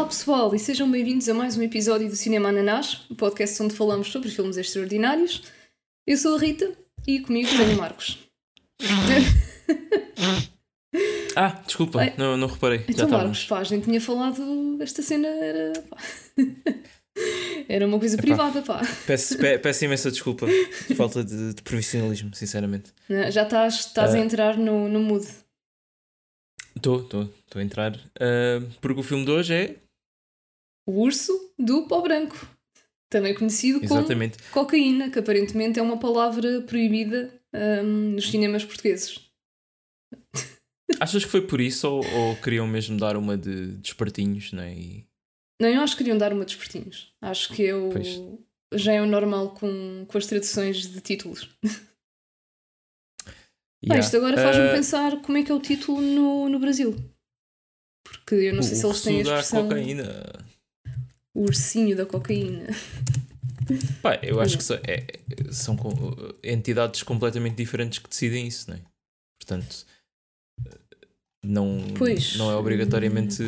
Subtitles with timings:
[0.00, 3.74] Olá pessoal e sejam bem-vindos a mais um episódio do Cinema Ananás, o podcast onde
[3.74, 5.42] falamos sobre filmes extraordinários.
[6.06, 6.72] Eu sou a Rita
[7.06, 8.18] e comigo tenho o Marcos.
[11.36, 12.14] Ah, desculpa, Ai.
[12.16, 12.82] não, não reparei.
[12.88, 15.72] Então, Já Marcos, pá, a gente tinha falado, esta cena era.
[17.68, 18.22] era uma coisa Epá.
[18.22, 18.80] privada, pá.
[19.06, 20.46] Peço, pe- peço imensa desculpa.
[20.96, 22.90] Falta de, de profissionalismo, sinceramente.
[23.30, 24.20] Já estás, estás a Ah.
[24.20, 25.26] entrar no, no mood.
[26.74, 28.00] Estou, estou, estou a entrar.
[28.18, 29.76] Ah, porque o filme de hoje é.
[30.90, 32.36] O urso do pó branco.
[33.08, 34.38] Também conhecido como Exatamente.
[34.50, 37.32] cocaína, que aparentemente é uma palavra proibida
[37.84, 39.20] hum, nos cinemas portugueses.
[41.00, 44.74] Achas que foi por isso ou, ou queriam mesmo dar uma de despertinhos, não é?
[44.74, 45.06] E-
[45.60, 47.12] Não, eu acho que queriam dar uma de despertinhos.
[47.20, 48.08] Acho que eu Pois.
[48.74, 51.48] já é o normal com, com as traduções de títulos.
[53.82, 54.04] Yeah.
[54.04, 56.94] isto agora faz-me Ah, pensar como é que é o título no, no Brasil.
[58.04, 60.04] Porque eu não sei se o eles têm a expressão cocaína.
[61.34, 62.66] O ursinho da cocaína.
[64.02, 65.06] Pá, eu acho que são, é-
[65.52, 65.76] são
[66.42, 68.80] entidades completamente diferentes que decidem isso, não é?
[69.40, 69.86] Portanto,
[71.44, 72.36] não, Pois.
[72.36, 73.42] não é obrigatoriamente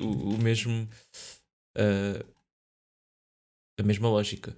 [0.00, 0.88] o, o mesmo.
[1.76, 2.24] ah,
[3.78, 4.56] a mesma lógica.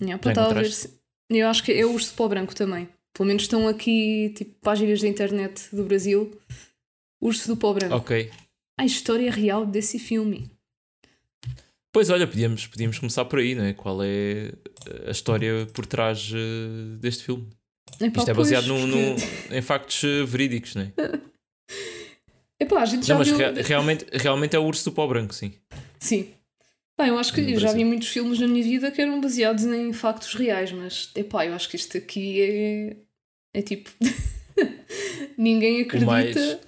[0.00, 0.98] Yeah, pá, se-
[1.30, 2.88] Eu acho que é o urso pó branco também.
[3.14, 6.38] Pelo menos estão aqui tipo, páginas da internet do Brasil.
[7.20, 7.96] Urso do pó branco.
[7.96, 8.30] Ok.
[8.78, 10.50] A história real desse filme.
[11.96, 13.72] Pois olha, podíamos, podíamos começar por aí, não é?
[13.72, 14.52] Qual é
[15.06, 17.48] a história por trás eh, deste filme?
[17.98, 18.80] Epá, Isto é pois, baseado num,
[19.14, 20.92] porque- num- em factos eh, verídicos, não é?
[22.60, 23.38] Epá, a gente já Não, mas viu...
[23.38, 25.54] rea- realmente, realmente é o urso do pó branco, sim.
[25.98, 26.34] Sim.
[27.00, 29.18] Bem, eu acho que No eu já vi muitos filmes na minha vida que eram
[29.18, 32.96] baseados em factos reais, mas epá, eu acho que isto aqui é.
[33.54, 33.88] É tipo.
[35.38, 36.60] Ninguém acredita.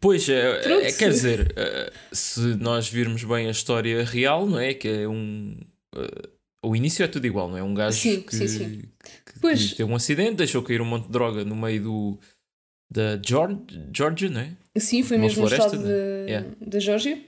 [0.00, 0.84] Pois, é, Pronto.
[0.84, 4.72] é- quer dizer, eh, se nós virmos bem a história real, não é?
[4.74, 5.56] Que é um.
[5.96, 6.28] eh,
[6.64, 7.62] o início é tudo igual, não é?
[7.62, 8.82] Um gajo Sim, que, sim, sim.
[9.24, 12.18] que- que teve um acidente, deixou cair um monte de droga no meio do.
[12.90, 14.56] da Georgia, Georgia não é?
[14.78, 15.88] Sim, foi Uma mesmo floresta, estado né?
[15.88, 16.80] da, Yeah.
[16.80, 17.22] Geórgia.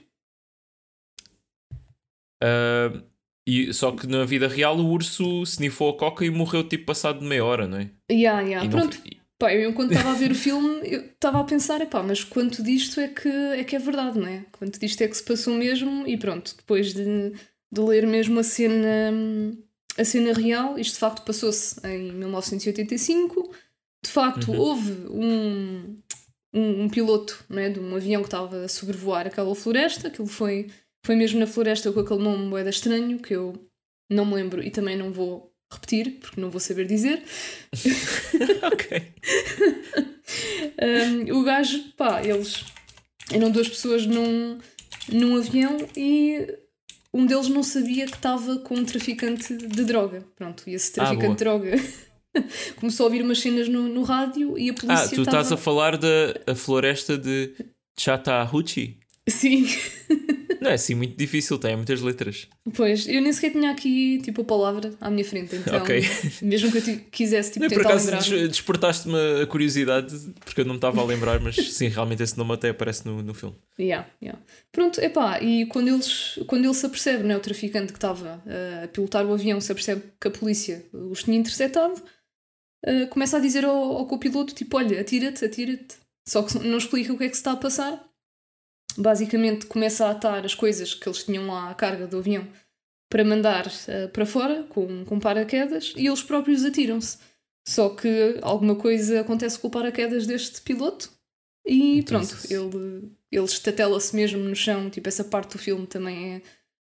[2.43, 3.01] Ah,
[3.47, 7.19] e, só que na vida real o urso snifou a coca e morreu tipo passado
[7.19, 7.89] de meia hora, não é?
[8.11, 8.65] Yeah, yeah.
[8.65, 11.43] E não Pronto, foi- pá, eu enquanto estava a ver o filme, eu estava a
[11.43, 14.45] pensar, epá, mas quanto disto é que é, que é verdade, não é?
[14.51, 17.31] Quanto disto é que se passou mesmo e pronto, depois de,
[17.71, 19.11] de ler mesmo a cena,
[19.97, 23.51] a cena real, isto de facto passou-se em 1985.
[24.03, 24.59] De facto, Uhum.
[24.59, 25.95] houve um,
[26.53, 30.27] um, um piloto não é, de um avião que estava a sobrevoar aquela floresta, aquilo
[30.27, 30.69] foi,
[31.05, 33.53] foi mesmo na floresta com aquele nome moeda estranho que eu
[34.09, 37.23] não me lembro e também não vou repetir, porque não vou saber dizer.
[38.63, 39.03] ok.
[40.81, 42.63] Um, o gajo, pá, eles
[43.31, 44.57] eram duas pessoas num,
[45.09, 46.47] num avião e
[47.13, 50.23] um deles não sabia que estava com um traficante de droga.
[50.35, 51.35] Pronto, e esse Ah, traficante boa.
[51.35, 51.71] de droga
[52.79, 55.57] começou a ouvir umas cenas no, no rádio e a polícia Ah, tu estás a
[55.57, 56.07] falar da
[56.47, 57.53] a floresta de
[57.99, 58.97] Chattahoochee?
[59.27, 59.65] Sim,
[60.61, 62.47] Não é assim muito difícil, tem muitas letras.
[62.75, 66.01] pois, eu nem sequer tinha aqui, tipo, a palavra à minha frente, então, Ok.
[66.43, 68.21] mesmo que eu quisesse, tipo, Não, por tentar acaso lembrar...
[68.29, 72.37] des- despertaste-me a curiosidade, porque eu não me estava a lembrar, mas sim, realmente esse
[72.37, 73.55] nome até aparece no, no filme.
[73.79, 74.39] Yeah, yeah.
[74.71, 78.83] Pronto, epá, e quando, eles, quando ele se apercebe, né, o traficante que estava uh,
[78.83, 81.95] a pilotar o avião, se apercebe que a polícia os tinha interceptado,
[82.85, 85.95] uh, começa a dizer ao, ao copiloto, tipo, olha, atira-te, atira-te.
[86.27, 88.10] Só que não explica o que é que se está a passar.
[88.97, 92.47] Basicamente começa a atar as coisas que eles tinham lá à carga do avião
[93.09, 97.17] para mandar uh, para fora, com, com paraquedas, e eles próprios atiram-se.
[97.67, 101.11] Só que alguma coisa acontece com o paraquedas deste piloto
[101.65, 104.89] e Então, pronto, se- ele, ele estatela-se mesmo no chão.
[104.89, 106.35] Tipo, essa parte do filme também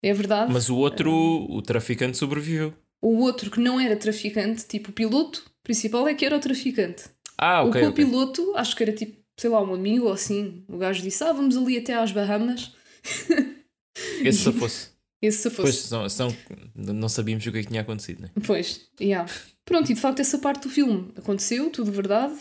[0.02, 0.52] é, é verdade.
[0.52, 2.74] Mas o outro, o traficante, sobreviveu.
[3.00, 7.04] O outro que não era traficante, tipo o piloto principal, é que era o traficante.
[7.38, 7.80] Ah, ok.
[7.82, 10.64] o copiloto, acho que era tipo, sei lá, um amigo ou assim.
[10.68, 12.72] O gajo disse: Ah, vamos ali até às Bahamas.
[14.22, 14.88] Esse se fosse.
[15.20, 15.88] Esse se Pois, fosse.
[15.88, 16.36] senão, senão
[16.76, 18.30] não sabíamos o que é que tinha acontecido, né?
[18.46, 19.28] Pois, yeah.
[19.64, 22.34] Pronto, e de facto essa parte do filme aconteceu, tudo verdade.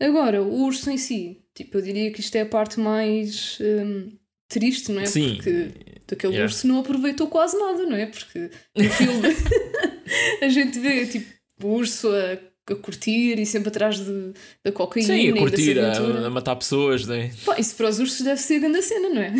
[0.00, 4.12] Agora, o urso em si, tipo, eu diria que isto é a parte mais hum,
[4.48, 5.06] triste, não é?
[5.06, 5.36] Sim.
[5.36, 5.72] Porque
[6.14, 6.44] aquele Yeah.
[6.52, 8.06] urso não aproveitou quase nada, não é?
[8.06, 9.22] Porque no filme
[10.42, 11.26] a gente vê, tipo,
[11.62, 12.38] o urso a,
[12.72, 14.32] a curtir e sempre atrás de,
[14.64, 17.30] da cocaína Sim, a curtir, a, a matar pessoas, né?
[17.44, 19.32] Pá, isso para os ursos deve ser grande a cena, não é?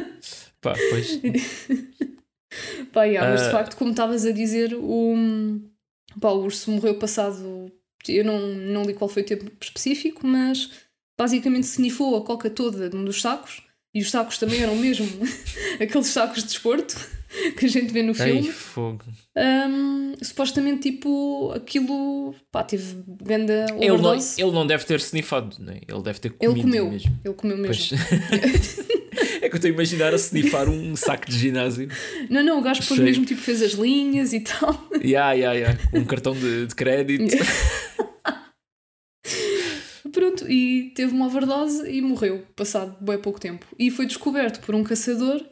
[0.60, 1.20] Pá, pois.
[2.92, 3.50] Pá, yeah, mas de Ah.
[3.50, 5.14] facto, como estavas a dizer, o,
[6.20, 7.70] pá, o urso morreu passado.
[8.08, 10.70] Eu não, não li qual foi o tempo específico, mas
[11.18, 13.62] basicamente snifou a coca toda num dos sacos
[13.92, 15.06] E os sacos também eram mesmo
[15.80, 16.94] aqueles sacos de desporto
[17.58, 18.42] que a gente vê no Ai, filme.
[18.52, 19.04] fogo.
[19.36, 24.40] Um, supostamente, tipo, aquilo pá, teve grande Ele não, overdose.
[24.40, 25.80] ele não deve ter snifado, né?
[25.86, 27.20] ele deve ter Ele comido comeu, mesmo.
[27.24, 27.96] ele comeu mesmo.
[27.98, 28.80] Pois.
[29.42, 31.88] é que eu estou a imaginar a snifar um saco de ginásio.
[32.30, 34.88] Não, não, o gajo depois mesmo tipo, fez as linhas e tal.
[35.02, 35.78] Ya, ya, ya.
[35.92, 37.36] Um cartão de, de crédito.
[40.12, 43.66] Pronto, e teve uma overdose e morreu, passado bem pouco tempo.
[43.78, 45.44] E foi descoberto por um caçador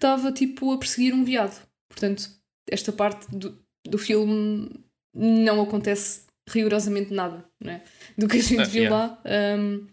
[0.00, 1.54] estava tipo a perseguir um veado.
[1.88, 2.30] Portanto,
[2.68, 4.70] esta parte do, do filme
[5.14, 7.84] não acontece rigorosamente nada, não é?
[8.16, 9.06] Do que a gente Ah, viu yeah.
[9.06, 9.22] lá.
[9.58, 9.86] Um,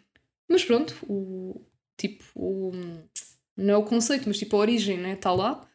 [0.49, 1.61] mas pronto, o
[1.99, 2.71] tipo, o,
[3.57, 5.13] não é o conceito, mas tipo a origem, né?
[5.13, 5.67] Está lá.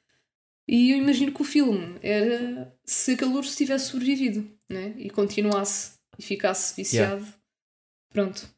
[0.66, 4.94] E eu imagino que o filme era se aquele urso tivesse sobrevivido, né?
[4.96, 7.26] E continuasse e ficasse viciado.
[8.12, 8.48] Pronto.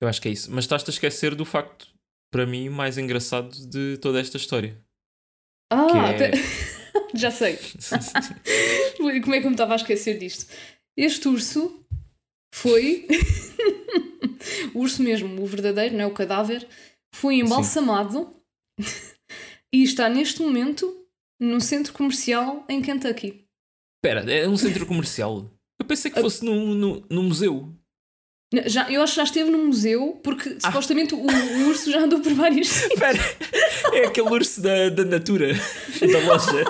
[0.00, 0.50] Eu acho que é isso.
[0.50, 1.88] Mas estás-te a esquecer do facto,
[2.30, 4.80] para mim, mais engraçado de toda esta história.
[5.70, 6.32] Ah, é-
[7.14, 7.58] já sei.
[8.96, 10.50] Como é que eu me estava a esquecer disto?
[10.96, 11.84] Este urso
[12.52, 13.06] foi.
[14.74, 16.06] o urso mesmo, o verdadeiro, não é?
[16.06, 16.66] O cadáver,
[17.14, 18.34] foi embalsamado
[19.72, 21.06] e está neste momento
[21.40, 23.44] num centro comercial em Kentucky.
[23.98, 25.50] Espera, é um centro comercial.
[25.80, 27.72] Eu pensei que fosse num, num, num museu.
[28.66, 30.68] Já, eu acho que já esteve num museu, porque Ah.
[30.68, 32.70] supostamente o, o urso já andou por vários.
[32.88, 33.18] Espera,
[33.92, 36.64] é aquele urso da, da Natura, da loja.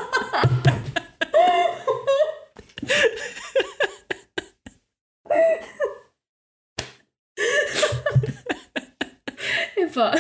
[9.77, 10.13] Epá.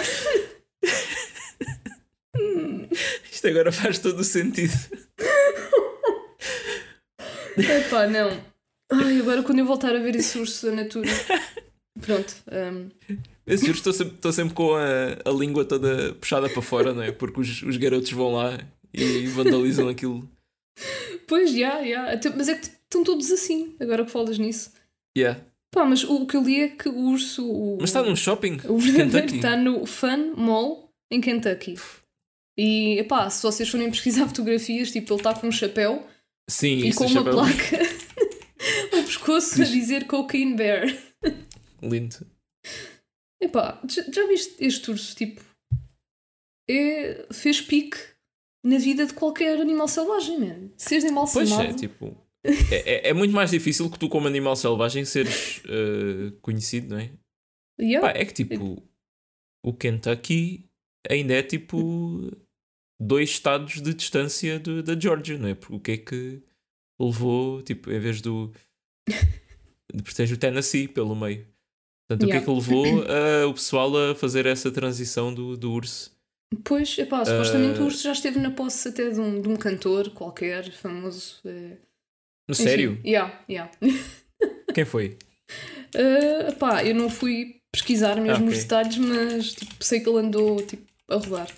[3.31, 4.72] Isto agora faz todo o sentido.
[7.56, 8.31] Epá, não.
[8.90, 11.08] Ai, agora quando eu voltar a ver esse urso da Natura.
[12.00, 12.35] Pronto.
[12.50, 12.88] hum,
[13.46, 17.02] Esse urso estou sempre, estou sempre com a, a língua toda puxada para fora, não
[17.02, 17.11] é?
[17.12, 18.58] Porque os, os garotos vão lá
[18.94, 20.29] e vandalizam aquilo.
[21.26, 22.12] pois, já, já.
[22.12, 24.70] Até- Mas é que estão todos assim, agora que falas nisso.
[25.17, 25.41] Yeah.
[25.75, 27.44] Pá, mas o, o que eu li é que o urso.
[27.46, 28.58] O, Mas está num shopping.
[28.69, 31.75] O verdadeiro está no Fun Mall em Kentucky.
[32.56, 36.06] E, epá, se vocês forem pesquisar fotografias, tipo, ele está com um chapéu
[36.49, 37.32] Sim, e com uma chapéu.
[37.34, 37.97] placa
[39.28, 40.86] pescoço a dizer Cocaine Bear.
[41.82, 42.26] Lindo.
[43.40, 45.14] Epá, já, já viste este urso?
[45.14, 45.40] Tipo,
[46.69, 47.96] é, fez pique
[48.64, 50.70] na vida de qualquer animal selvagem, man.
[50.76, 51.70] Seres Pois embalsamado.
[51.70, 52.16] é, tipo.
[52.44, 56.98] É, é- é muito mais difícil que tu, como animal selvagem, seres eh, conhecido, não
[56.98, 57.10] é?
[57.81, 58.06] Yeah.
[58.12, 58.82] Pá, é que tipo,
[59.64, 60.64] o Kentucky
[61.08, 62.31] ainda é tipo
[63.00, 65.54] dois estados de distância do- da Georgia, não é?
[65.54, 66.42] Porque o que é que
[67.00, 68.52] levou, tipo, em vez do.
[69.93, 71.46] Depois tens o Tennessee pelo meio.
[72.08, 72.46] Portanto, o que é Yeah.
[72.46, 76.10] que levou ah, o pessoal a fazer essa transição do, do urso?
[76.64, 77.82] Pois, epá, supostamente Ah.
[77.82, 81.37] o urso já esteve na posse até de um, de um cantor qualquer, famoso.
[81.44, 81.76] eh,
[82.49, 82.62] No enfim.
[82.64, 83.00] sério?
[83.05, 83.70] Yeah, yeah.
[84.75, 85.19] Quem foi?
[85.94, 88.62] Uh, pá, eu não fui pesquisar mesmo Ah, os ok.
[88.62, 91.49] detalhes, mas tipo, sei que ele andou tipo, a rodar.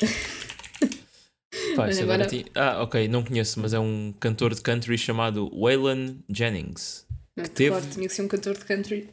[1.76, 5.50] Pá, agora agora- tinha- Ah, ok, não conheço, mas é um cantor de country chamado
[5.58, 7.06] Waylon Jennings.
[7.36, 9.08] Não, teve- Claro, tinha que ser um cantor de country.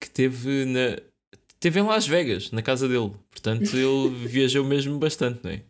[0.00, 0.98] que teve na
[1.60, 3.12] teve em Las Vegas, na casa dele.
[3.30, 5.62] Portanto, ele viajou mesmo bastante, não é?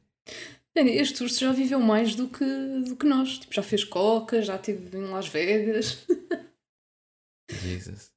[0.77, 2.45] Este urso já viveu mais do que,
[2.85, 3.39] do que nós.
[3.39, 6.05] Tipo, já fez coca, já esteve em Las Vegas.
[7.63, 8.11] Jesus.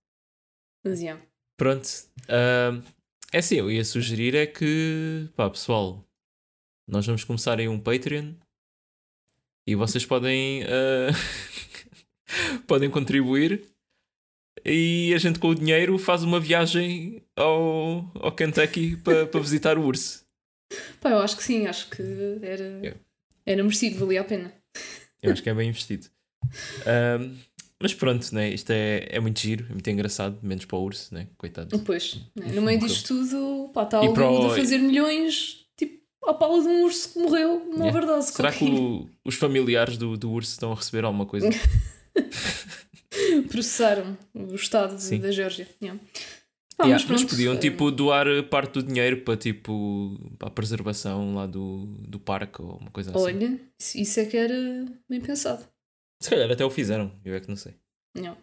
[0.83, 1.21] Mas, yeah.
[1.55, 1.87] Pronto.
[2.27, 2.81] ahm,
[3.31, 6.03] é assim, eu ia sugerir é que, pá, pessoal,
[6.87, 8.33] nós vamos começar em um Patreon
[9.67, 11.09] e vocês podem ah,
[12.67, 13.65] podem contribuir
[14.65, 19.77] e a gente com o dinheiro faz uma viagem ao, ao Kentucky para para visitar
[19.77, 20.25] o urso.
[20.99, 22.01] Pá, eu acho que sim, acho que
[22.41, 22.99] era, Yeah.
[23.45, 24.53] era merecido, valia a pena.
[25.21, 26.07] Eu acho que é bem investido.
[26.85, 27.35] Ahm,
[27.81, 28.49] mas pronto, né?
[28.49, 31.27] isto é, é muito giro, é muito engraçado, menos para o urso, né?
[31.37, 31.77] coitado.
[31.79, 35.65] Pois, né, no meio disto tudo, pá, está o o- fazer milhões,
[36.29, 37.97] à pala de um urso que morreu numa Yeah.
[37.99, 38.31] overdose.
[38.33, 41.49] Será que o- os familiares do, do urso estão a receber alguma coisa?
[43.49, 45.19] processaram o Estado Sim.
[45.19, 45.67] da Geórgia.
[45.81, 45.99] Yeah.
[46.79, 50.51] Ah, Yeah, mas mas, podiam eh, tipo doar parte do dinheiro para tipo para a
[50.51, 53.19] preservação lá do, do parque ou uma coisa assim.
[53.19, 55.67] Olha, isso- é que era bem pensado.
[56.21, 57.73] Se calhar até o fizeram, eu é que não sei.
[58.15, 58.37] Não.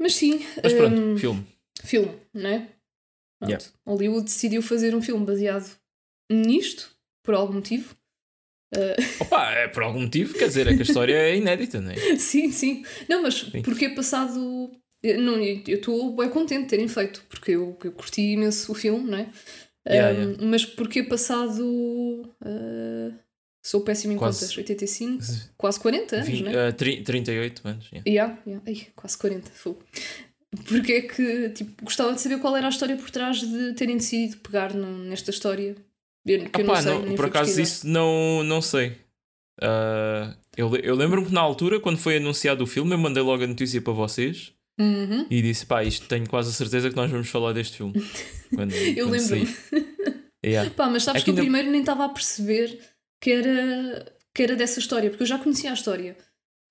[0.00, 1.46] Mas sim, Mas pronto, hum, filme.
[1.84, 2.58] filme, não é?
[3.38, 3.50] Pronto.
[3.50, 3.64] Yeah.
[3.86, 5.70] Hollywood decidiu fazer um filme baseado
[6.34, 6.90] nisto,
[7.22, 7.94] por algum motivo.
[9.20, 11.96] Opa, é por algum motivo, quer dizer, é que a história é inédita, não é?
[12.18, 12.84] sim, sim.
[13.08, 13.62] Não, mas Sim.
[13.62, 14.70] porque passado
[15.02, 18.74] Eu não, eu estou bem contente de terem feito, porque eu, eu curti imenso o
[18.74, 19.28] filme, não é?
[19.88, 20.46] Yeah, Um, yeah.
[20.46, 21.60] Mas porque passado.
[21.62, 23.14] uh,
[23.64, 25.22] sou péssimo em Quase- contas, 85,
[25.56, 26.68] quase 40 anos, Vin- não é?
[26.68, 27.90] ah, tri- 38 anos.
[27.92, 28.10] yeah.
[28.10, 28.64] Yeah, yeah.
[28.66, 29.82] Ai, quase 40, fogo.
[30.68, 33.96] Porque é que, tipo, gostava de saber qual era a história por trás de terem
[33.98, 35.76] decidido pegar no- nesta história.
[36.26, 37.62] Eu, que eu não Epá, sei, não- por acaso pesquisar.
[37.62, 38.96] isso não, não sei.
[39.60, 43.42] Ah, eu eu lembro-me que na altura, quando foi anunciado o filme, eu mandei logo
[43.44, 45.26] a notícia para vocês Uhum.
[45.30, 47.94] e disse: pá, isto tenho quase a certeza que nós vamos falar deste filme.
[48.54, 49.46] Quando, Eu lembro-me.
[50.44, 50.70] Yeah.
[50.70, 52.78] Pá, mas sabes É que, que eu primeiro nem estava a perceber
[53.20, 56.16] que era, que era dessa história, porque eu já conhecia a história.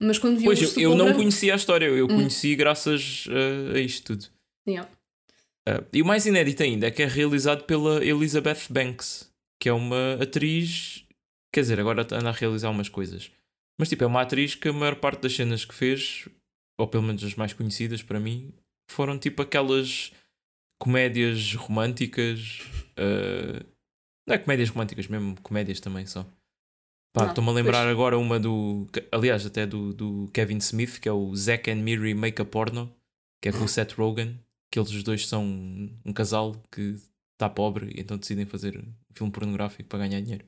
[0.01, 2.09] Mas quando vi Pois, o eu, eu não conhecia a história, eu Hum.
[2.15, 4.25] conheci graças ah, a isto tudo.
[4.67, 4.89] Yeah.
[5.67, 9.31] Ah, e o mais inédito ainda é que é realizado pela Elizabeth Banks,
[9.63, 11.05] que é uma atriz.
[11.53, 13.31] Quer dizer, agora anda a realizar umas coisas.
[13.79, 16.27] Mas tipo, é uma atriz que a maior parte das cenas que fez,
[16.77, 18.53] ou pelo menos as mais conhecidas para mim,
[18.91, 20.11] foram tipo aquelas
[20.77, 22.59] comédias românticas.
[22.97, 23.65] ah,
[24.27, 26.29] não é comédias românticas, mesmo comédias também só.
[27.15, 27.91] Ah, estou-me a lembrar pois.
[27.91, 28.85] agora uma do.
[29.13, 32.93] Aliás, até do, do Kevin Smith, que é o Zack and Miri Make a Porno,
[33.41, 34.37] que é com o Seth Rogen,
[34.69, 35.45] que eles os dois são
[36.03, 36.97] um casal que
[37.43, 40.45] está pobre e então decidem fazer um filme pornográfico para ganhar dinheiro.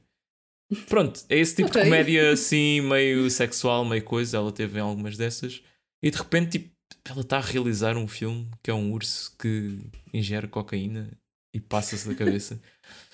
[0.88, 1.82] Pronto, é esse tipo Ok.
[1.82, 4.38] de comédia assim, meio sexual, meio coisa.
[4.38, 5.62] Ela teve em algumas dessas,
[6.02, 6.76] e de repente, tipo,
[7.08, 9.80] ela está a realizar um filme que é um urso que
[10.14, 11.12] ingere cocaína
[11.54, 12.60] e passa-se da cabeça.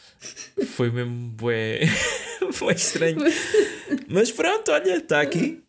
[0.75, 1.81] Foi mesmo bué,
[2.59, 3.17] bué estranho.
[4.07, 5.61] Mas pronto, olha, está aqui.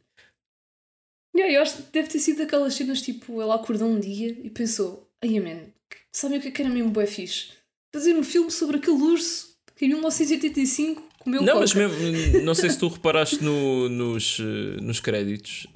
[1.34, 4.50] Yeah, eu acho que deve ter sido daquelas cenas tipo, ela acordou um dia e
[4.50, 5.64] pensou: ai, man,
[6.12, 7.61] sabem o que é que era mesmo bué fixe?
[7.94, 11.60] Fazer um filme sobre aquele urso que em 1985 comeu Não, coca.
[11.60, 15.66] mas mesmo, não sei se tu reparaste no- nos, eh, nos créditos.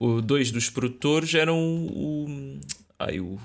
[0.00, 2.26] o, dois dos produtores eram o,
[2.98, 3.38] ai, o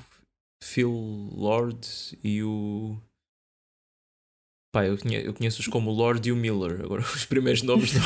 [0.64, 0.92] Phil
[1.34, 1.80] Lord
[2.24, 2.98] e o.
[4.74, 6.82] Pá, eu, conhe- eu conheço-os como o Lord e o Miller.
[6.82, 8.02] Agora, os primeiros nomes não,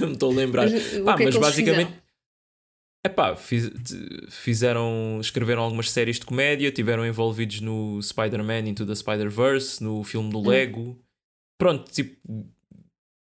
[0.00, 0.68] não me estou a lembrar.
[0.70, 1.92] Mas, o Pá, é mas eles basicamente-
[3.08, 3.12] fizeram?
[3.12, 3.70] É pá, fiz-
[4.30, 10.30] fizeram, escreveram algumas séries de comédia, tiveram envolvidos no Spider-Man Into the Spider-Verse, no filme
[10.30, 10.48] do Hum.
[10.48, 10.98] Lego.
[11.60, 12.16] Pronto, tipo,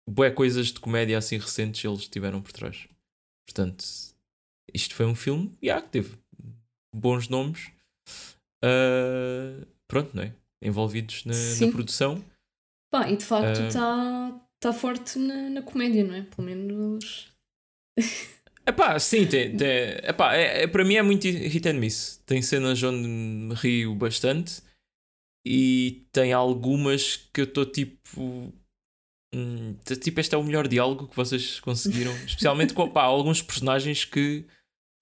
[0.08, 2.86] bué coisas de comédia assim recentes eles tiveram por trás.
[3.48, 3.84] Portanto,
[4.72, 6.16] isto foi um filme, yeah, que teve
[6.94, 7.70] bons nomes.
[8.64, 10.34] Ah, pronto, não é?
[10.62, 12.24] Envolvidos na, na produção.
[12.90, 13.68] Pá, e de facto Ah.
[13.68, 16.22] está tá forte na, na comédia, não é?
[16.22, 17.30] Pelo menos.
[18.66, 19.68] Epá, sim, tem, tem,
[20.08, 22.22] epá, é, é- para mim é muito hit and miss.
[22.24, 24.62] Tem cenas onde me rio bastante
[25.46, 28.52] e tem algumas que eu estou tipo.
[29.34, 32.12] hum, tipo, este é o melhor diálogo que vocês conseguiram.
[32.24, 34.46] Especialmente com pá, alguns personagens que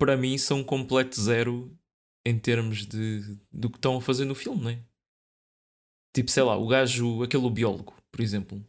[0.00, 1.76] para mim são completo zero
[2.26, 4.83] em termos de do que estão a fazer no filme, não é?
[6.14, 8.64] Tipo, sei lá, o gajo, aquele biólogo, por exemplo.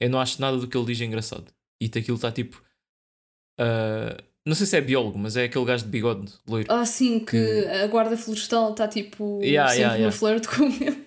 [0.00, 1.52] Eu não acho nada do que ele diz engraçado.
[1.82, 2.64] E aquilo está tipo.
[3.58, 6.68] Ah, não sei se é biólogo, mas é aquele gajo de bigode loiro.
[6.72, 10.16] Ah, sim, que, Que- a guarda florestal está tipo Yeah, sempre yeah, no yeah.
[10.16, 11.06] flirt com ele.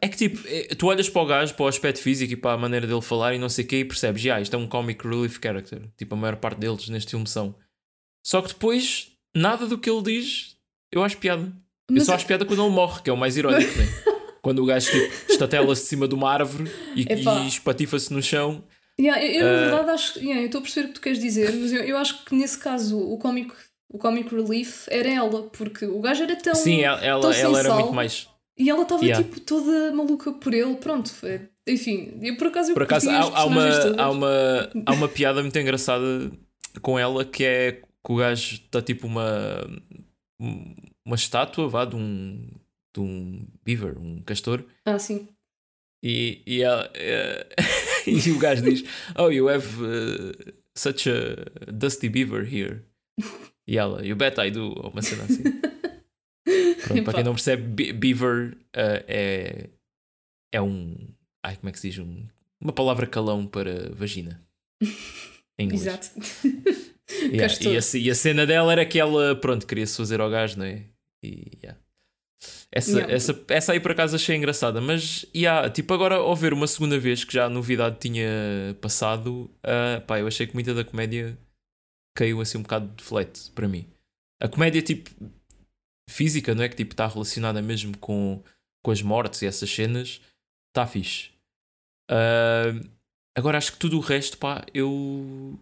[0.00, 2.52] É que tipo, é- tu olhas para o gajo, para o aspecto físico e para
[2.52, 4.66] a maneira dele falar e não sei o que e percebes, já, isto é um
[4.66, 5.82] comic relief character.
[5.98, 7.54] Tipo, a maior parte deles neste filme são.
[8.26, 10.56] Só que depois, nada do que ele diz,
[10.92, 11.42] eu acho piada.
[11.42, 11.52] eu
[11.96, 13.86] Mas só acho piada quando ele morre, que é o mais irónico, né?
[14.40, 18.62] Quando o gajo tipo, estatela-se de cima de uma árvore e, e espatifa-se no chão.
[19.00, 19.64] Yeah, eu, eu, na Ah.
[19.76, 21.96] verdade acho yeah, eu estou a perceber o que tu queres dizer, mas eu, eu
[21.96, 23.52] acho que nesse caso o comic,
[23.88, 26.54] o comic relief era ela, porque o gajo era tão.
[26.54, 28.28] Sim, ela, tão ela era muito mais.
[28.56, 29.24] E ela estava Yeah.
[29.24, 31.10] tipo toda maluca por ele, pronto.
[31.66, 33.98] Enfim, eu por acaso eu Por acaso há, há uma, todas.
[33.98, 36.30] há, uma, há uma piada muito engraçada
[36.80, 39.24] com ela que é que o gajo está tipo uma
[41.06, 42.48] uma estátua vá, de um
[42.94, 45.28] de um beaver, um castor Ah, sim.
[46.04, 47.46] E, e, ela- eh,
[48.06, 48.84] e o gajo diz
[49.16, 52.82] Oh, you have uh, such a dusty beaver here
[53.66, 55.42] e ela, you bet I do ou uma cena assim
[56.86, 59.70] Pronto, para quem não percebe, be- beaver eh, é,
[60.52, 60.94] é um.
[61.42, 61.98] Ai, como é que se diz?
[61.98, 62.26] Um-
[62.60, 64.46] uma palavra calão para vagina.
[65.58, 65.86] Em inglês.
[65.86, 66.10] Exato.
[67.22, 67.54] Yeah.
[67.62, 70.66] E, a, e a cena dela era que ela, pronto, queria-se fazer ao gás, não
[70.66, 70.84] é?
[71.24, 71.80] E, yeah.
[72.72, 73.12] Essa, Yeah.
[73.14, 76.98] essa, essa aí por acaso achei engraçada, mas yeah, tipo agora ao ver uma segunda
[76.98, 78.26] vez que já a novidade tinha
[78.80, 81.38] passado, ah, pá, eu achei que muita da comédia
[82.16, 83.86] caiu assim um bocado de flat para mim.
[84.42, 85.10] A comédia tipo
[86.10, 86.68] física, não é?
[86.68, 88.42] Que tipo está relacionada mesmo com,
[88.84, 90.20] com as mortes e essas cenas,
[90.70, 91.30] está fixe.
[92.10, 92.72] Ah,
[93.36, 95.58] agora acho que tudo o resto, pá, eu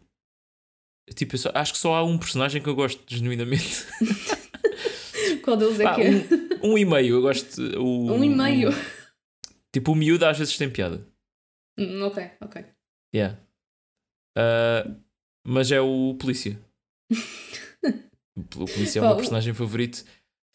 [1.16, 3.84] Tipo, eu só- acho que só há um personagem que eu gosto genuinamente.
[5.42, 6.10] Qual deles é que é?
[6.10, 7.60] um, um e meio, eu gosto.
[7.78, 8.70] O, Um e meio.
[8.70, 8.74] o-
[9.72, 11.06] tipo, o miúdo às vezes tem piada.
[11.78, 12.64] Hum, ok, ok.
[13.14, 13.38] Yeah.
[14.36, 14.84] Ah,
[15.46, 16.58] mas é o polícia.
[18.36, 20.04] O pol- o polícia é o meu personagem favorito.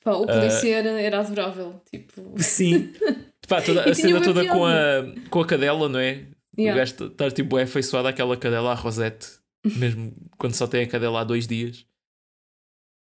[0.04, 0.28] Pá, o Ah.
[0.40, 1.82] polícia era, era adorável.
[1.92, 2.94] Tipo, Sim.
[3.48, 6.26] Pá, toda, a cena toda com a, com a cadela, não é?
[6.58, 6.74] yeah.
[6.74, 9.40] O gajo está tipo é afeiçoado àquela cadela à Rosette,
[9.78, 11.86] mesmo quando só tem a cadela há dois dias.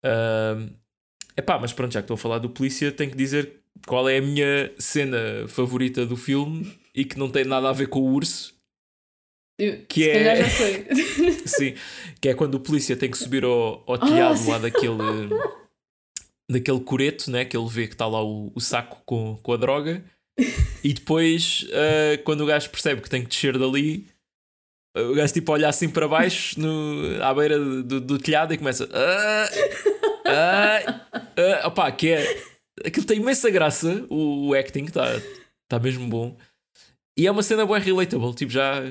[0.04, 0.54] É
[1.36, 3.52] epá, mas pronto, já que estou a falar do polícia, tenho que dizer
[3.86, 7.88] qual é a minha cena favorita do filme e que não tem nada a ver
[7.88, 8.54] com o urso.
[9.58, 10.86] Eu- que se é- calhar já sei.
[11.46, 11.74] Sim,
[12.20, 14.50] que é quando o polícia tem que subir ao, ao telhado Ah, sim.
[14.50, 15.28] lá daquele,
[16.50, 17.44] daquele coreto, né?
[17.44, 20.02] Que ele vê que está lá o, o saco com, com a droga.
[20.82, 24.06] E depois, ah, quando o gajo percebe que tem que descer dali,
[24.96, 28.58] o gajo tipo olha assim para baixo no, à beira do, do- do telhado e
[28.58, 28.88] começa.
[28.92, 29.48] Ah,
[30.32, 31.06] ah,
[31.62, 32.42] ah, opá, que é.
[32.84, 35.06] Aquilo tem imensa graça, o, o acting está
[35.68, 36.36] tá mesmo bom.
[37.16, 38.82] E é uma cena bem relatable, tipo, já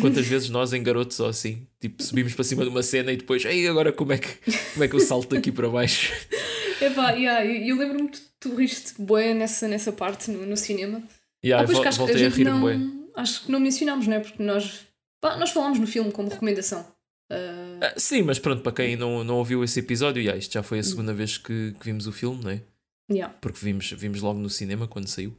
[0.00, 3.16] quantas vezes nós em garotos ou assim, tipo, subimos para cima de uma cena e
[3.16, 4.28] depois, ei, agora como é que,
[4.72, 6.12] como é que eu salto daqui para baixo?
[6.82, 11.02] Epá, yeah, eu, eu lembro-me que tu riste bué nessa, nessa parte no, no cinema.
[11.44, 14.20] Aí ah, pois vol- que acho que a rir-me acho que não mencionámos, não é?
[14.20, 14.86] Porque nós,
[15.20, 16.86] pá, nós falámos no filme como recomendação.
[17.30, 20.62] Ah, Ah, sim, mas pronto, para quem não, não ouviu esse episódio, já, isto já
[20.62, 22.62] foi a segunda vez que, que vimos o filme, não é?
[23.10, 23.34] yeah.
[23.40, 25.36] Porque vimos, vimos logo no cinema quando saiu.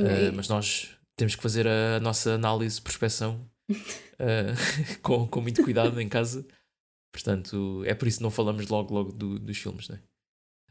[0.00, 3.48] E- mas nós temos que fazer a nossa análise, prospeção
[4.18, 4.54] ah,
[5.02, 6.46] com, com muito cuidado em casa.
[7.12, 10.00] Portanto, é por isso que não falamos logo, logo do- dos filmes, não é?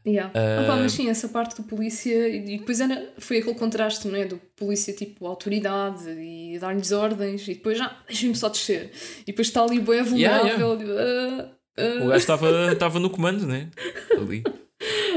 [0.06, 0.30] Yeah.
[0.34, 4.16] Ah, Opa, mas sim, essa parte do polícia, e depois era, foi aquele contraste, não
[4.16, 4.26] é?
[4.26, 8.90] Do polícia tipo autoridade e dar-lhes ordens, e depois, ah, deixa-me só descer.
[9.22, 10.76] E depois está ali bem Yeah, vulnerável.
[10.78, 12.04] tipo, ah, ah.
[12.04, 13.70] O gajo estava estava no comando, né?
[14.18, 14.42] Ali.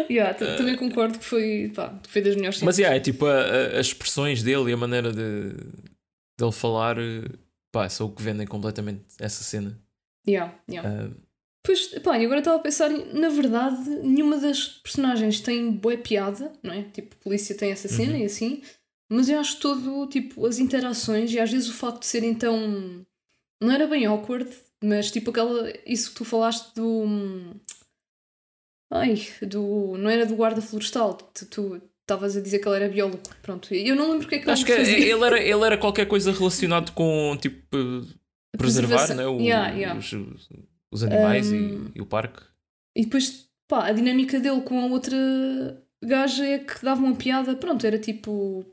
[0.10, 3.80] Yeah, também concordo que foi, pá, foi das melhores Mas yeah, é tipo a- a-
[3.80, 5.50] as expressões dele e a maneira de
[6.40, 6.96] dele falar,
[7.74, 9.78] pá, são o que vendem completamente essa cena.
[10.26, 10.90] Yeah, yeah.
[10.90, 11.10] Ah,
[11.64, 16.54] Pois, pá, e agora estava a pensar, na verdade, nenhuma das personagens tem boa piada,
[16.64, 16.84] não é?
[16.84, 18.20] Tipo, a polícia tem essa cena Uhum.
[18.20, 18.62] e assim,
[19.12, 23.06] mas eu acho todo, tipo, as interações e às vezes o facto de serem tão.
[23.62, 24.50] Não era bem awkward,
[24.84, 25.72] mas tipo aquela.
[25.86, 27.06] Isso que tu falaste do.
[28.92, 29.98] Ai, do.
[29.98, 33.74] Não era do guarda florestal, tu- estavas a dizer que ele era biólogo, pronto.
[33.74, 34.98] Eu não lembro o que é que acho que ele fazia.
[35.14, 37.68] ele era, ele era qualquer coisa relacionado com tipo
[38.58, 39.28] preservar né?
[39.28, 40.00] o- Yeah, yeah.
[40.00, 40.14] Os,
[40.92, 42.42] os animais Um, e, e o parque.
[42.96, 45.16] E depois, pá, a dinâmica dele com a outra
[46.04, 48.66] gaja é que dava uma piada, pronto, era tipo,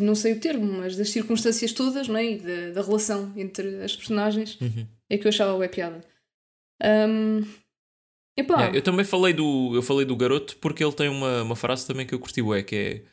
[0.00, 2.24] não sei o termo, mas das circunstâncias todas, não é?
[2.32, 4.86] E da, da relação entre as personagens, Uhum.
[5.08, 6.00] é que eu achava bué piada.
[6.82, 7.40] Um,
[8.36, 11.86] epá, eu também falei do, eu falei do garoto porque ele tem uma, uma frase
[11.86, 13.04] também que eu curti, é que é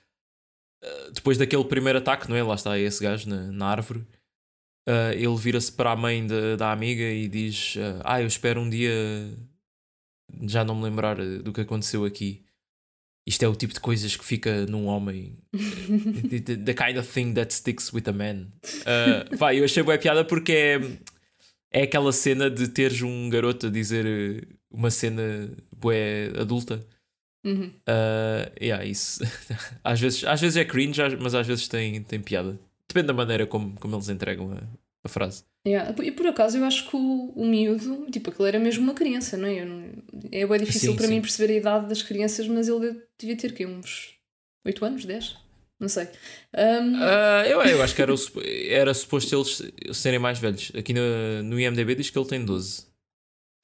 [0.83, 2.41] eh, depois daquele primeiro ataque, não é?
[2.43, 4.05] Lá está esse gajo na, na árvore.
[4.87, 8.61] Eh, ele vira-se para a mãe da, da amiga e diz: eh, Ah, eu espero
[8.61, 8.91] um dia
[10.43, 12.43] já não me lembrar eh, do que aconteceu aqui.
[13.27, 15.37] Isto é o tipo de coisas que fica num homem.
[15.53, 18.47] the, the- the kind of thing that sticks with a man.
[18.81, 20.79] Uh, pá, eu achei boa piada porque é,
[21.71, 26.83] é aquela cena de teres um garoto a dizer uma cena bué adulta.
[27.45, 27.71] uhum.
[27.87, 29.23] Uh, yeah, isso.
[29.83, 32.59] às, vezes, às vezes é cringe, mas às vezes tem, tem piada.
[32.93, 34.61] Depende da maneira como, como eles entregam a,
[35.03, 35.43] a frase.
[35.65, 35.93] Yeah.
[36.03, 39.37] E por acaso eu acho que o, o miúdo, tipo, aquilo era mesmo uma criança,
[39.37, 39.63] não é?
[39.63, 39.91] Não-
[40.31, 41.13] é bem difícil Sim, para sim.
[41.13, 43.65] mim perceber a idade das crianças, mas ele devia ter quê?
[43.65, 44.15] Uns
[44.65, 45.05] 8 anos?
[45.05, 45.37] 10?
[45.79, 46.05] Não sei.
[46.55, 48.17] Um, Uh, eu, eu acho que era, o
[48.69, 50.71] era suposto eles serem mais velhos.
[50.77, 52.85] Aqui no, no IMDB diz que ele tem 12.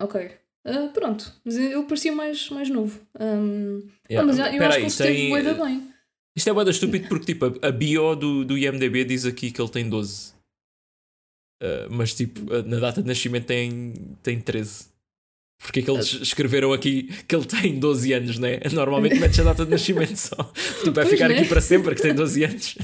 [0.02, 0.32] Ok.
[0.66, 1.32] Ah, pronto.
[1.46, 3.00] Mas ele parecia mais, mais novo.
[3.20, 4.22] Um, Yeah.
[4.22, 5.94] ah, mas eu acho aí, que ele esteve tem- bem.
[6.38, 9.50] Isto é bué da estúpido porque tipo, a, a bio do, do IMDB diz aqui
[9.52, 10.34] que ele tem 12.
[11.64, 14.86] Uh, mas tipo, na data de nascimento tem, tem 13.
[15.60, 18.60] Porque é que eles escreveram aqui que ele tem 12 anos, né?
[18.72, 20.36] Normalmente metes a data de nascimento só.
[20.80, 21.40] Tipo, vai Pois, ficar né?
[21.40, 22.76] aqui para sempre que tem 12 anos.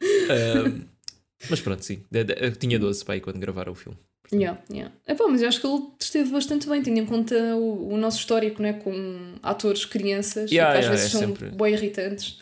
[0.00, 0.84] Uh,
[1.50, 2.02] mas pronto, sim.
[2.40, 3.98] Eu tinha 12 para aí quando gravaram o filme.
[4.32, 4.94] Yeah, yeah.
[5.06, 8.18] Epá, mas eu acho que ele esteve bastante bem, tendo em conta o, o nosso
[8.18, 12.38] histórico né, com atores crianças, Yeah, que às yeah, vezes é são sempre- bem irritantes.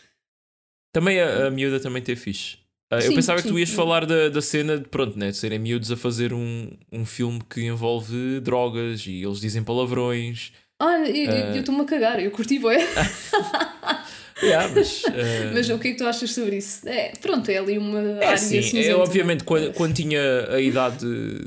[0.93, 2.57] Também a, a miúda também teve fixe.
[2.93, 3.75] Uh, eu Sim, pensava que tu sim, ias sim.
[3.75, 7.41] falar da, da cena de, pronto, né, de serem miúdos a fazer um, um filme
[7.49, 10.51] que envolve drogas e eles dizem palavrões.
[10.79, 12.77] Ah, eu estou-me a cagar, eu curti bem.
[14.43, 15.09] yeah, mas, uh...
[15.53, 16.87] mas o que é que tu achas sobre isso?
[16.87, 21.05] É, pronto, é ali uma é, área sim, é, obviamente, quando, quando tinha a idade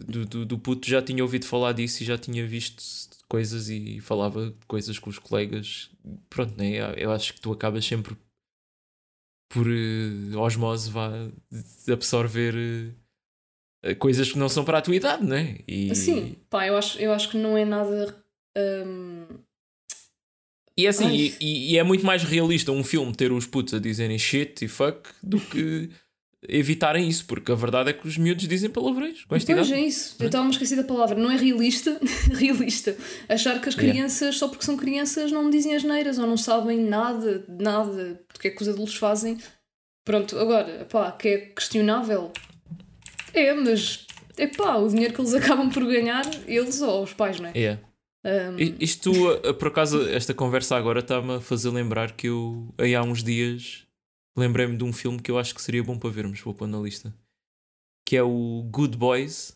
[0.08, 2.82] do, do, do puto, já tinha ouvido falar disso e já tinha visto
[3.28, 5.90] coisas e falava coisas com os colegas.
[6.28, 6.94] Pronto, né?
[6.96, 8.16] eu acho que tu acabas sempre
[9.48, 11.10] por uh, osmose vá,
[11.92, 12.54] absorver
[13.84, 15.58] uh, coisas que não são para a tua idade, não é?
[15.66, 15.94] E...
[15.94, 18.16] Sim, pá, eu acho, eu acho que não é nada.
[18.56, 19.26] Um...
[20.78, 21.08] E é assim,
[21.40, 24.68] e, e, é muito mais realista um filme ter os putos a dizerem shit e
[24.68, 25.88] fuck do que
[26.48, 29.82] evitarem isso, porque a verdade é que os miúdos dizem palavrões com esta pois idade.
[29.82, 31.18] é isso, eu estava-me esquecida da palavra.
[31.18, 31.98] Não é realista,
[32.34, 32.96] realista
[33.28, 34.38] achar que as crianças, yeah.
[34.38, 38.48] só porque são crianças, não dizem as neiras ou não sabem nada, nada do que
[38.48, 39.38] é que os adultos fazem.
[40.04, 42.30] Pronto, agora, pá, que é questionável.
[43.34, 44.06] É, mas
[44.36, 47.52] é pá, o dinheiro que eles acabam por ganhar, eles ou os pais, não é?
[47.56, 47.80] Yeah.
[48.24, 48.56] Um...
[48.80, 49.12] Isto,
[49.58, 53.85] por acaso, esta conversa agora está-me a fazer lembrar que eu, aí há uns dias,
[54.36, 56.78] lembrei-me de um filme que eu acho que seria bom para vermos, vou pôr na
[56.78, 57.14] lista,
[58.06, 59.54] que é o Good Boys,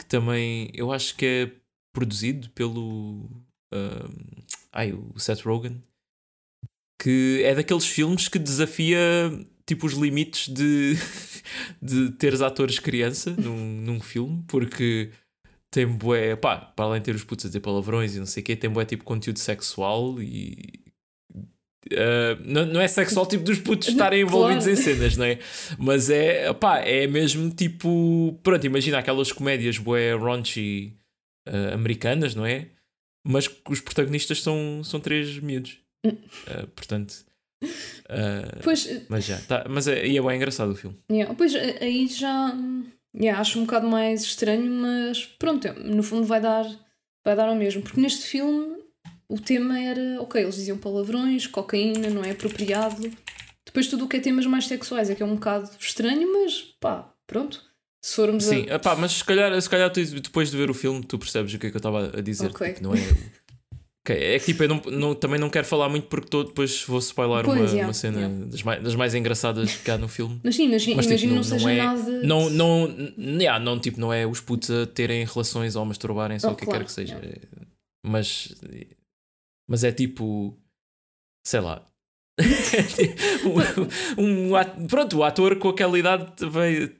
[0.00, 1.52] que também eu acho que é
[1.92, 3.28] produzido pelo
[3.72, 5.82] um, ai, o Seth Rogen,
[7.00, 8.96] que é daqueles filmes que desafia
[9.66, 10.94] tipo os limites de,
[11.82, 15.10] de teres atores criança num, num filme, porque
[15.70, 18.42] tem bué, pá, para além de ter os putos a dizer palavrões e não sei
[18.42, 20.87] o quê, tem bué tipo conteúdo sexual e
[21.92, 24.80] Uh, não, não é sexual tipo dos putos estarem envolvidos claro.
[24.80, 25.38] em cenas, não é?
[25.78, 28.38] Mas é, pá, é mesmo tipo.
[28.42, 30.94] Pronto, imagina aquelas comédias bué raunchy
[31.48, 32.68] uh, americanas, não é?
[33.26, 35.78] Mas os protagonistas são, são três miúdos.
[36.06, 37.14] Uh, portanto.
[38.62, 40.96] pois, mas já, tá, mas é, é bem engraçado o filme.
[41.10, 42.54] Yeah, pois aí já
[43.16, 46.64] yeah, acho um bocado mais estranho, mas pronto, no fundo vai dar,
[47.24, 48.77] vai dar ao mesmo, porque neste filme
[49.28, 53.10] o tema era, ok, eles diziam palavrões, cocaína, não é apropriado.
[53.64, 56.74] Depois tudo o que é temas mais sexuais é que é um bocado estranho, mas
[56.80, 57.62] pá, pronto.
[58.02, 58.76] Se formos Sim, a...
[58.76, 61.58] Epá, mas se calhar, se calhar tu, depois de ver o filme tu percebes o
[61.58, 62.50] que é que eu estava a dizer.
[62.50, 62.72] Okay.
[62.72, 63.00] Tipo, não é.
[64.00, 64.34] okay.
[64.34, 67.00] É que tipo, eu não, não, também não quero falar muito porque tô, depois vou
[67.00, 68.46] spoiler pois, uma, yeah, uma cena yeah.
[68.46, 70.40] das, mais, das mais engraçadas que há no filme.
[70.42, 72.22] Mas sim, imagina, mas, tipo, não, não, seja é, nada.
[72.22, 76.50] Não, não, yeah, não, tipo, não é os putos a terem relações ou masturbarem-se oh,
[76.50, 77.20] ou o que claro, quer que seja.
[78.06, 78.54] Mas
[79.68, 80.58] mas é tipo,
[81.46, 81.84] sei lá.
[84.16, 86.96] um, um, pronto, o ator com aquela idade veio,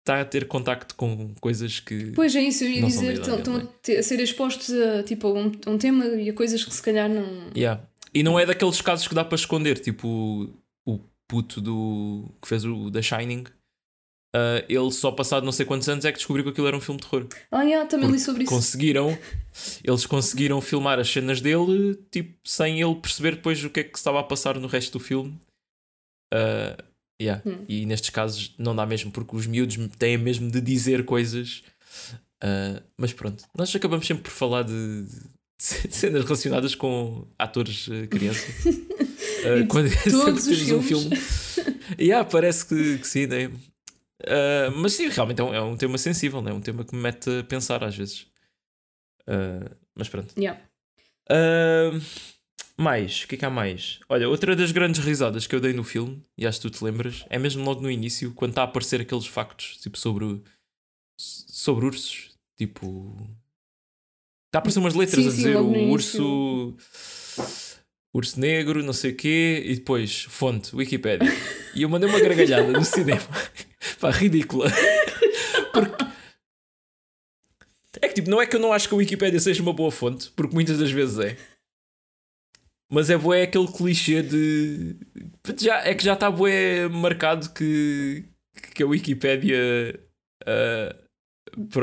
[0.00, 2.12] está a ter contacto com coisas que.
[2.12, 5.52] Pois é, isso eu ia dizer, estão, estão a, a, ser expostos a, tipo, um,
[5.66, 7.50] um, tema e a coisas que se calhar não.
[7.54, 7.82] Yeah.
[8.14, 10.08] E não é daqueles casos que dá para esconder, tipo
[10.86, 13.44] o, o puto do que fez o The Shining
[14.34, 16.80] Uh, ele só passado não sei quantos anos é que descobriu que aquilo era um
[16.80, 17.26] filme de terror.
[17.50, 18.52] Ah, yeah, também li sobre isso.
[18.52, 19.18] Conseguiram,
[19.82, 23.98] eles conseguiram filmar as cenas dele tipo, sem ele perceber depois o que é que
[23.98, 25.36] estava a passar no resto do filme.
[26.32, 26.80] Uh,
[27.20, 27.42] yeah.
[27.44, 27.64] Hum.
[27.68, 31.64] E nestes casos não dá mesmo, porque os miúdos têm mesmo de dizer coisas.
[32.42, 35.18] Uh, mas pronto, nós acabamos sempre por falar de, de
[35.90, 38.46] cenas relacionadas com atores criança.
[38.64, 41.10] Uh, quando sempre temos um filme.
[41.98, 43.50] yeah, parece que, que sim, né?
[44.20, 47.00] Uh, mas sim, realmente é um, é um, tema sensível, é um tema que me
[47.00, 48.26] mete a pensar às vezes.
[49.22, 50.34] Uh, mas pronto.
[50.38, 50.60] Yeah.
[51.30, 52.00] Uh,
[52.76, 54.00] mais, o que é que há mais?
[54.08, 56.84] Olha, outra das grandes risadas que eu dei no filme, e acho que tu te
[56.84, 60.42] lembras, é mesmo logo no início, quando está a aparecer aqueles factos tipo sobre,
[61.18, 62.30] sobre ursos.
[62.56, 63.16] Tipo.
[64.48, 66.76] Está a aparecer umas letras sim, a dizer sim, o urso.
[68.12, 71.28] Urso negro, não sei o quê, e depois, fonte, Wikipedia.
[71.74, 73.22] E eu mandei uma gargalhada no cinema.
[74.00, 74.68] Pá, ridícula.
[75.72, 76.10] Porque.
[78.02, 79.90] É que tipo, não é que eu não acho que a Wikipedia seja uma boa
[79.90, 81.36] fonte, porque muitas das vezes é.
[82.90, 84.96] Mas é bué aquele clichê de.
[85.58, 88.24] Já, é que já está bué marcado que,
[88.74, 90.00] que a Wikipedia.
[90.42, 91.09] Uh,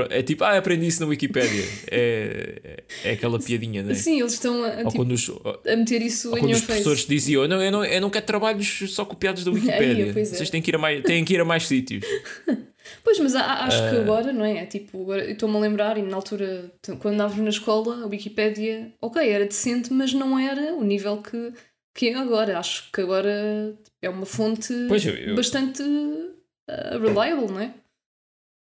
[0.09, 1.63] é tipo, ah, aprendi isso na Wikipedia.
[1.89, 3.93] É, é, é aquela piadinha, né?
[3.93, 5.31] Sim, eles estão a, tipo, os,
[5.65, 7.09] a meter isso em quando os professores face.
[7.09, 10.09] diziam, não eu, não, eu não quero trabalhos só copiados da Wikipedia.
[10.09, 10.25] é.
[10.25, 12.05] Vocês têm que ir a mais, têm que ir a mais sítios.
[13.03, 13.89] Pois, mas acho uh...
[13.89, 14.01] que ah.
[14.01, 14.59] agora, não é?
[14.59, 19.29] é tipo, estou-me a lembrar, e na altura, quando andávamos na escola, a Wikipedia, ok,
[19.29, 21.51] era decente, mas não era o nível que,
[21.93, 22.57] que é agora.
[22.57, 25.35] Acho que agora é uma fonte pois, eu, eu...
[25.35, 27.73] bastante uh, reliable, não é?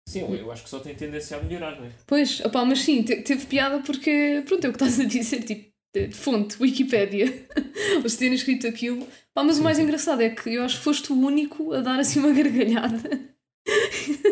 [0.08, 1.89] Sim, eu acho que só tem tendência a melhorar, não é?
[2.08, 5.70] Pois, opá, mas sim, teve piada porque, pronto, é o que estás a dizer, tipo,
[6.13, 7.46] fonte, Wikipédia,
[7.93, 9.06] eles terem escrito aquilo.
[9.34, 11.82] Pá, mas sim, o mais engraçado é que eu acho que foste o único a
[11.82, 13.20] dar assim uma gargalhada.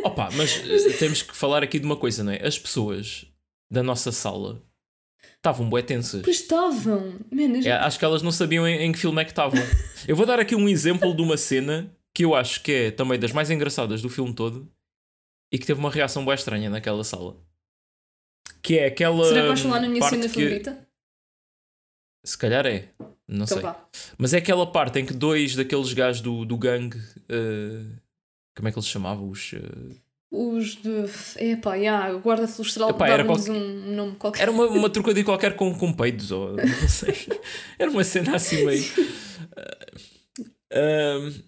[0.02, 2.42] Opa, mas eh, temos que falar aqui de uma coisa, não é?
[2.42, 3.26] As pessoas
[3.70, 4.64] da nossa sala
[5.36, 6.22] estavam bué tensas.
[6.22, 7.16] Pois estavam.
[7.66, 9.60] É, acho que elas não sabiam em, em que filme é que estavam.
[10.08, 13.20] eu vou dar aqui um exemplo de uma cena que eu acho que é também
[13.20, 14.74] das mais engraçadas do filme todo
[15.52, 17.38] e que teve uma reação bué estranha naquela sala.
[18.62, 19.26] Que é aquela.
[19.28, 20.88] Será que vais falar na minha cena que- favorita?
[22.26, 22.90] Se calhar é.
[23.28, 23.62] Não Então sei.
[23.62, 23.86] vá.
[24.18, 26.98] Mas é aquela parte em que dois daqueles gajos do, do gangue.
[27.30, 27.86] eh,
[28.56, 29.30] como é que eles chamavam?
[29.30, 29.96] Os, eh,
[30.32, 31.06] Os de.
[31.38, 34.42] Epá, yeah, guarda florestal Epá, era qualquer- um nome qualquer.
[34.44, 37.14] Era uma, uma trocadilho qualquer com, com peidos, ou não sei.
[37.78, 38.84] Era uma cena assim meio.
[40.74, 41.44] Uh, um,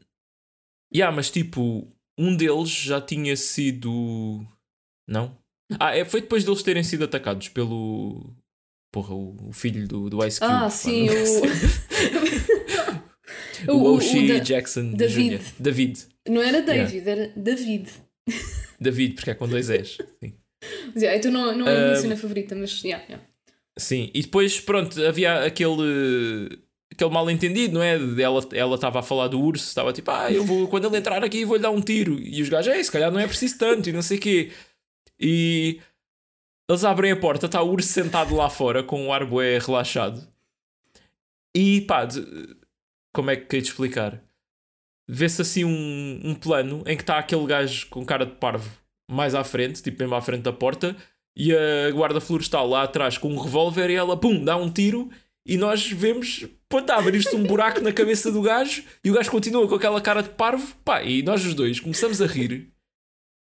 [0.93, 4.45] yeah, mas tipo, um deles já tinha sido.
[5.07, 5.37] Não?
[5.79, 8.33] Ah, é, foi depois deles terem sido atacados pelo.
[8.91, 10.51] Porra, o, o filho do, do Ice Cube.
[10.51, 11.07] Ah, pá, sim,
[13.67, 13.71] o.
[13.73, 15.37] o, Oshie da- Jackson David.
[15.37, 15.43] Jr.
[15.59, 15.99] David.
[16.27, 17.89] Não era David, era David.
[18.79, 19.97] David, porque é com dois S.
[20.23, 20.33] Sim.
[20.93, 23.23] Mas, yeah, então não, não é a minha cena favorita, mas yeah, yeah.
[23.77, 26.59] Sim, e depois, pronto, havia aquele.
[26.97, 27.93] Aquele mal entendido, não é?
[27.93, 31.23] Ela ela estava a falar do urso, estava tipo, ah, eu vou, quando ele entrar
[31.23, 32.19] aqui, vou-lhe dar um tiro.
[32.19, 34.51] E os gajos, é, se calhar não é preciso tanto, e não sei o quê.
[35.19, 35.79] E
[36.67, 40.27] eles abrem a porta, está o urso sentado lá fora, com um ar bué relaxado.
[41.55, 42.07] E pá,
[43.13, 44.23] como é que quero te explicar?
[45.07, 48.69] Vê-se assim um, um plano em que está aquele gajo com cara de parvo
[49.09, 50.95] mais à frente, tipo mesmo à frente da porta,
[51.35, 55.09] e a guarda florestal lá atrás com um revólver e ela, pum, dá um tiro
[55.45, 59.31] e nós vemos, pô, tá, abrir-se um buraco na cabeça do gajo e o gajo
[59.31, 62.69] continua com aquela cara de parvo, pá, e nós os dois começamos a rir.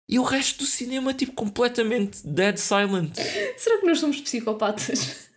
[0.09, 3.15] E o resto do cinema, tipo, completamente dead silent.
[3.57, 5.29] Será que nós somos psicopatas?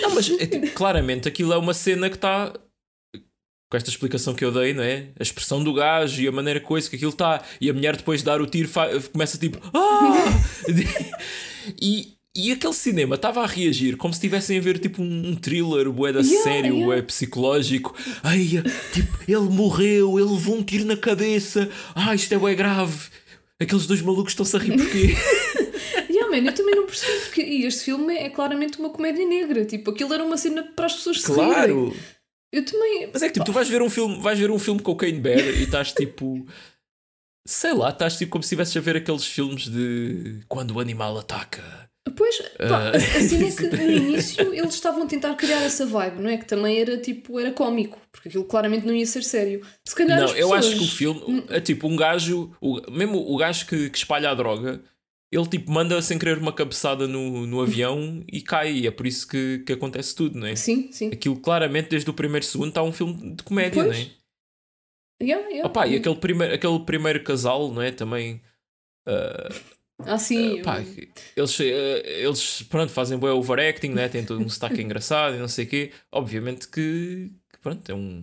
[0.00, 2.52] Não, mas é, tipo, claramente aquilo é uma cena que está.
[3.70, 5.08] Com esta explicação que eu dei, não é?
[5.18, 7.42] A expressão do gajo e a maneira coisa que aquilo está.
[7.60, 8.70] E a mulher depois de dar o tiro
[9.12, 9.58] começa tipo.
[9.74, 10.12] "Ah!"
[11.82, 15.90] e, e aquele cinema estava a reagir como se estivessem a ver tipo um, thriller,
[15.90, 16.86] bué da Yeah, sério, yeah.
[16.86, 17.94] bué psicológico.
[18.22, 21.70] Ai, tipo, ele morreu, ele levou um tiro na cabeça.
[21.94, 23.08] Ah, isto é bué grave.
[23.60, 25.14] Aqueles dois malucos estão-se a rir porquê?
[26.10, 29.64] yeah, man, eu também não percebi porque e este filme é claramente uma comédia negra.
[29.64, 31.46] Tipo, aquilo era uma cena para as pessoas se rirem.
[31.46, 31.96] claro!
[32.52, 33.10] Eu também.
[33.12, 34.96] Mas é que tipo, tu vais ver um filme, vais ver um filme com o
[34.96, 36.46] Kane Bear e estás tipo.
[37.46, 41.18] Sei lá, estás tipo como se estivesses a ver aqueles filmes de quando o animal
[41.18, 41.84] ataca.
[42.16, 46.30] Pois, pá, cena é que no início eles estavam a tentar criar essa vibe, não
[46.30, 46.36] é?
[46.38, 49.60] Que também era tipo, era cómico, porque aquilo claramente não ia ser sério.
[49.84, 52.80] Se calhar Não, as eu acho que o pessoas- filme é tipo um gajo, o,
[52.90, 54.82] mesmo o gajo que, que espalha a droga,
[55.32, 59.06] ele tipo manda sem querer uma cabeçada no, no avião e cai, e é por
[59.06, 60.54] isso que, que acontece tudo, não é?
[60.54, 61.08] Sim, sim.
[61.12, 63.96] Aquilo claramente desde o primeiro segundo está um filme de comédia, Pois.
[63.98, 64.10] não é?
[65.22, 65.66] Yeah, yeah.
[65.68, 67.90] Opa, e aquele primeiro, aquele primeiro casal, não é?
[67.90, 68.40] Também.
[69.06, 69.48] ah,
[70.00, 70.62] Ah, sim.
[70.62, 74.08] Pá, eu- eles, eh, eles pronto, fazem bem overacting, né?
[74.08, 75.92] têm todo um sotaque engraçado e não sei o quê.
[76.12, 78.22] Obviamente que, que, pronto, é um.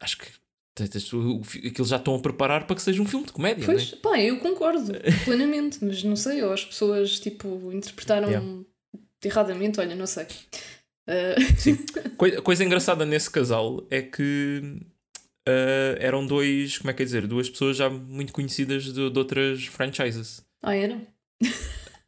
[0.00, 0.26] Acho que
[1.66, 3.98] aquilo já estão a preparar para que seja um filme de comédia, Pois, né?
[4.02, 4.92] pá, eu concordo
[5.24, 8.46] plenamente, mas não sei, ou as pessoas tipo interpretaram Yeah.
[9.24, 10.26] erradamente, olha, não sei.
[11.08, 11.34] Ah,
[12.18, 14.80] Coi- coisa engraçada nesse casal é que
[15.48, 19.18] eh, eram dois, como é que é dizer, duas pessoas já muito conhecidas de, de
[19.18, 20.44] outras franchises.
[20.62, 21.00] Ah, era?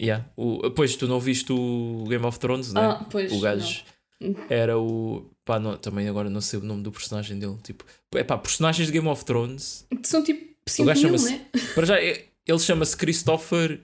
[0.00, 0.24] Yeah.
[0.36, 2.80] O, pois tu não viste o Game of Thrones, né?
[2.80, 3.32] Ah, pois.
[3.32, 3.82] o gajo
[4.20, 4.36] não.
[4.48, 5.28] era o.
[5.44, 7.56] Pá, não, também agora não sei o nome do personagem dele.
[7.62, 7.84] Tipo,
[8.14, 9.86] é pá, personagens de Game of Thrones.
[10.04, 11.46] São tipo O 5 gajo mil, né?
[11.74, 13.80] Para já, é- ele chama-se Christopher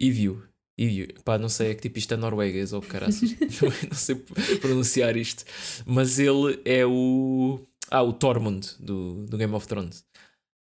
[0.00, 0.42] Ivio.
[0.78, 1.08] Ivio.
[1.24, 3.34] Pá, não sei, é que tipo isto é norueguês ou caraças.
[3.60, 4.16] não sei
[4.60, 5.44] pronunciar isto.
[5.86, 7.60] Mas ele é o.
[7.90, 10.04] Ah, o Tormund do, do Game of Thrones.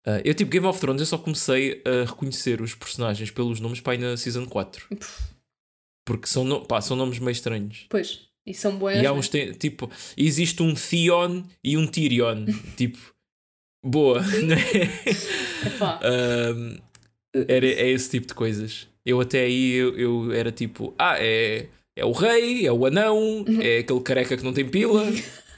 [0.06, 3.80] Ah, eu, tipo, Game of Thrones, eu só comecei a reconhecer os personagens pelos nomes
[3.82, 4.88] para aí na Season 4.
[6.08, 7.86] Porque são, no- pá, são nomes meio estranhos.
[7.90, 9.02] Pois, e são boas.
[9.02, 12.46] E há uns, tipo, existe um Theon e um Tyrion.
[12.78, 13.00] tipo,
[13.84, 16.52] boa, não é?
[16.54, 16.78] Um,
[17.48, 18.88] era, é esse tipo de coisas.
[19.06, 23.44] Eu até aí eu, eu era tipo, ah, é, é o rei, é o anão,
[23.62, 25.04] é aquele careca que não tem pila.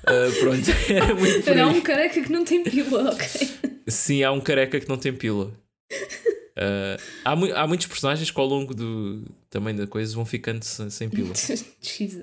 [0.05, 1.77] Ah, pronto, era muito Era aí.
[1.77, 3.76] um careca que não tem pila, ok.
[3.87, 5.51] Sim, há um careca que não tem pila.
[6.59, 10.63] Ah, há, mui- há muitos personagens que ao longo do também da coisa vão ficando
[10.63, 11.31] sem, sem pila.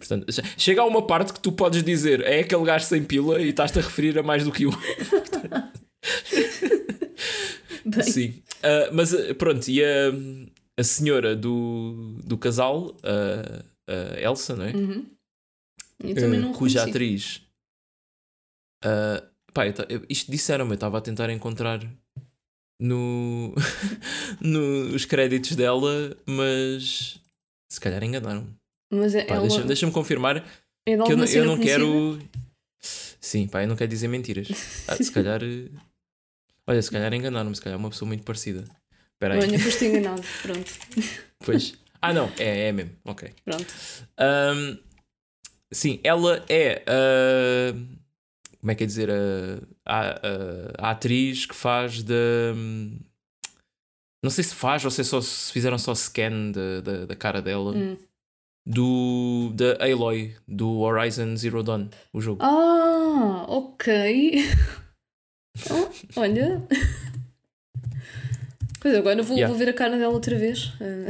[0.01, 0.27] Portanto,
[0.59, 3.79] chega a uma parte que tu podes dizer é aquele gajo sem pila e estás-te
[3.79, 4.73] a referir a mais do que um.
[8.03, 8.43] Sim.
[8.63, 10.11] Ah, mas ah, pronto, e a,
[10.77, 14.73] a senhora do, do casal, a, a Elsa, não é?
[14.73, 15.07] uhum.
[16.03, 17.41] eu também não cuja atriz.
[18.85, 19.23] ah,
[19.55, 21.81] pá, eu isto disseram-me, eu estava a tentar encontrar
[22.81, 23.55] no,
[24.41, 27.19] nos créditos dela, mas
[27.71, 28.49] se calhar enganaram-me.
[28.93, 30.43] Mas é, Pá, ela deixa- Deixa-me confirmar é
[30.85, 32.19] que eu, não- eu não quero.
[33.21, 34.49] Sim, pá, eu não quero dizer mentiras.
[34.89, 35.43] Ah, se calhar.
[35.43, 35.71] eh,
[36.67, 38.65] Olha, se calhar enganaram-me, se calhar é uma pessoa muito parecida.
[39.15, 39.41] Espera aí.
[39.41, 40.23] Olha, foste enganado.
[40.43, 40.73] Pronto.
[41.39, 41.75] Pois.
[42.03, 42.93] Ah, não, é, é mesmo.
[43.05, 43.33] Ok.
[43.45, 43.67] Pronto.
[44.19, 44.79] Ahm,
[45.73, 46.83] sim, ela é.
[46.87, 47.75] ah,
[48.65, 49.11] como é que é dizer?
[49.11, 52.15] a, a- a atriz que faz da.
[54.23, 57.15] Não sei se faz ou se, é só, se fizeram só scan da, da, da
[57.15, 57.73] cara dela.
[57.77, 57.99] Hum.
[58.67, 59.53] Do.
[59.55, 62.43] Da Aloy, do Horizon Zero Dawn, o jogo.
[62.43, 64.37] Ah, ok.
[65.71, 66.67] Oh, olha.
[68.85, 69.49] Pois agora vou, Yeah.
[69.51, 70.71] vou ver a cara dela outra vez.
[70.79, 71.07] Ah,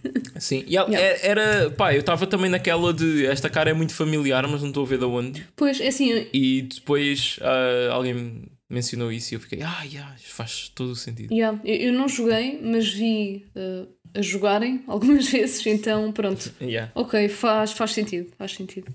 [0.40, 1.06] Sim, e ela- Yeah.
[1.06, 1.70] é- era.
[1.70, 3.26] Pá, eu estava também naquela de.
[3.26, 5.46] Esta cara é muito familiar, mas não estou a ver de onde.
[5.54, 10.70] pois, é assim, E depois ah, alguém mencionou isso e eu fiquei, ah, yeah, faz
[10.74, 11.30] todo o sentido.
[11.32, 16.50] yeah, eu, eu não joguei, mas vi ah, a jogarem algumas vezes, então pronto.
[16.62, 16.90] Yeah.
[16.94, 18.90] Ok, faz, faz sentido, faz sentido.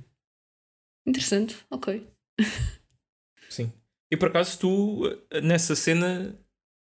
[1.05, 2.03] Interessante, ok.
[3.49, 3.71] Sim.
[4.11, 5.01] E por acaso tu,
[5.43, 6.35] nessa cena,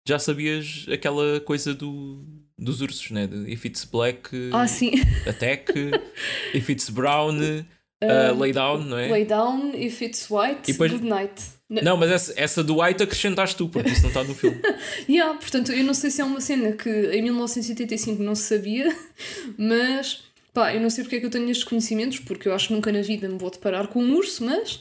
[0.06, 2.24] já sabias aquela coisa do,
[2.58, 3.28] dos ursos, né?
[3.46, 4.92] If it's black, Ah, sim.
[5.26, 5.72] attack,
[6.54, 9.08] if it's brown, uh, lay down, não é?
[9.10, 11.32] Lay down, if it's white, E depois- good night.
[11.70, 14.60] Não, mas essa, essa do white acrescentaste tu, porque isso não está no filme.
[15.08, 18.94] Yeah, portanto, eu não sei se é uma cena que em 1985 não se sabia,
[19.56, 22.68] mas pá, eu não sei porque é que eu tenho estes conhecimentos, porque eu acho
[22.68, 24.80] que nunca na vida me vou deparar com um urso, mas.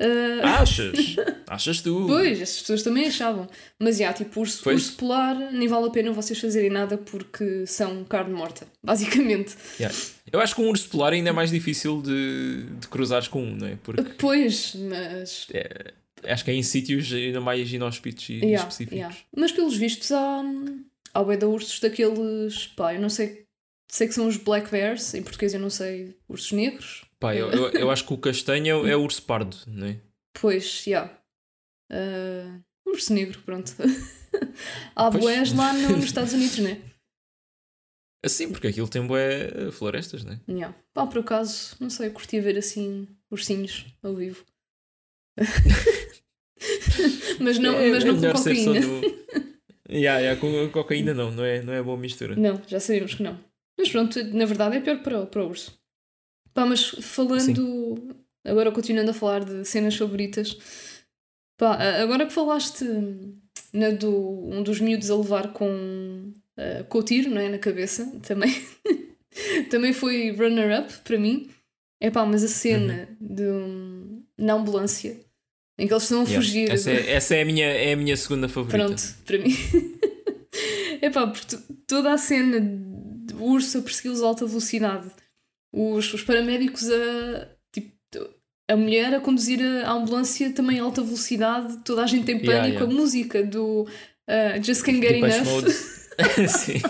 [0.00, 1.16] Ah, Achas?
[1.48, 2.04] Achas tu?
[2.06, 3.48] Pois, essas pessoas também achavam.
[3.80, 4.76] Mas já, tipo, urso, Pois.
[4.76, 9.56] urso polar, nem vale a pena vocês fazerem nada porque são carne morta, basicamente.
[9.80, 9.96] Yeah.
[10.32, 13.56] Eu acho que um urso polar ainda é mais difícil de, de cruzares com um,
[13.56, 13.76] não é?
[13.82, 15.46] Porque Pois, mas.
[16.24, 18.96] acho que é em sítios ainda mais inóspitos e Yeah, específicos.
[18.98, 19.16] yeah.
[19.36, 20.42] Mas pelos vistos há,
[21.14, 22.66] há bué de ursos daqueles.
[22.76, 23.44] Pá, eu não sei.
[23.90, 27.04] Sei que são os black bears, em português eu não sei, ursos negros.
[27.20, 30.00] Pá, eu, eu, eu acho que o castanho é o urso pardo, não é?
[30.40, 31.10] Pois, já.
[31.90, 33.74] Ah, urso negro, pronto.
[34.94, 35.22] há Pois.
[35.24, 36.80] boés lá no- nos Estados Unidos, né?
[38.24, 40.40] Assim, porque aquilo tem bué florestas, não é?
[40.48, 40.76] Yeah.
[40.92, 44.44] Pá, por acaso, não sei, eu curtia ver assim ursinhos ao vivo.
[47.40, 48.80] mas não, É- mas é não com ser só cocaína.
[48.80, 49.18] do-
[49.90, 52.36] Yeah, yeah, com cocaína não, não é, não é boa mistura.
[52.36, 53.38] Não, já sabemos que não.
[53.78, 55.77] Mas pronto, na verdade é pior para, para o urso.
[56.58, 58.16] Pá, mas falando.
[58.44, 60.58] Agora continuando a falar de cenas favoritas.
[61.56, 62.84] Pá, agora que falaste
[63.72, 64.10] na do,
[64.50, 68.52] um dos miúdos a levar com, eh, com o tiro não é, na cabeça, também,
[69.70, 71.48] também foi runner-up para mim.
[72.00, 75.16] É pá, mas a cena de, um- na ambulância
[75.78, 76.42] em que eles estão a Yeah.
[76.44, 76.70] fugir.
[76.72, 78.84] Essa, é, essa é, a minha, é a minha segunda favorita.
[78.84, 79.54] Pronto, para mim.
[81.00, 81.32] é pá,
[81.86, 85.08] toda a cena de urso a persegui-los a alta velocidade,
[85.72, 87.48] os, os paramédicos a.
[87.72, 87.92] Tipo,
[88.70, 92.36] a mulher a conduzir a, a ambulância também a alta velocidade, toda a gente tem
[92.38, 92.84] pânico, Yeah, yeah.
[92.84, 95.68] a música do uh, Just Can't Get Depeche Enough.
[96.48, 96.82] Sim.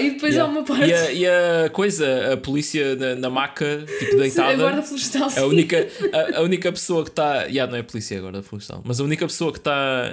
[0.00, 0.42] E depois Yeah.
[0.42, 0.88] há uma parte.
[0.90, 4.56] E a, e a coisa, a polícia na, na maca, tipo a deitada.
[4.56, 5.30] guarda florestal.
[5.30, 5.40] sim.
[5.40, 7.44] A única, a, a única pessoa que está.
[7.44, 8.82] Yeah, não é polícia agora, florestal.
[8.84, 10.12] Mas a única pessoa que está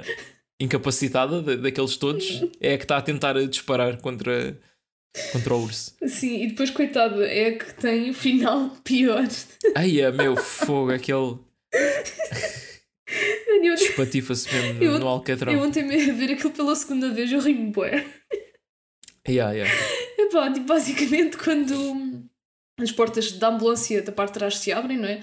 [0.60, 4.56] incapacitada da- daqueles todos é a que está a tentar disparar contra,
[5.52, 5.94] urso.
[6.06, 9.24] Sim, e depois, coitado, é que tem o final pior.
[9.74, 11.38] Ai, é meu fogo, aquele
[13.74, 15.52] espatifa-se mesmo no, Eu- no alcatrão.
[15.52, 18.04] eu ontem a ver aquilo pela segunda vez, eu ri-me bué.
[19.26, 19.72] Yeah, yeah.
[20.18, 22.24] Epá, tipo, basicamente quando
[22.78, 25.22] as portas da ambulância da parte de trás se abrem, não é?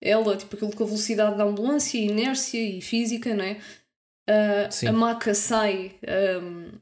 [0.00, 3.58] Ela, tipo, aquilo com a velocidade da ambulância, inércia e física, não é?
[4.70, 4.86] Sim.
[4.86, 6.78] a maca sai ahm,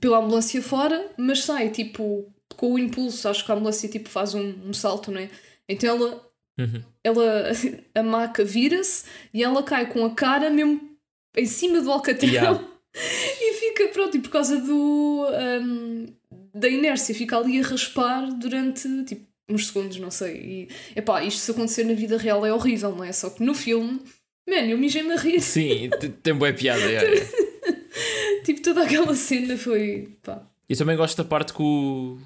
[0.00, 4.34] pela ambulância fora, mas sai, tipo, com o impulso, acho que a ambulância, tipo, faz
[4.34, 5.28] um, um salto, não é?
[5.68, 6.26] Então ela,
[6.58, 6.82] Uhum.
[7.02, 7.50] ela
[7.94, 10.80] a maca vira-se e ela cai com a cara mesmo
[11.36, 12.64] em cima do alcatrão Yeah.
[13.40, 15.26] e fica pronto, e por causa do
[15.60, 16.06] hum,
[16.54, 20.68] da inércia, fica ali a raspar durante tipo uns segundos, não sei.
[20.94, 23.10] E epá, isto se acontecer na vida real é horrível, não é?
[23.12, 24.00] Só que no filme,
[24.48, 25.40] man, eu mijei-me a rir.
[25.40, 25.90] Sim,
[26.22, 26.80] tem boa piada.
[26.84, 27.26] yeah.
[28.44, 30.16] Tipo, toda aquela cena foi.
[30.22, 30.42] pá.
[30.68, 32.16] E também gosto da parte que o,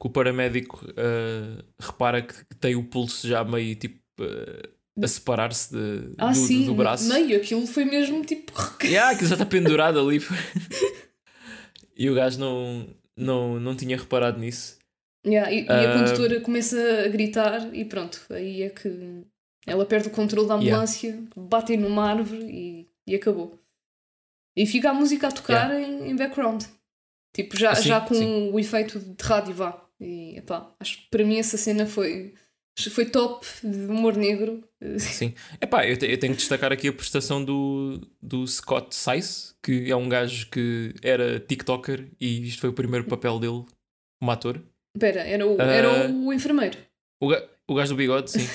[0.00, 4.68] que o paramédico ah, repara que tem o pulso já meio tipo ah,
[5.02, 5.74] a separar-se
[6.18, 7.08] Ah, do, sim, do, braço.
[7.08, 8.52] meio, aquilo foi mesmo tipo.
[8.84, 10.20] Yeah, aquilo já está pendurado ali.
[11.96, 14.76] e o gajo não, não, não tinha reparado nisso.
[15.26, 15.98] Yeah, e, e a Ah.
[15.98, 19.24] condutora começa a gritar e pronto, aí é que
[19.66, 20.70] ela perde o controle da Yeah.
[20.76, 23.57] ambulância, bate numa árvore e, e acabou.
[24.58, 26.64] E fica a música a tocar em, em background.
[27.32, 28.50] Tipo, já, Sim, já com sim.
[28.52, 29.80] o efeito de rádio, vá.
[30.00, 32.34] E epá, acho que para mim essa cena foi,
[32.90, 34.64] foi top de humor negro.
[34.98, 35.32] Sim.
[35.60, 39.88] Epá, eu, te, eu tenho que destacar aqui a prestação do, do Scott Sice, que
[39.88, 43.64] é um gajo que era TikToker e isto foi o primeiro papel dele
[44.20, 44.60] como ator.
[44.96, 46.78] Espera, era, o, era o enfermeiro.
[47.22, 48.46] O, ga, o gajo do bigode, sim.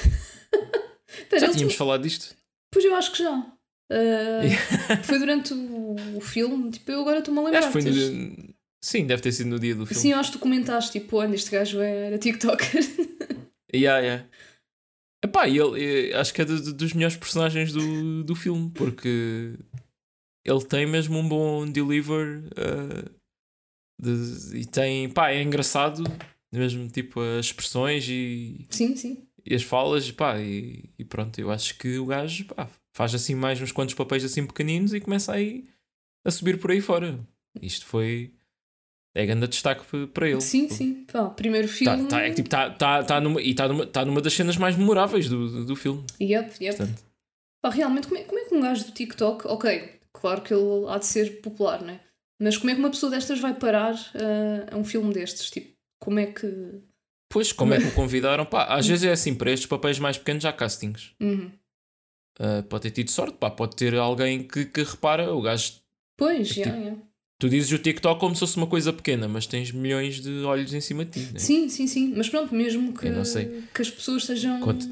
[1.30, 2.36] Pera, já tínhamos falado disto?
[2.74, 3.54] Pois eu acho que já.
[3.92, 5.54] Ah, foi durante
[5.96, 7.60] o, o filme, tipo, eu agora estou-me a lembrar.
[7.60, 10.02] Acho que foi tens- no, Sim, deve ter sido no dia do filme.
[10.02, 12.68] Sim, eu acho que tu comentaste, tipo, olha, este gajo era TikToker.
[13.76, 14.30] Yeah, yeah.
[15.26, 19.58] Epá, ele, acho que é do- do- dos melhores personagens do, do filme, porque
[20.46, 23.10] ele tem mesmo um bom deliver eh,
[24.00, 26.04] de- e tem, pá, é engraçado,
[26.54, 29.26] mesmo tipo as expressões e, sim, sim.
[29.44, 33.34] e as falas, pá, e, e pronto, eu acho que o gajo pá, faz assim
[33.34, 35.66] mais uns quantos papéis assim pequeninos e começa aí
[36.26, 37.20] a subir por aí fora.
[37.62, 38.34] Isto foi.
[39.16, 40.42] É grande destaque para ele.
[40.42, 41.06] Sim, sim.
[41.12, 42.08] Pá, primeiro Tá, filme.
[42.08, 44.58] tá, é que, tipo, tá, tá, tá numa, e está numa, tá numa das cenas
[44.58, 46.04] mais memoráveis do, do, do filme.
[46.20, 46.78] Yep, yep.
[46.78, 47.04] Portanto,
[47.62, 49.48] Pá, realmente, como é, como é que um gajo do TikTok.
[49.48, 52.00] Ok, claro que ele há de ser popular, né?
[52.42, 55.50] Mas como é que uma pessoa destas vai parar ah, a um filme destes?
[55.52, 56.82] Tipo, como é que.
[57.30, 58.46] pois, como é que o convidaram?
[58.46, 61.12] Pá, às vezes é assim, para estes papéis mais pequenos há castings.
[61.22, 61.52] Uhum.
[62.40, 65.83] Ah, pode ter tido sorte, pá, pode ter alguém que, que repara, o gajo.
[66.18, 66.96] Pois, É já, tipo- já.
[67.40, 70.74] Tu dizes o TikTok como se fosse uma coisa pequena, mas tens milhões de olhos
[70.74, 71.34] em cima de ti.
[71.34, 71.40] Né?
[71.40, 72.14] Sim, sim, sim.
[72.16, 73.10] Mas pronto, mesmo que,
[73.74, 74.62] que as pessoas sejam.
[74.62, 74.88] Conte-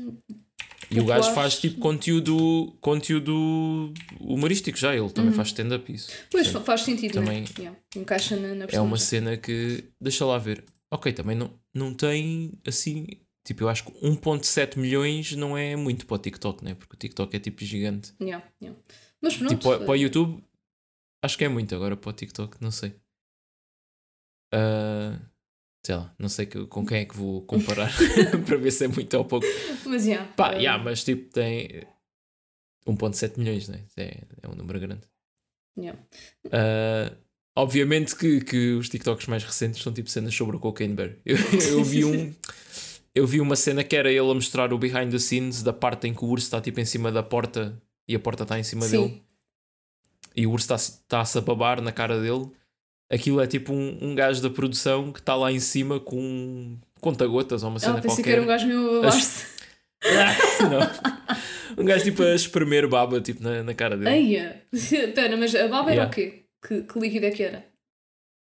[0.90, 6.12] E o gajo faz tipo conteúdo, conteúdo humorístico já, ele também faz stand-up isso.
[6.30, 7.48] Pois Portanto, faz sentido, também né?
[7.58, 7.80] Yeah.
[7.96, 9.86] Encaixa na, na é uma cena que.
[10.02, 10.64] Deixa lá ver.
[10.90, 13.08] Ok, também não, não tem assim.
[13.46, 16.76] Tipo, eu acho que 1.7 milhões não é muito para o TikTok, né?
[16.76, 18.14] Porque o TikTok é tipo gigante.
[18.22, 18.78] Yeah, yeah.
[19.22, 19.50] Mas pronto.
[19.52, 20.44] tipo, para, para o YouTube,
[21.22, 21.74] acho que é muito.
[21.76, 22.94] Agora para o TikTok, não sei.
[24.54, 25.18] Ah,
[25.86, 27.90] sei lá, não sei que- com quem é que vou comparar
[28.46, 29.46] para ver se é muito ou pouco.
[29.86, 31.88] Mas yeah, Pá, ah, yeah, mas tipo, tem
[32.88, 33.86] 1.7 milhões, né?
[33.98, 35.02] É, é um número grande.
[35.78, 36.00] yeah.
[36.52, 37.16] Ah,
[37.56, 41.16] obviamente que, que os TikToks mais recentes são tipo cenas sobre o Cocaine Bear.
[41.26, 41.38] Eu,
[41.70, 42.34] eu vi um.
[43.14, 46.08] Eu vi uma cena que era ele a mostrar o behind the scenes da parte
[46.08, 48.64] em que o urso está tipo em cima da porta e a porta está em
[48.64, 48.92] cima Sim.
[49.06, 49.24] dele
[50.36, 52.50] e o urso está- está-se a babar na cara dele.
[53.12, 56.80] Aquilo é tipo um, um gajo da produção que está lá em cima com um
[57.02, 58.24] conta-gotas ou uma cena Ah, pensei qualquer.
[58.24, 59.46] que era um gajo meu a babar-se.
[60.70, 61.84] Não.
[61.84, 64.10] Um gajo tipo a espremer baba tipo, na, na cara dele.
[64.10, 64.64] Eia!
[65.16, 66.10] Pera, mas a baba era Yeah.
[66.12, 66.44] o quê?
[66.66, 67.66] Que, que líquido é que era?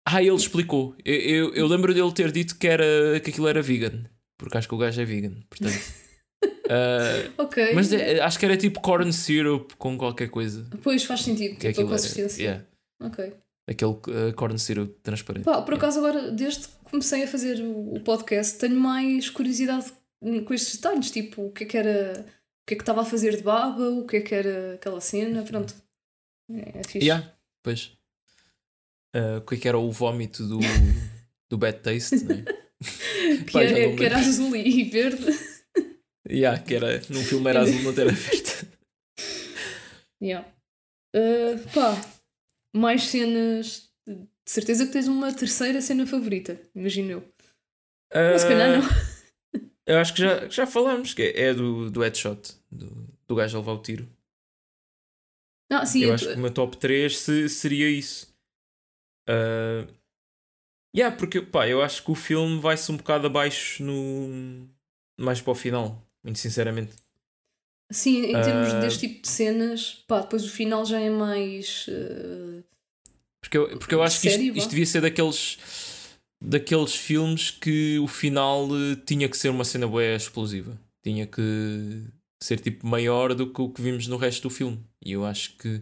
[0.08, 0.96] Ah, ele explicou.
[1.06, 4.06] Eu, eu, eu lembro dele ter dito que, era, que aquilo era vegan.
[4.38, 5.34] Porque acho que o gajo é vegan.
[5.50, 5.74] Portanto.
[6.70, 7.74] Ah, Ok.
[7.74, 10.66] mas é- acho que era tipo corn syrup com qualquer coisa.
[10.84, 11.90] Pois faz sentido, Que tipo a era.
[11.92, 12.42] consistência.
[12.44, 12.66] Yeah,
[13.02, 13.34] Ok.
[13.68, 13.92] aquele
[14.30, 15.46] ah, corn syrup transparente.
[15.46, 19.92] Pá, por acaso agora, desde que comecei a fazer o, podcast, tenho mais curiosidade
[20.46, 22.26] com estes detalhes, tipo, o que é que era.
[22.64, 25.00] O que é que estava a fazer de baba, o que é que era aquela
[25.00, 25.74] cena, pronto.
[26.52, 27.06] É, é fixe.
[27.06, 27.92] Yeah, pois.
[29.16, 30.60] Ah, o que é que era o vómito do,
[31.50, 32.44] do bad taste, né?
[33.46, 35.26] Que, Pá, era, que era azul e verde.
[36.30, 38.68] Yeah, que era, num filme era azul, não era verde.
[40.22, 40.48] Yeah.
[41.16, 41.96] Uh, pá,
[42.76, 43.88] mais cenas.
[44.08, 47.34] De certeza que tens uma terceira cena favorita, imagino eu.
[48.14, 48.88] Mas se calhar não.
[48.88, 53.36] Ah, Eu acho que já, já falamos, que é, é do, do headshot, do, do
[53.36, 54.08] gajo a levar o tiro.
[55.70, 58.34] Ah, sim, eu eu acho que o meu top 3 se- seria isso.
[59.28, 59.86] Ah,
[60.96, 64.70] yeah, porque pá, eu acho que o filme vai-se um bocado abaixo no,
[65.20, 66.94] mais para o final, muito sinceramente.
[67.92, 68.80] sim, em termos Ah.
[68.82, 71.88] deste tipo de cenas, pá, depois o final já é mais.
[71.88, 72.64] uh,
[73.42, 75.58] Porque eu, porque eu acho que isto, isto devia ser daqueles
[76.44, 80.78] daqueles filmes que o final eh, tinha que ser uma cena boa explosiva.
[81.04, 81.42] Tinha que
[82.44, 84.84] ser tipo maior do que o que vimos no resto do filme.
[85.04, 85.82] E eu acho que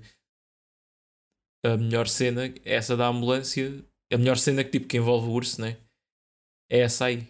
[1.66, 3.84] a melhor cena essa da ambulância.
[4.14, 5.78] A melhor cena que tipo que envolve o urso, né?
[6.70, 7.28] É essa aí.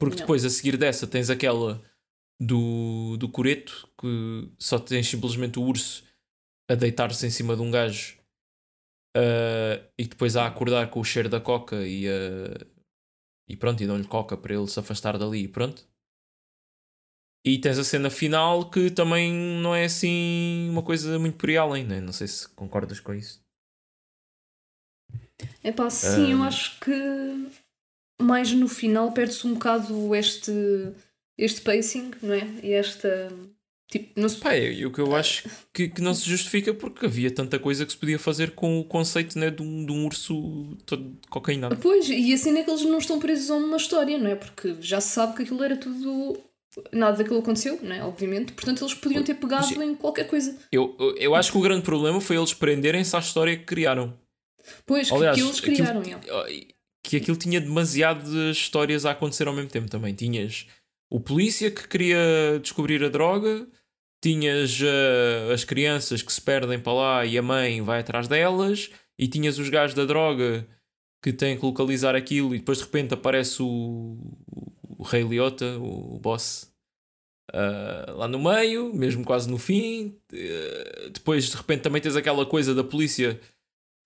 [0.00, 0.20] Porque Não.
[0.22, 1.80] depois a seguir dessa tens aquela
[2.40, 6.04] do, do coreto que só tens simplesmente o urso
[6.70, 8.16] a deitar-se em cima de um gajo
[9.16, 12.66] Uh, e depois a acordar com o cheiro da coca e, uh,
[13.48, 15.88] e pronto, e dão-lhe coca para ele se afastar dali e pronto.
[17.46, 21.56] E tens a cena final que também não é assim uma coisa muito por aí
[21.56, 21.98] além, né?
[21.98, 23.40] não sei se concordas com isso.
[25.62, 26.48] É pá, sim, eu Ah.
[26.48, 26.92] acho que
[28.20, 30.52] mais no final perde-se um bocado este,
[31.38, 32.46] este pacing, não é?
[32.62, 33.32] E esta.
[33.88, 34.38] Tipo, não se...
[34.38, 37.86] Pá, é, o que eu acho que, que não se justifica porque havia tanta coisa
[37.86, 41.76] que se podia fazer com o conceito né, de, um, de um urso todo cocainado.
[41.76, 44.34] Pois, e assim é que eles não estão presos a uma história, não é?
[44.34, 46.36] Porque já se sabe que aquilo era tudo.
[46.92, 48.02] Nada daquilo aconteceu, não é?
[48.04, 48.52] Obviamente.
[48.54, 50.58] Portanto, eles podiam ter pegado Mas- em qualquer coisa.
[50.72, 54.18] Eu, eu- acho que o grande problema foi eles prenderem-se à história que criaram.
[54.84, 56.20] Pois, que- Aliás, que eles aquilo- criaram, já.
[57.04, 60.12] que aquilo tinha demasiadas histórias a acontecer ao mesmo tempo também.
[60.12, 60.66] Tinhas
[61.10, 63.66] o polícia que queria descobrir a droga,
[64.22, 68.90] tinhas eh, as crianças que se perdem para lá e a mãe vai atrás delas,
[69.18, 70.66] e tinhas os gajos da droga
[71.22, 74.16] que têm que localizar aquilo e depois de repente aparece o,
[74.98, 76.70] o Rei Liotta, o boss.
[77.52, 82.44] ah, lá no meio, mesmo quase no fim, Eh, depois de repente também tens aquela
[82.44, 83.40] coisa da polícia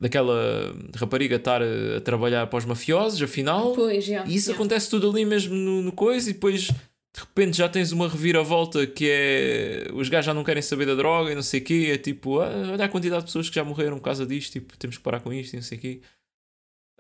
[0.01, 3.73] daquela rapariga estar a, a trabalhar para os mafiosos, afinal.
[3.75, 4.07] Pois.
[4.09, 6.69] E isso acontece tudo ali mesmo no, no coisa, e depois
[7.15, 10.95] de repente já tens uma reviravolta que é os gajos já não querem saber da
[10.95, 11.91] droga e não sei o quê.
[11.93, 14.77] É tipo, ah, olha a quantidade de pessoas que já morreram por causa disto, tipo,
[14.79, 16.01] temos que parar com isto e não sei o quê.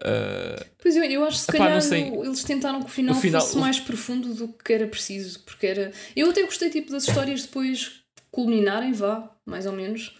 [0.02, 1.76] Ah, Pois eu, eu acho que se calhar
[2.24, 5.40] eles tentaram que o final, O final- fosse o- mais profundo do que era preciso,
[5.44, 5.92] porque era.
[6.16, 8.00] Eu até gostei tipo das histórias depois
[8.30, 10.16] culminarem, vá, mais ou menos,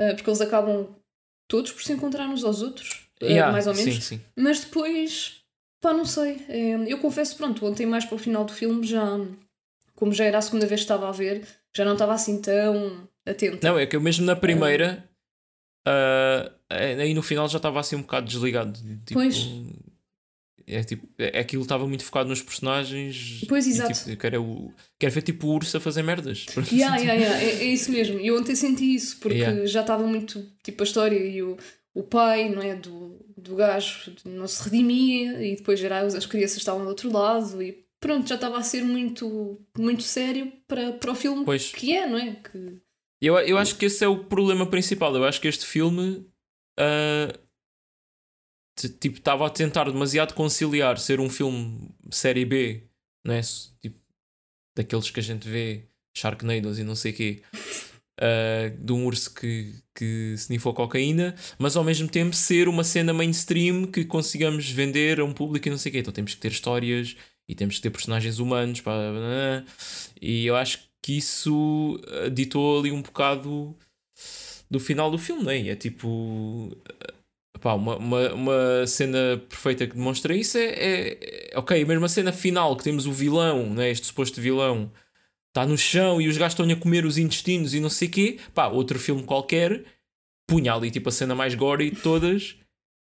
[0.00, 0.94] ah, porque eles acabam
[1.48, 3.94] todos por se encontrar uns aos outros, ah, yeah, mais ou menos.
[3.96, 4.20] Sim, sim.
[4.36, 5.37] Mas depois,
[5.80, 6.44] pá, não sei.
[6.48, 9.02] É, eu confesso, pronto, ontem mais para o final do filme já,
[9.94, 13.08] como já era a segunda vez que estava a ver, já não estava assim tão
[13.26, 13.66] atenta.
[13.68, 15.08] Não, é que eu mesmo na primeira,
[15.86, 18.72] ah, aí no final já estava assim um bocado desligado.
[19.04, 19.36] Tipo, Pois.
[20.70, 23.40] É tipo, é, aquilo estava muito focado nos personagens.
[23.48, 23.90] Pois, e, exato.
[23.94, 26.44] tipo, eu quero, é o- quero ver tipo o urso a fazer merdas.
[26.70, 28.18] Yeah, yeah, yeah, É, é isso mesmo.
[28.20, 29.64] Eu ontem senti isso, porque Yeah.
[29.66, 31.56] já estava muito tipo a história e o,
[31.98, 32.74] o pai, não é?
[32.74, 37.62] Do, do gajo não se redimia e depois era, as crianças estavam do outro lado
[37.62, 41.72] e pronto, já estava a ser muito, muito sério para, para o filme Pois.
[41.72, 42.34] que é, não é?
[42.36, 42.80] Que,
[43.20, 45.14] Eu, eu acho que esse é o problema principal.
[45.16, 46.24] Eu acho que este filme
[48.76, 52.84] t- tipo, estava a tentar demasiado conciliar ser um filme série B,
[53.24, 53.40] não é?
[53.82, 53.98] Tipo,
[54.76, 55.82] daqueles que a gente vê,
[56.16, 57.42] Sharknados e não sei o quê,
[58.20, 63.12] ah, de um urso que, que snifou cocaína, mas ao mesmo tempo ser uma cena
[63.12, 65.98] mainstream que consigamos vender a um público e não sei o quê.
[66.00, 67.16] Então temos que ter histórias
[67.48, 68.80] e temos que ter personagens humanos.
[68.80, 68.92] Pá,
[70.20, 72.00] e eu acho que isso
[72.32, 73.76] ditou ali um bocado
[74.70, 75.74] do final do filme, não é?
[75.76, 76.76] Tipo.
[77.60, 82.08] Pá, uma, uma, uma cena perfeita que demonstra isso é, é, é- Ok, mesmo a
[82.08, 84.92] cena final que temos o vilão, né, este suposto vilão,
[85.48, 88.10] está no chão e os gajos estão a comer os intestinos e não sei o
[88.10, 88.38] quê.
[88.54, 89.84] Pá, outro filme qualquer
[90.46, 92.56] punha ali tipo a cena mais gory de todas.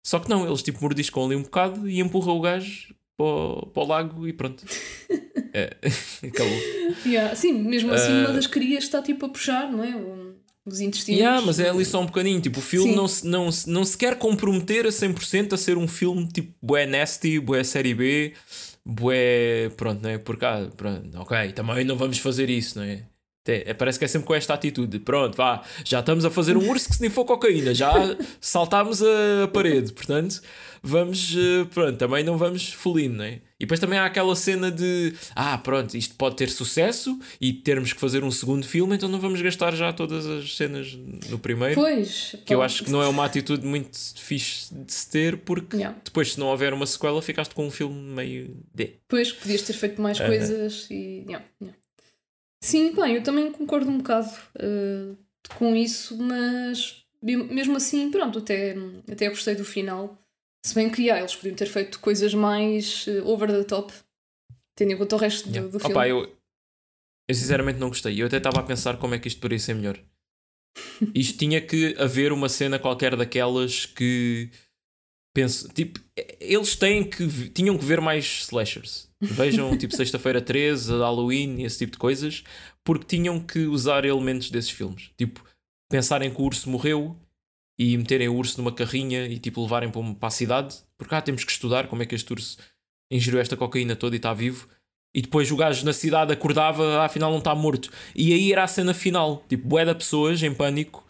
[0.05, 3.65] Só que não, eles tipo mordiscam ali um bocado e empurram o gajo para o,
[3.67, 4.63] para o lago e pronto.
[5.51, 5.75] É,
[6.27, 6.57] acabou.
[7.03, 7.35] yeah.
[7.35, 8.25] Sim, mesmo assim, Ah.
[8.27, 9.95] uma das crias está tipo a puxar, não é?
[10.63, 11.19] Os intestinos.
[11.19, 12.39] Yeah, mas é ali só um bocadinho.
[12.39, 12.95] Tipo, o filme Sim.
[12.95, 16.85] não se, não, não se quer comprometer a 100% a ser um filme tipo bué
[16.85, 18.33] nasty, bué série B,
[18.85, 19.69] bué.
[19.77, 20.17] Pronto, não é?
[20.17, 23.07] Porque, ah, pronto, ok, também não vamos fazer isso, não é?
[23.47, 24.99] É, parece que é sempre com esta atitude.
[24.99, 27.91] Pronto, vá, já estamos a fazer um urso que se nem for cocaína, já
[28.39, 30.41] saltámos a parede, portanto,
[30.83, 33.41] vamos, eh, pronto, também não vamos fulindo, não é?
[33.59, 37.91] E depois também há aquela cena de, ah, pronto, isto pode ter sucesso e termos
[37.91, 40.97] que fazer um segundo filme, então não vamos gastar já todas as cenas
[41.29, 41.75] no primeiro.
[41.75, 42.35] Pois.
[42.45, 46.33] Que eu acho que não é uma atitude muito fixe de se ter, porque depois,
[46.33, 48.93] se não houver uma sequela, ficaste com um filme meio D.
[49.07, 51.25] Pois, podias ter feito mais coisas e.
[51.27, 51.79] yeah, yeah.
[52.61, 54.29] Sim, bem, eu também concordo um bocado
[54.59, 55.15] eh,
[55.57, 58.75] com isso, mas me- mesmo assim, pronto, até,
[59.11, 60.17] até gostei do final.
[60.65, 63.93] Se bem que yeah, eles podiam ter feito coisas mais eh, over the top,
[64.75, 65.71] tendo em conta o resto do, Yeah.
[65.71, 65.93] do filme.
[65.95, 66.35] Opa, eu,
[67.29, 68.21] eu sinceramente não gostei.
[68.21, 69.97] Eu até estava a pensar como é que isto poderia ser melhor.
[71.15, 74.49] Isto tinha que haver uma cena qualquer daquelas que
[75.41, 75.99] penso, tipo,
[76.39, 79.09] eles têm que tinham que ver mais slashers.
[79.21, 82.43] Vejam, tipo, sexta-feira 13, Halloween e esse tipo de coisas,
[82.83, 85.09] porque tinham que usar elementos desses filmes.
[85.17, 85.43] Tipo,
[85.91, 87.15] pensarem que o urso morreu
[87.79, 91.15] e meterem o urso numa carrinha e tipo levarem para, uma- para a cidade, porque
[91.15, 92.57] ah, temos que estudar como é que este urso
[93.11, 94.67] ingeriu esta cocaína toda e está vivo.
[95.15, 97.89] E depois o gajo na cidade acordava, ah, afinal não está morto.
[98.13, 101.07] E aí era a cena final, tipo, bué de pessoas em pânico.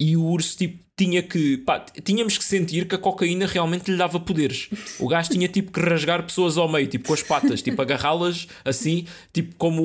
[0.00, 1.56] E o urso, tipo, tinha que.
[1.58, 4.68] Pá, tínhamos que sentir que a cocaína realmente lhe dava poderes.
[4.98, 8.48] O gajo tinha, tipo, que rasgar pessoas ao meio, tipo, com as patas, tipo, agarrá-las
[8.64, 9.82] assim, tipo, como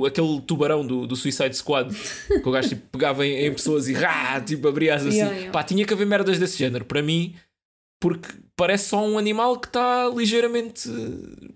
[0.00, 1.94] o- aquele tubarão do, do Suicide Squad.
[2.26, 5.16] Que o gajo, tipo, pegava em, em pessoas e rá, tipo, abria-as assim.
[5.16, 5.52] Yeah, yeah.
[5.52, 6.84] Pá, tinha que haver merdas desse género.
[6.84, 7.34] Para mim,
[7.98, 10.90] porque parece só um animal que está ligeiramente.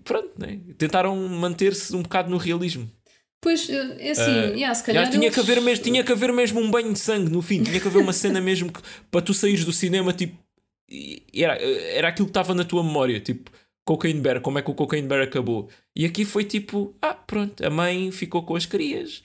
[0.03, 0.59] Pronto, né?
[0.79, 2.89] Tentaram manter-se um bocado no realismo.
[3.43, 5.03] Pois, é assim, uh, yeah, se calhar.
[5.03, 5.35] Yeah, tinha, eles...
[5.35, 7.87] que haver mesmo, tinha que haver mesmo um banho de sangue no fim, tinha que
[7.89, 8.79] haver uma cena mesmo que,
[9.11, 10.41] para tu saíres do cinema, tipo.
[11.33, 13.51] Era, era aquilo que estava na tua memória, tipo,
[13.83, 15.67] Cocaine Bear, como é que o Cocaine Bear acabou.
[15.93, 19.21] E aqui foi tipo, ah, pronto, a mãe ficou com as crias.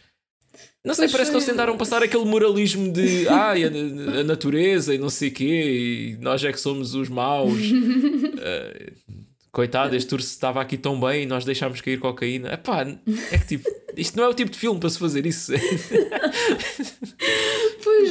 [0.85, 1.39] Não sei, pois parece foi...
[1.41, 5.33] que eles tentaram passar aquele moralismo de ah, a, a, natureza e não sei o
[5.33, 7.53] quê, e nós é que somos os maus.
[7.53, 9.19] uh,
[9.59, 12.53] Coitado, este urso estava aqui tão bem e nós deixámos cair cocaína.
[12.53, 12.87] Epá,
[13.33, 15.51] é que tipo, isto não é o tipo de filme para se fazer isso.
[17.83, 18.11] pois,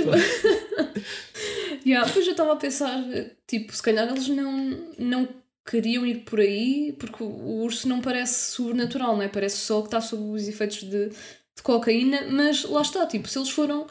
[1.86, 3.02] yeah, pois eu estava a pensar,
[3.48, 5.30] tipo, se calhar eles não, não
[5.66, 9.30] queriam ir por aí porque o urso não parece sobrenatural, não é?
[9.30, 13.40] Parece só que está sob os efeitos de, de cocaína, mas lá está, tipo, se
[13.40, 13.88] eles foram.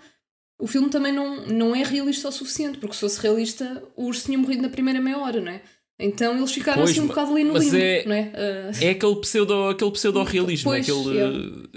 [0.61, 4.27] O filme também não, não é realista o suficiente, porque se fosse realista, o urso
[4.27, 5.63] tinha morrido na primeira meia hora, não é?
[5.99, 8.23] Então eles ficaram pois, assim um bocado ali no limbo, é, não é?
[8.35, 8.85] Uh...
[8.85, 11.19] É aquele pseudo, aquele pseudo realismo, pois, aquele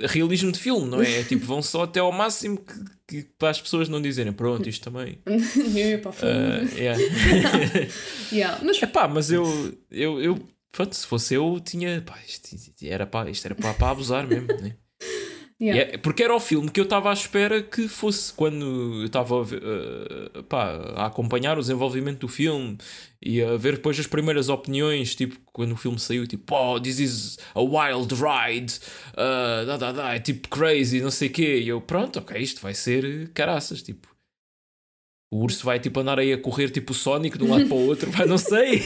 [0.04, 0.08] é.
[0.08, 1.20] realismo de filme, não é?
[1.20, 4.68] é tipo, vão só até ao máximo que, que, para as pessoas não dizerem, pronto,
[4.68, 5.20] isto também.
[5.26, 7.02] é, pá, uh, yeah.
[8.34, 8.60] yeah.
[8.62, 8.82] Mas...
[8.84, 9.46] Epá, mas eu,
[9.90, 10.40] eu, eu
[10.70, 12.50] pronto, se fosse eu, tinha, pá, isto,
[12.84, 14.76] era para, isto era para, para abusar mesmo, né?
[15.62, 15.94] Yeah.
[15.94, 19.42] É, porque era o filme que eu estava à espera que fosse quando eu estava
[19.42, 22.78] uh, a acompanhar o desenvolvimento do filme
[23.22, 27.00] e a ver depois as primeiras opiniões, tipo, quando o filme saiu, tipo, oh, this
[27.00, 28.80] is a wild ride,
[29.12, 31.60] uh, da, da, da, é tipo crazy, não sei o quê.
[31.60, 34.08] E eu, pronto, ok, isto vai ser caraças, tipo.
[35.32, 37.76] O urso vai tipo andar aí a correr tipo o Sonic de um lado para
[37.76, 38.78] o outro, vai, não sei.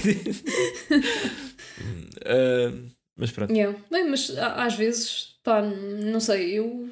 [2.25, 3.53] uh, mas pronto.
[3.53, 3.77] Yeah.
[3.91, 6.89] Bem, mas às vezes Pá, não sei, eu.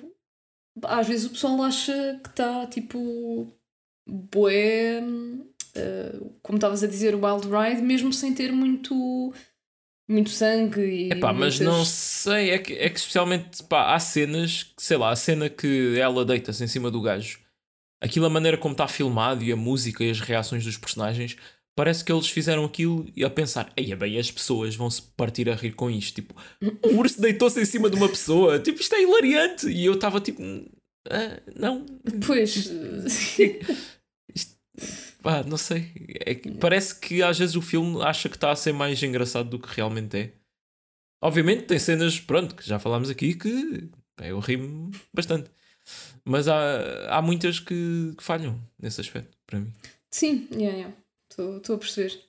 [0.84, 3.48] Às vezes o pessoal acha que está tipo.
[4.08, 5.02] Boé.
[5.02, 9.34] Uh, como estavas a dizer, o Wild Ride, mesmo sem ter muito.
[10.10, 11.12] Muito sangue e.
[11.12, 11.60] Epá, muitas...
[11.60, 15.50] mas não sei, é que, é que especialmente pá, há cenas, sei lá, a cena
[15.50, 17.40] que ela deita-se em cima do gajo,
[18.02, 21.38] aquilo, a maneira como está filmado e a música e as reações dos personagens,
[21.82, 25.50] parece que eles fizeram aquilo e a pensar, ei, bem, as pessoas vão se partir
[25.50, 26.14] a rir com isto.
[26.14, 26.36] Tipo,
[26.86, 29.68] o urso deitou-se em cima de uma pessoa, tipo, isto é hilariante.
[29.68, 30.44] E eu estava tipo,
[31.10, 31.84] ah, não.
[32.24, 32.56] Pois.
[34.36, 34.56] isto,
[35.24, 35.92] pá, não sei.
[36.24, 39.50] É que parece que às vezes o filme acha que está a ser mais engraçado
[39.50, 40.34] do que realmente é.
[41.20, 45.50] Obviamente tem cenas, pronto, que já falámos aqui que pá, eu rimo bastante.
[46.24, 49.74] Mas há, há muitas que, que falham nesse aspecto, para mim.
[50.12, 51.01] Sim, yeah, yeah.
[51.58, 52.20] Estou a perceber.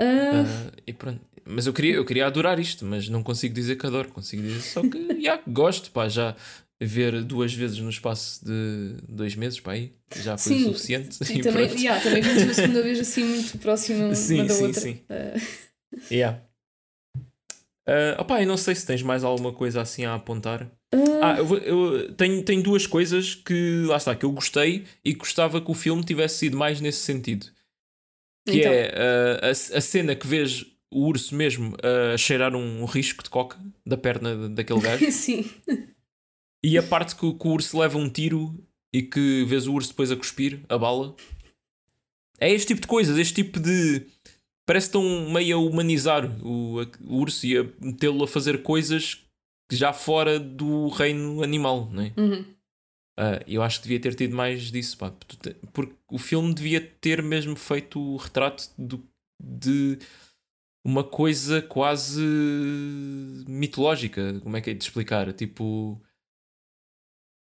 [0.00, 0.02] Uh...
[0.02, 1.20] Uh, e pronto.
[1.44, 4.08] Mas eu queria, eu queria adorar isto, mas não consigo dizer que adoro.
[4.10, 6.36] Consigo dizer só que yeah, gosto, pá, já
[6.80, 11.18] ver duas vezes no espaço de dois meses, pá, aí já foi sim, suficiente.
[11.22, 14.54] E, e também, yeah, também vimos uma segunda vez assim muito próximo sim, uma da
[14.54, 14.80] sim, outra.
[14.80, 15.00] Sim.
[15.10, 15.68] Uh...
[16.10, 16.42] Yeah.
[17.88, 20.64] Uh, opa, eu não sei se tens mais alguma coisa assim a apontar.
[20.94, 21.22] Uh...
[21.22, 25.62] Ah, eu, eu, tenho, tenho duas coisas que lá está, que eu gostei e gostava
[25.62, 27.46] que o filme tivesse sido mais nesse sentido.
[28.50, 28.72] Que então.
[28.72, 33.22] é uh, a, a cena que vês o urso mesmo a uh, cheirar um risco
[33.22, 35.10] de coca da perna daquele gajo.
[35.12, 35.48] Sim.
[36.64, 38.54] E a parte que, que, o urso leva um tiro
[38.92, 41.14] e que vês o urso depois a cuspir a bala.
[42.40, 44.06] É este tipo de coisas, este tipo de.
[44.66, 49.22] Parece que estão meio a humanizar o, o urso e a metê-lo a fazer coisas
[49.70, 52.12] já fora do reino animal, não é?
[52.16, 52.44] Uhum.
[53.18, 55.12] Uh, eu acho que devia ter tido mais disso, pá,
[55.72, 59.04] porque o filme devia ter mesmo feito o retrato do,
[59.42, 59.98] de
[60.86, 62.22] uma coisa quase
[63.48, 64.38] mitológica.
[64.40, 65.32] Como é que é de explicar?
[65.32, 66.00] Tipo,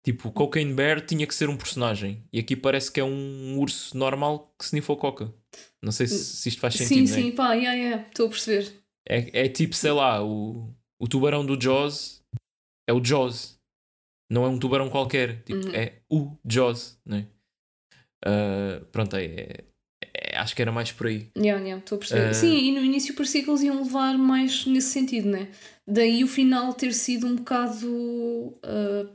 [0.03, 3.95] tipo, Cocaine Bear tinha que ser um personagem e aqui parece que é um urso
[3.95, 5.31] normal que snifou coca.
[5.79, 7.07] Não sei se, se isto faz sentido.
[7.07, 7.21] Sim, é?
[7.21, 8.81] sim, pá, yeah, yeah, estou a perceber.
[9.07, 12.23] É, é tipo, sei lá, o, o tubarão do Jaws
[12.89, 13.60] é o Jaws
[14.31, 15.75] não é um tubarão qualquer, tipo, uhum.
[15.75, 17.27] é o Jaws, não é?
[18.25, 19.63] Uh, pronto, é, é,
[20.01, 21.29] é, acho que era mais por aí.
[21.35, 22.31] Yeah, yeah, estou a perceber.
[22.31, 22.33] Uh...
[22.33, 25.49] Sim, e no início parecia que eles iam levar mais nesse sentido, né?
[25.85, 29.09] Daí o final ter sido um bocado uh,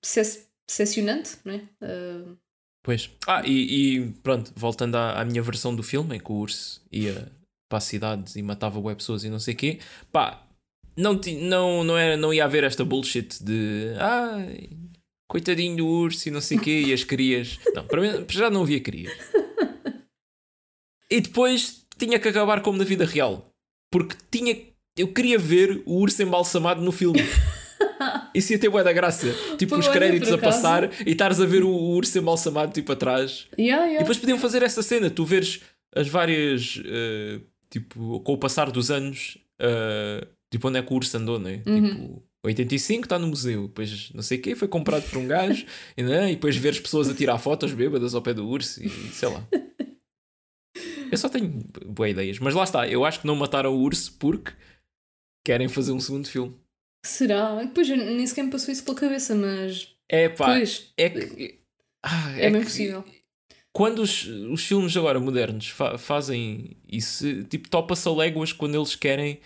[0.00, 1.68] decepcionante, né?
[1.82, 2.36] Uh...
[2.84, 3.10] Pois.
[3.26, 6.80] Ah, e, e, pronto, voltando à, à, minha versão do filme, em que o urso
[6.92, 7.28] ia
[7.68, 9.80] para as cidades e matava web pessoas e não sei o quê,
[10.12, 10.46] pá,
[10.96, 14.46] não, não, não, era, não ia haver esta bullshit de ah,
[15.28, 17.58] coitadinho do urso e não sei o quê, e as crias.
[17.74, 19.12] Não, para mim já não havia crias.
[21.10, 23.50] E depois tinha que acabar como na vida real.
[23.90, 24.58] Porque tinha,
[24.96, 27.20] eu queria ver o urso embalsamado no filme.
[28.34, 29.30] Isso ia ter boa da graça.
[29.58, 33.46] Tipo, os créditos a passar e estares a ver o urso embalsamado tipo atrás.
[33.58, 33.96] Yeah, yeah.
[33.96, 35.10] E depois podiam fazer essa cena.
[35.10, 35.60] Tu veres
[35.94, 36.76] as várias.
[36.76, 39.38] Uh, tipo, com o passar dos anos.
[39.60, 41.62] Uh, Tipo, onde é que o urso andou, né?
[41.66, 41.88] Uhum.
[41.88, 45.64] Tipo, 85 está no museu, depois não sei o quê, foi comprado por um gajo,
[45.96, 46.30] e, não é?
[46.30, 49.28] e depois ver as pessoas a tirar fotos bêbadas ao pé do urso e sei
[49.28, 49.42] lá.
[51.10, 51.48] Eu só tenho
[51.86, 54.52] boas ideias, mas lá está, eu acho que não mataram o urso porque
[55.46, 56.56] querem fazer um segundo filme.
[57.04, 57.62] Será?
[57.62, 59.88] Depois nem sequer me passou isso pela cabeça, mas.
[60.08, 61.58] É pá, Pois, é que.
[62.04, 63.04] Ah, é que- possível.
[63.74, 68.94] Quando os, os filmes agora modernos fa- fazem isso, tipo, topa-se a léguas quando eles
[68.94, 69.40] querem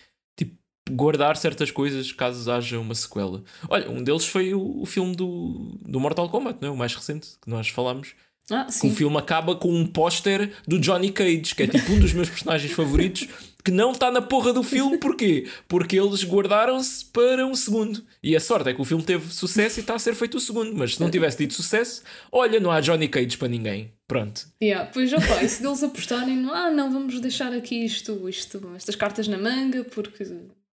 [0.91, 3.43] guardar certas coisas caso haja uma sequela.
[3.69, 6.71] Olha, um deles foi o, o filme do, do Mortal Kombat, não é?
[6.71, 8.13] o mais recente que nós falámos.
[8.49, 11.99] Ah, Que o filme acaba com um póster do Johnny Cage, que é tipo um
[11.99, 13.27] dos meus personagens favoritos,
[13.63, 14.97] que não está na porra do filme.
[14.97, 15.49] Porquê?
[15.67, 18.01] Porque eles guardaram-se para um segundo.
[18.23, 20.39] E a sorte é que o filme teve sucesso e está a ser feito o
[20.39, 20.73] segundo.
[20.73, 23.91] Mas se não tivesse tido sucesso, olha, não há Johnny Cage para ninguém.
[24.07, 24.47] Pronto.
[24.63, 28.95] Yeah, pois opa, e se deles apostarem ah, não, vamos deixar aqui isto, isto, estas
[28.95, 30.23] cartas na manga, porque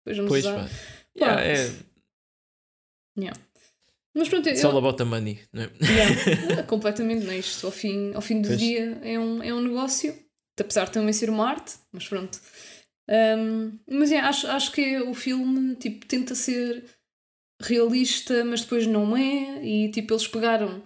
[0.04, 0.70] depois vamos Pois usar.
[1.16, 1.90] Yeah, é
[4.14, 5.38] Mas pronto, eu, it's all about the money.
[5.52, 5.70] Não é?
[5.80, 7.38] Yeah, completamente, não é?
[7.38, 8.58] Isto ao fim, ao fim do Pois.
[8.58, 10.16] dia é um, é um negócio,
[10.58, 12.40] apesar de também ser uma arte, mas pronto.
[13.08, 16.84] Um, mas é, acho, acho que o filme tipo, tenta ser
[17.60, 20.82] realista, mas depois não é, e tipo, eles pegaram.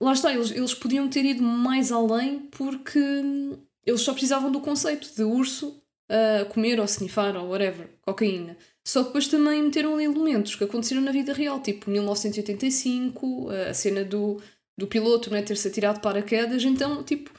[0.00, 2.98] Lá está, eles, eles podiam ter ido mais além porque
[3.86, 5.81] eles só precisavam do conceito de urso
[6.40, 8.56] a comer ou snifar ou whatever, cocaína.
[8.86, 13.74] Só que depois também meteram ali elementos que aconteceram na vida real, tipo 1985, a
[13.74, 14.40] cena do,
[14.78, 17.30] do piloto né, ter-se atirado de paraquedas, então, tipo,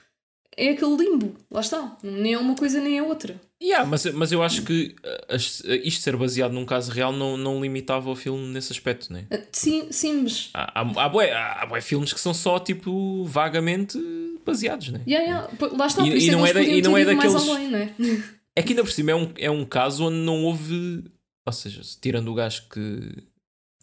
[0.56, 3.40] é aquele limbo, lá está, nem é uma coisa nem é outra.
[3.62, 4.94] Yeah, mas, mas eu acho que
[5.30, 9.12] as- uh, isto ser baseado num caso real não, não limitava o filme nesse aspecto,
[9.12, 9.26] né?
[9.32, 10.50] Ah, Sim, sim, mas.
[10.54, 13.98] Há, há, há, bué, há bué filmes que são só tipo vagamente
[14.46, 15.02] baseados, né?
[15.08, 16.98] Yeah, yeah, pô, lá está, E- por isso e é não é da- e não
[16.98, 17.90] é daqueles- além, não é?
[18.56, 21.04] É que ainda por cima é um, é um caso onde não houve.
[21.46, 23.24] Ou seja, tirando o gajo que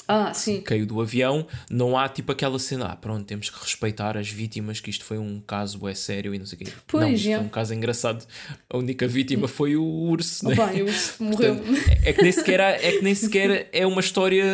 [0.09, 0.61] Ah, sim.
[0.63, 4.81] caiu do avião, não há tipo aquela cena, ah, pronto, temos que respeitar as vítimas,
[4.81, 6.73] que isto foi um caso é sério e não sei o quê.
[6.87, 7.37] Pois, não, isto já.
[7.37, 8.27] foi um caso engraçado.
[8.71, 10.55] A única vítima foi o urso, né?
[10.55, 10.87] Opa, eu
[11.21, 11.57] morreu.
[12.03, 14.45] É que nem sequer, há- é que nem sequer é uma história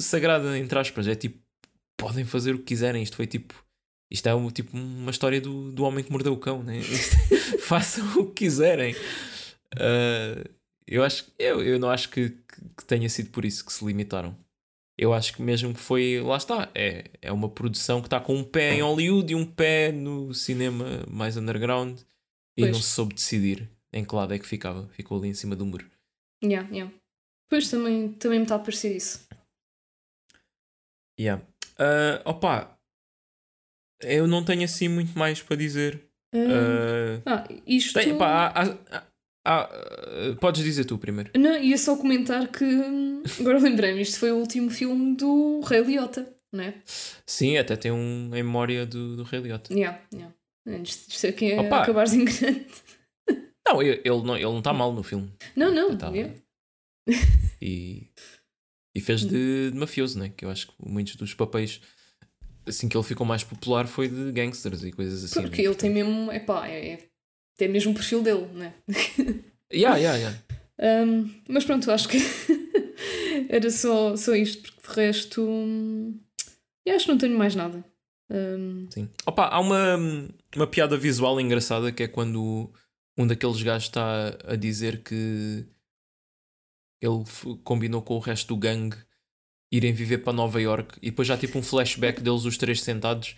[0.00, 1.08] sagrada, entre aspas.
[1.08, 1.38] É tipo,
[1.98, 3.02] podem fazer o que quiserem.
[3.02, 3.54] Isto foi tipo.
[4.10, 6.80] Isto é um, tipo uma história do, do homem que mordeu o cão, né?
[7.66, 8.94] Façam o que quiserem.
[9.78, 10.44] Ah,
[10.86, 13.84] eu acho eu, eu não acho que, que, que tenha sido por isso que se
[13.84, 14.36] limitaram.
[14.98, 18.36] Eu acho que mesmo que foi, lá está, é, é uma produção que está com
[18.36, 21.98] um pé em Hollywood e um pé no cinema mais underground
[22.56, 22.72] e Pois.
[22.72, 24.86] não se soube decidir em que lado é que ficava.
[24.88, 25.90] Ficou ali em cima do muro.
[26.44, 26.92] Yeah, yeah.
[27.48, 29.26] Pois também, também me está a parecer isso.
[31.18, 31.42] Yeah.
[31.78, 32.78] Ah, opa,
[34.02, 36.02] eu não tenho assim muito mais para dizer.
[36.34, 37.94] Ah, Ah, ah, isto.
[37.94, 39.06] tem- pá, há- há-
[39.44, 39.68] ah,
[40.40, 41.30] podes dizer tu primeiro.
[41.36, 42.64] Não, ia só comentar que.
[42.64, 46.74] hum, Agora lembrei-me, isto foi o último filme do Rei Liotta, não é?
[47.26, 49.72] Sim, até tem um em memória do, do Rei Liotta.
[49.72, 50.34] Yeah, yeah.
[50.82, 51.82] Isto, isto aqui é Opa.
[51.82, 52.66] acabares em grande.
[53.66, 55.32] Não, ele ele não ele não está mal no filme.
[55.56, 55.96] Não, não.
[55.96, 56.34] Tá, yeah.
[57.60, 58.08] E,
[58.94, 60.32] e fez de, de mafioso, né?
[60.36, 61.80] Que eu acho que muitos dos papéis
[62.66, 65.42] assim que ele ficou mais popular foi de gangsters e coisas assim.
[65.42, 65.68] Porque né?
[65.68, 66.30] ele tem mesmo.
[66.32, 67.08] Epá, é, é,
[67.60, 68.74] é mesmo o perfil dele, não é?
[69.74, 70.38] Yeah, yeah, yeah.
[70.78, 72.18] Um, mas pronto, acho que
[73.48, 75.42] era só, só isto, porque de resto.
[75.42, 76.20] hum,
[76.86, 77.82] acho que não tenho mais nada.
[78.30, 79.08] Um, Sim.
[79.26, 79.96] Opa, há uma,
[80.54, 82.70] uma piada visual engraçada que é quando
[83.16, 85.66] um daqueles gajos está a dizer que
[87.00, 87.24] ele
[87.64, 88.96] combinou com o resto do gangue
[89.72, 93.36] irem viver para Nova York e depois já tipo um flashback deles os três sentados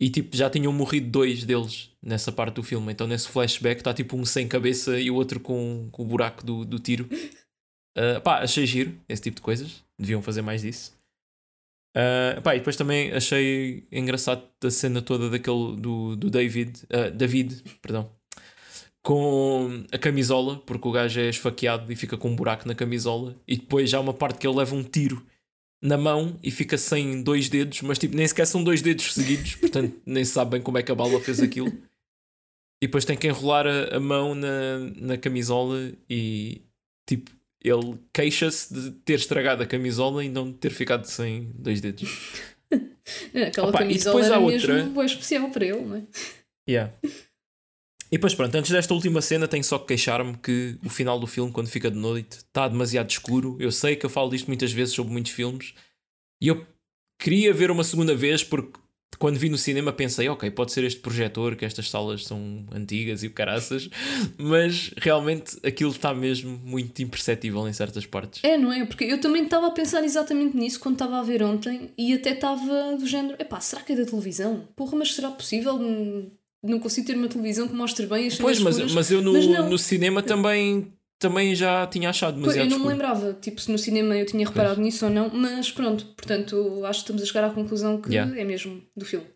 [0.00, 2.92] e tipo já tinham morrido dois deles nessa parte do filme.
[2.92, 6.44] Então nesse flashback está tipo um sem cabeça e o outro com, com o buraco
[6.44, 7.08] do, do tiro.
[7.98, 9.82] Ah, pá, achei giro esse tipo de coisas.
[9.98, 10.92] Deviam fazer mais disso.
[11.96, 17.08] Ah, pá, e depois também achei engraçado a cena toda daquele do, do David, ah,
[17.08, 18.10] David, perdão,
[19.02, 23.34] com a camisola, porque o gajo é esfaqueado e fica com um buraco na camisola,
[23.48, 25.24] e depois já há uma parte que ele leva um tiro
[25.82, 29.54] na mão e fica sem dois dedos, mas tipo, nem sequer são dois dedos seguidos,
[29.56, 31.68] portanto nem se sabe bem como é que a bala fez aquilo.
[32.82, 36.60] E depois tem que enrolar a, a mão na, na camisola e
[37.08, 37.30] tipo,
[37.62, 42.10] ele queixa-se de ter estragado a camisola e não ter ficado sem dois dedos.
[43.46, 46.02] aquela Opa, e camisola depois era há outra- mesmo especial para ele, não é?
[46.68, 46.92] Yeah.
[48.10, 51.26] E depois pronto, antes desta última cena tenho só que queixar-me que o final do
[51.26, 53.56] filme, quando fica de noite, está demasiado escuro.
[53.58, 55.74] Eu sei que eu falo disto muitas vezes sobre muitos filmes
[56.40, 56.66] e eu
[57.18, 58.78] queria ver uma segunda vez porque
[59.18, 63.22] quando vi no cinema pensei, ok, pode ser este projetor, que estas salas são antigas
[63.22, 63.88] e caraças,
[64.36, 68.44] mas realmente aquilo está mesmo muito imperceptível em certas partes.
[68.44, 68.84] É, não é?
[68.84, 72.32] Porque eu também estava a pensar exatamente nisso quando estava a ver ontem e até
[72.32, 74.68] estava do género, epá, será que é da televisão?
[74.76, 75.78] Porra, mas será possível?
[76.66, 79.70] Não consigo ter uma televisão que mostre bem as Pois, mas, mas eu no, mas
[79.70, 83.70] no cinema também também já tinha achado Pois, demasiado eu não me lembrava, tipo, se
[83.72, 87.26] no cinema eu tinha reparado nisso ou não, mas pronto, portanto, acho que estamos a
[87.26, 88.38] chegar à conclusão que Yeah.
[88.38, 89.26] é mesmo do filme.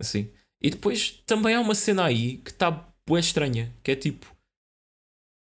[0.00, 0.30] Sim.
[0.62, 2.70] E depois também há uma cena aí que está
[3.06, 4.34] bué estranha, que é tipo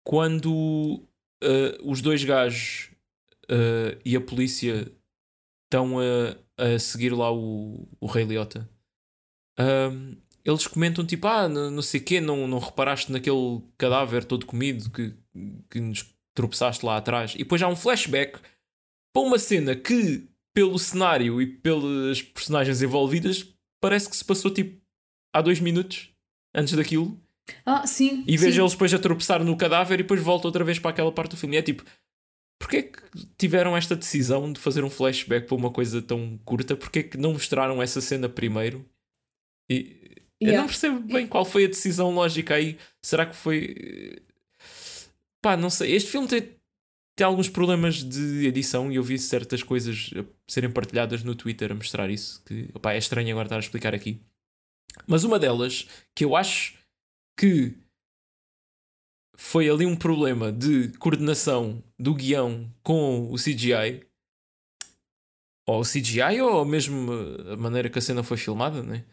[0.05, 1.03] quando
[1.43, 2.91] uh, os dois gajos
[3.51, 4.91] uh, e a polícia
[5.65, 8.69] estão a, a seguir lá o, o Rei Liotta.
[9.59, 14.25] um, eles comentam tipo, ah, não, não sei o quê, não, não reparaste naquele cadáver
[14.25, 15.15] todo comido que,
[15.71, 17.35] que nos tropeçaste lá atrás.
[17.35, 18.39] E depois há um flashback
[19.13, 23.49] para uma cena que, pelo cenário e pelas personagens envolvidas,
[23.81, 24.83] parece que se passou tipo
[25.33, 26.11] há dois minutos
[26.55, 27.19] antes daquilo.
[27.65, 28.25] Ah, sim.
[28.27, 28.61] E vejo sim.
[28.61, 31.37] eles depois a tropeçar no cadáver e depois volta outra vez para aquela parte do
[31.37, 31.57] filme.
[31.57, 31.85] E é tipo,
[32.59, 33.03] porquê que
[33.39, 36.77] tiveram esta decisão de fazer um flashback para uma coisa tão curta?
[36.77, 38.85] Porquê que não mostraram essa cena primeiro?
[39.71, 40.04] E
[40.41, 40.61] eu Yeah.
[40.61, 42.79] não percebo bem qual foi a decisão lógica aí.
[43.03, 44.19] Será que foi.
[45.43, 45.93] Pá, não sei.
[45.95, 46.43] Este filme tem,
[47.17, 51.71] tem alguns problemas de edição e eu vi certas coisas a serem partilhadas no Twitter
[51.71, 52.43] a mostrar isso.
[52.45, 54.21] Que opá, é estranho agora estar a explicar aqui.
[55.07, 56.75] Mas uma delas, que eu acho
[57.39, 57.75] que
[59.37, 64.07] foi ali um problema de coordenação do guião com o CGI,
[65.67, 67.11] ou o CGI, ou mesmo
[67.53, 69.05] a maneira que a cena foi filmada, né?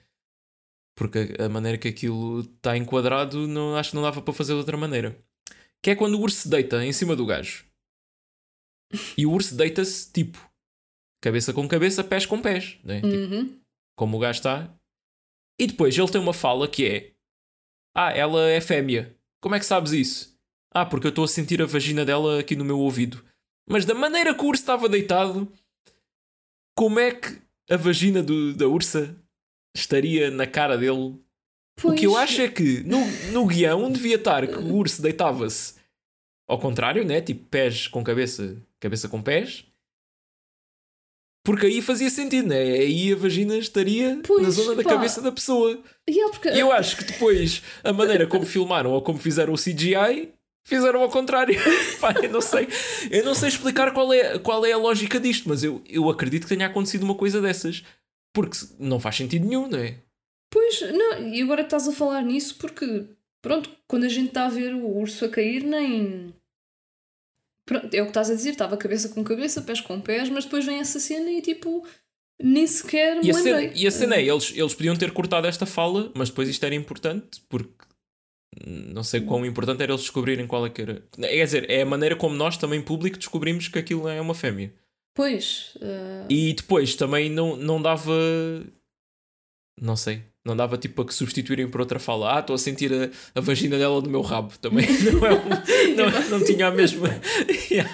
[0.96, 4.60] Porque a maneira que aquilo está enquadrado, não, acho que não dava para fazer de
[4.60, 5.18] outra maneira.
[5.82, 7.66] Que é quando o urso se deita em cima do gajo.
[9.18, 10.38] E o urso deita-se tipo
[11.24, 12.96] cabeça com cabeça, pés com pés, né?
[13.02, 13.60] Tipo, Uhum.
[13.96, 14.74] como o gajo está.
[15.60, 17.12] E depois ele tem uma fala que é:
[17.96, 19.16] Ah, ela é fêmea.
[19.42, 20.38] Como é que sabes isso?
[20.74, 23.24] Ah, porque eu estou a sentir a vagina dela aqui no meu ouvido.
[23.70, 25.52] Mas da maneira que o urso estava deitado,
[26.78, 29.16] como é que a vagina do- da ursa
[29.76, 31.16] estaria na cara dele?
[31.84, 32.24] O que eu Pois.
[32.24, 33.00] acho é que no,
[33.32, 35.76] no guião devia estar que o urso deitava-se
[36.48, 37.22] ao contrário, né?
[37.22, 39.66] Tipo pés com cabeça, cabeça com pés.
[41.44, 42.62] Porque aí fazia sentido, né?
[42.62, 44.92] Aí a vagina estaria na Pois, zona da pá.
[44.92, 45.82] cabeça da pessoa.
[46.08, 46.50] Yeah, porque...
[46.50, 50.32] E eu acho que depois a maneira como filmaram ou como fizeram o CGI
[50.64, 51.56] fizeram ao contrário.
[52.00, 52.68] Pá, eu não sei.
[53.10, 56.44] Eu não sei explicar qual é, qual é a lógica disto, mas eu, eu acredito
[56.44, 57.84] que tenha acontecido uma coisa dessas.
[58.34, 59.98] Porque não faz sentido nenhum, não é?
[60.52, 63.06] Pois, não, e agora estás a falar nisso porque,
[63.42, 66.34] pronto, quando a gente está a ver o urso a cair, nem.
[67.66, 70.44] Pronto, é o que estás a dizer, estava cabeça com cabeça, pés com pés, mas
[70.46, 71.86] depois vem essa cena e tipo,
[72.42, 73.82] nem sequer me E a, cena, lembrei.
[73.82, 76.76] e a cena é, eles, eles podiam ter cortado esta fala, mas depois isto era
[76.76, 77.86] importante, porque
[78.68, 81.04] não sei quão importante era eles descobrirem qual é que era.
[81.12, 84.74] Quer dizer, é a maneira como nós, também público, descobrimos que aquilo é uma fêmea.
[85.14, 88.14] Pois, ah, E depois também não, não dava.
[89.80, 90.24] Não sei.
[90.44, 92.38] Não dava tipo para que substituírem por outra fala.
[92.38, 94.58] Ah, estou a sentir a, a vagina dela no meu rabo.
[94.58, 97.10] Também não é um, não, não tinha a mesma.
[97.70, 97.90] Yeah.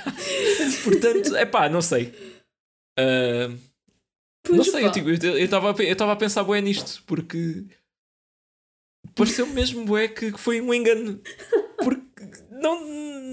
[0.84, 2.11] Portanto, é pá, não sei.
[4.43, 4.88] Pois, não sei, pá.
[4.88, 7.65] eu tipo, eu estava eu estava a pensar bué nisto, porque
[9.13, 11.22] pareceu mesmo bué que foi um engano.
[12.62, 12.86] Não,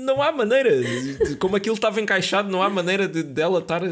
[0.04, 0.70] não há maneira,
[1.38, 3.88] como aquilo estava encaixado, não há maneira de dela estar a,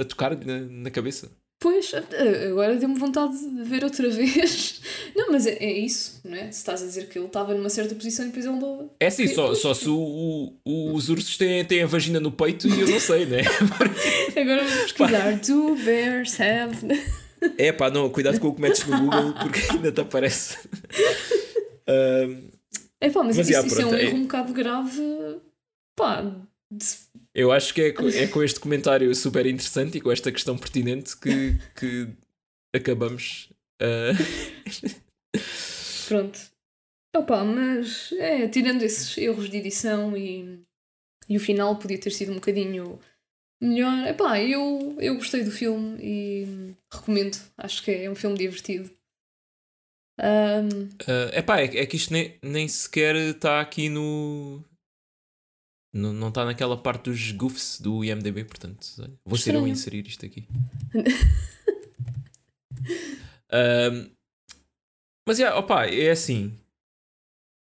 [0.00, 1.30] a tocar na, na cabeça.
[1.60, 4.80] Pois, agora deu-me vontade de ver outra vez.
[5.16, 6.52] Não, mas é, é isso, não é?
[6.52, 8.94] Se estás a dizer que ele estava numa certa posição e depois ele andou.
[9.00, 12.68] É Ok, só, só se o, o- os ursos têm, têm a vagina no peito
[12.68, 13.40] e eu não sei, né?
[14.40, 15.32] Agora vou pesquisar.
[15.40, 16.76] Do bears have.
[17.58, 20.56] É pá, não, cuidado com o que metes no Google porque ainda te aparece.
[21.88, 22.50] Ahm,
[23.00, 25.40] É pá, mas, Mas, isso, já, isso é um é- erro um bocado grave.
[25.96, 26.22] Pá,
[26.70, 26.86] de-
[27.34, 30.56] Eu acho que é, co- é com este comentário super interessante e com esta questão
[30.58, 32.08] pertinente que, que
[32.74, 33.52] acabamos.
[33.80, 34.12] ah,
[36.08, 36.38] pronto.
[37.16, 40.60] Opa, mas é, tirando esses erros de edição e,
[41.28, 42.98] e o final podia ter sido um bocadinho
[43.62, 44.06] melhor.
[44.06, 47.36] Epá, eu, eu gostei do filme e recomendo.
[47.56, 48.90] Acho que é um filme divertido.
[50.20, 54.64] Ahm, ah, epá, é, é que isto nem, nem sequer está aqui no.
[55.92, 58.86] no- Não está naquela parte dos goofs do IMDB, portanto,
[59.24, 60.46] vou ser eu a inserir isto aqui.
[63.50, 64.10] Ahm,
[65.26, 66.58] mas é, opá, é assim.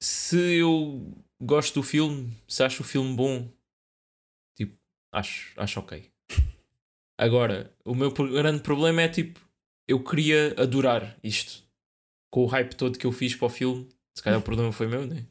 [0.01, 3.51] Se eu gosto do filme, se acho o filme bom,
[4.55, 4.77] tipo,
[5.11, 6.11] acho, acho ok.
[7.19, 9.39] Agora, o meu grande problema é tipo,
[9.87, 11.66] eu queria adorar isto.
[12.37, 14.85] Com o hype todo que eu fiz para o filme, se calhar o problema foi
[14.85, 15.25] meu, né?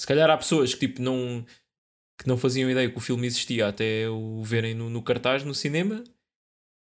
[0.00, 1.44] Se calhar há pessoas que tipo não
[2.22, 5.52] que não faziam ideia que o filme existia até o verem no, no cartaz no
[5.52, 6.04] cinema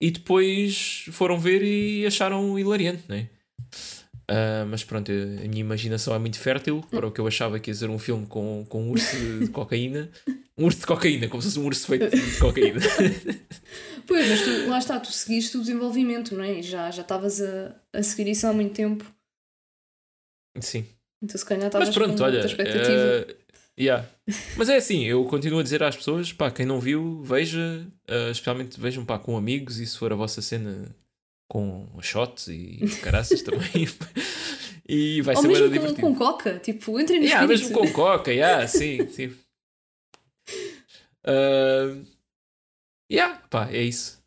[0.03, 3.29] e depois foram ver e acharam hilariante, né?
[4.29, 7.71] Uh, mas pronto, a minha imaginação é muito fértil para o que eu achava que
[7.71, 10.11] ia ser um filme com, com um urso de cocaína.
[10.57, 12.81] Um urso de cocaína, como se fosse um urso feito de cocaína.
[14.05, 16.61] pois, mas tu, lá está, tu seguiste o desenvolvimento, não é?
[16.61, 19.05] Já estavas a, a seguir isso há muito tempo.
[20.61, 20.85] Sim.
[21.21, 22.45] Então se calhar estavas Mas pronto, olha.
[22.45, 23.35] Uh,
[23.79, 24.07] yeah.
[24.55, 28.31] Mas é assim, eu continuo a dizer às pessoas, pá, quem não viu, veja, uh,
[28.31, 30.95] especialmente vejam pá, com amigos e se for a vossa cena
[31.49, 33.87] com shots e caraças também.
[34.87, 36.01] e vai Ou ser mesmo com, divertido.
[36.01, 37.73] com coca, tipo, entrem no Yeah, espírito.
[37.73, 39.35] mesmo com coca, yeah, sim, sim.
[41.25, 42.05] Uh,
[43.11, 44.18] yeah, pá, é isso.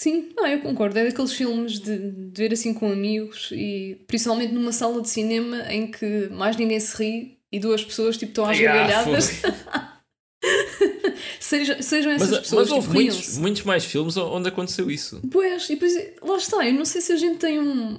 [0.00, 0.98] Sim, não, eu concordo.
[0.98, 5.70] É daqueles filmes de, de ver assim com amigos e principalmente numa sala de cinema
[5.70, 9.30] em que mais ninguém se ri e duas pessoas tipo, estão às Yeah, gargalhadas.
[11.38, 15.20] Seja, sejam essas Mas, pessoas mas houve tipo, muitos, muitos mais filmes onde aconteceu isso.
[15.30, 17.98] Pois, e depois, lá está, eu não sei se a gente tem um.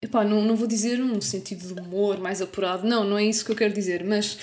[0.00, 3.44] Epá, não, não vou dizer um sentido de humor mais apurado, não, não é isso
[3.44, 4.38] que eu quero dizer, mas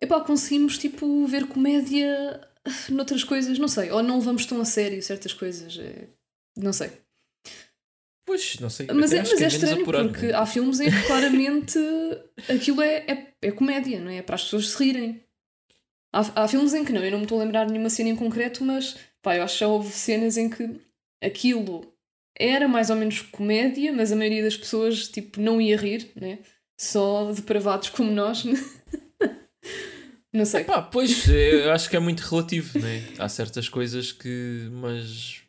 [0.00, 2.40] epá, conseguimos tipo ver comédia
[2.90, 6.08] noutras coisas, não sei, ou não levamos tão a sério certas coisas, é,
[6.56, 6.90] não sei.
[8.26, 8.86] Pois, não sei.
[8.86, 10.34] Mas é, mas é menos estranho apurado, porque né?
[10.34, 11.78] há filmes em que claramente
[12.48, 14.16] aquilo é, é, é comédia, não é?
[14.18, 15.22] É para as pessoas se rirem.
[16.12, 18.08] Há, há filmes em que não, eu não me estou a lembrar de nenhuma cena
[18.08, 20.80] em concreto, mas pá, eu acho que já houve cenas em que
[21.22, 21.92] aquilo
[22.38, 26.38] era mais ou menos comédia, mas a maioria das pessoas tipo, não ia rir, né?
[26.80, 28.44] Só depravados como nós.
[30.32, 30.64] não sei.
[30.64, 33.04] Pá, pois, eu acho que é muito relativo, né?
[33.18, 34.68] Há certas coisas que.
[34.72, 35.43] Mas.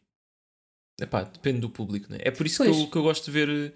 [0.99, 2.17] Epá, depende do público, né?
[2.21, 3.73] É por isso que eu, que eu gosto de ver.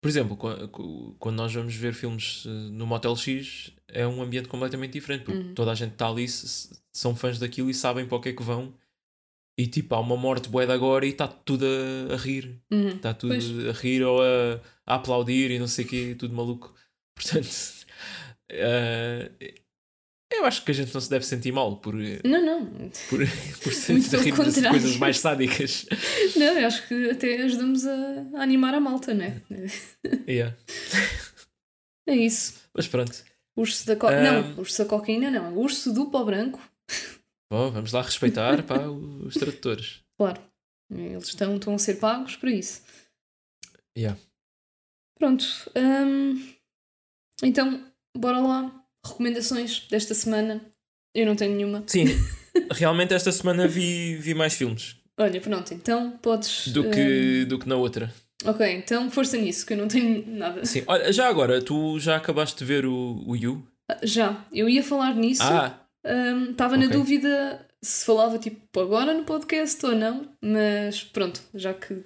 [0.00, 4.22] Por exemplo, qua- qu- quando nós vamos ver filmes eh, no Motel X, é um
[4.22, 5.54] ambiente completamente diferente, porque Uhum.
[5.54, 6.26] toda a gente está ali,
[6.92, 8.72] são fãs daquilo e sabem para o que é que vão.
[9.58, 11.64] E tipo, há uma morte bué de agora e está tudo
[12.10, 12.60] a, a rir.
[12.70, 12.88] Uhum.
[12.90, 13.68] Está tudo Pois.
[13.68, 16.72] a rir ou a, a aplaudir e não sei o quê, tudo maluco.
[17.14, 17.48] Portanto,
[18.50, 19.30] eh,
[20.30, 22.90] eu acho que a gente não se deve sentir mal por, Não, não.
[23.08, 23.20] por,
[23.62, 25.86] por se Muito pelo rir de coisas mais sádicas.
[26.36, 27.94] Não, eu acho que até ajudamos a,
[28.34, 29.40] a animar a malta, né?
[30.28, 30.56] Yeah.
[32.06, 32.54] É isso.
[32.74, 33.24] Mas pronto,
[33.56, 34.06] Urso da co...
[34.06, 34.22] Ahm.
[34.22, 35.46] Não, urso da cocaína não.
[35.46, 36.60] é Urso do pó branco.
[37.50, 40.00] Bom, vamos lá respeitar pá, os tradutores.
[40.16, 40.40] Claro.
[40.90, 42.82] Eles estão, estão a ser pagos para isso.
[43.96, 44.18] Yeah.
[45.18, 45.44] Pronto.
[45.76, 46.54] hum,
[47.42, 47.84] Então,
[48.16, 48.77] bora lá.
[49.08, 50.60] Recomendações desta semana.
[51.14, 51.82] Eu não tenho nenhuma.
[51.86, 52.04] Sim,
[52.72, 55.72] realmente esta semana vi, vi mais filmes Olha, pronto.
[55.74, 56.68] Então podes.
[56.68, 58.12] do que, do que na outra.
[58.44, 60.64] hum, Ok, então força nisso, que eu não tenho nada.
[60.64, 63.66] Sim, olha, já agora, tu já acabaste de ver o, o You?
[64.04, 65.42] Já, eu ia falar nisso.
[65.42, 66.96] Ah, Hum, Estava na Ok.
[66.96, 72.04] dúvida se falava tipo agora no podcast ou não, mas pronto, já que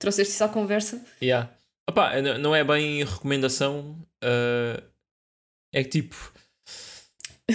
[0.00, 1.04] trouxeste isso à conversa.
[1.20, 1.50] Yeah.
[1.90, 3.96] Opá, n- não é bem recomendação.
[4.22, 4.80] ah,
[5.74, 6.32] é que tipo.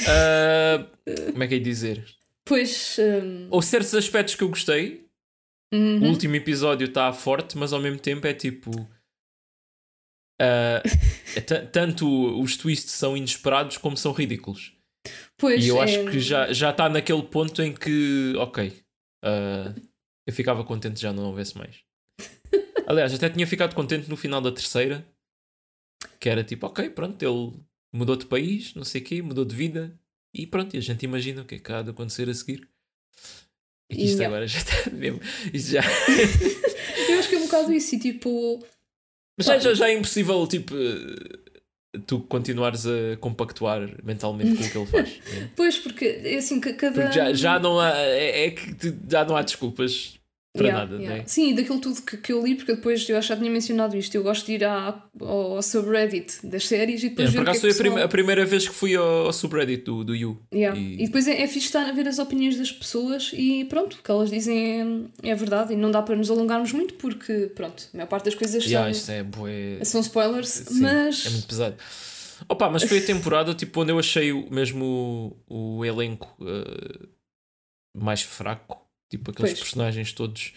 [0.07, 0.87] Ah,
[1.31, 2.05] como é que é de dizer?
[2.45, 2.97] Pois.
[2.99, 5.05] hum, Ou certos aspectos que eu gostei.
[5.73, 6.01] uhum.
[6.03, 8.71] O último episódio está forte, mas ao mesmo tempo é tipo.
[11.47, 14.73] ta- tanto os twists são inesperados como são ridículos.
[15.37, 18.73] Pois, e eu acho é- que já já está naquele ponto em que, ok,
[19.23, 19.73] ah,
[20.27, 21.77] eu ficava contente já não houvesse mais.
[22.87, 25.05] Aliás, até tinha ficado contente no final da terceira,
[26.19, 27.53] que era tipo, ok, pronto, ele
[27.93, 29.97] mudou de país, não sei o quê, mudou de vida,
[30.33, 32.67] e pronto, e a gente imagina o que é que há de acontecer a seguir.
[33.89, 34.27] E isto Yeah.
[34.27, 35.19] agora já está mesmo.
[35.53, 35.81] Isto já.
[37.09, 38.63] Eu acho que é um bocado isso, e tipo.
[39.37, 40.73] Mas já, já, já é impossível, tipo,
[42.05, 45.19] tu continuares a compactuar mentalmente com o que ele faz.
[45.33, 45.49] né?
[45.55, 47.01] Pois, porque é assim, que cada.
[47.01, 47.91] Porque já, já não há.
[47.97, 48.75] É, é que
[49.09, 50.16] já não há desculpas
[50.57, 51.17] para Yeah, nada, yeah.
[51.19, 51.23] né?
[51.27, 53.95] Sim, daquilo tudo que, que eu li, porque depois eu acho que já tinha mencionado
[53.95, 54.13] isto.
[54.15, 57.51] Eu gosto de ir à, ao subreddit das séries e depois É, ver por é
[57.51, 60.15] acaso que foi a, prim- a primeira vez que fui ao, ao subreddit do, do
[60.15, 60.41] You.
[60.53, 60.77] Yeah.
[60.77, 61.05] E- E...
[61.05, 64.11] depois é, é fixe estar a ver as opiniões das pessoas e pronto, o que
[64.11, 67.97] elas dizem é, é verdade e não dá para nos alongarmos muito porque, pronto, a
[67.97, 69.79] maior parte das coisas Yeah, são, é bué.
[69.83, 71.75] são spoilers, Sim, mas É muito pesado.
[72.49, 77.07] Opa, mas foi a temporada tipo, onde eu achei mesmo o, o elenco eh,
[77.97, 78.86] mais fraco.
[79.09, 79.59] Tipo, aqueles Pois.
[79.63, 80.53] personagens todos.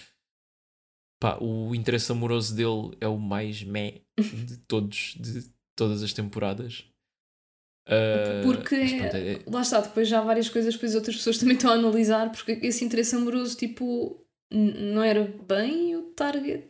[1.23, 6.85] Pá, o interesse amoroso dele é o mais meh de todos, de todas as temporadas.
[7.89, 11.17] Eh, porque mas pronto, é- é- lá está, depois já há várias coisas depois outras
[11.17, 16.69] pessoas também estão a analisar porque esse interesse amoroso tipo não era bem o target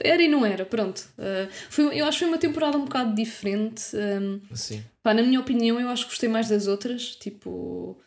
[0.00, 1.00] Era e não era, pronto.
[1.18, 3.82] Uh, foi, eu acho que foi uma temporada um bocado diferente.
[3.96, 4.84] Um, Sim.
[5.02, 7.16] Pá, na minha opinião, eu acho que gostei mais das outras.
[7.16, 7.98] Tipo.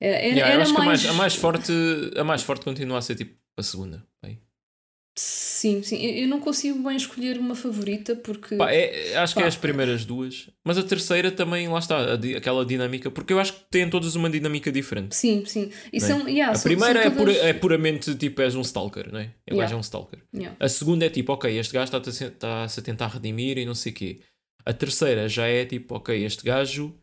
[0.00, 1.02] Era, era, Yeah, eu era acho que a mais...
[1.04, 1.72] mais, a mais forte
[2.16, 4.06] a mais forte continua a ser tipo a segunda.
[4.24, 4.38] bem.
[5.20, 5.96] Sim, sim.
[6.00, 8.54] Eu não consigo bem escolher uma favorita porque.
[8.54, 9.48] Pá, é- acho que é Pá.
[9.48, 13.52] as primeiras duas, mas a terceira também, lá está, di- aquela dinâmica, porque eu acho
[13.54, 15.16] que têm todas uma dinâmica diferente.
[15.16, 15.72] Sim, sim.
[15.92, 16.00] E é?
[16.00, 19.10] são, yeah, a são- primeira são é, pura- todas- é puramente tipo, és um stalker,
[19.12, 19.24] não é?
[19.50, 19.62] O Yeah.
[19.62, 20.20] gajo é um stalker.
[20.32, 20.56] Yeah.
[20.60, 23.90] A segunda é tipo, ok, este gajo está-se a, a tentar redimir e não sei
[23.90, 24.20] o quê.
[24.64, 26.94] A terceira já é tipo, ok, este gajo.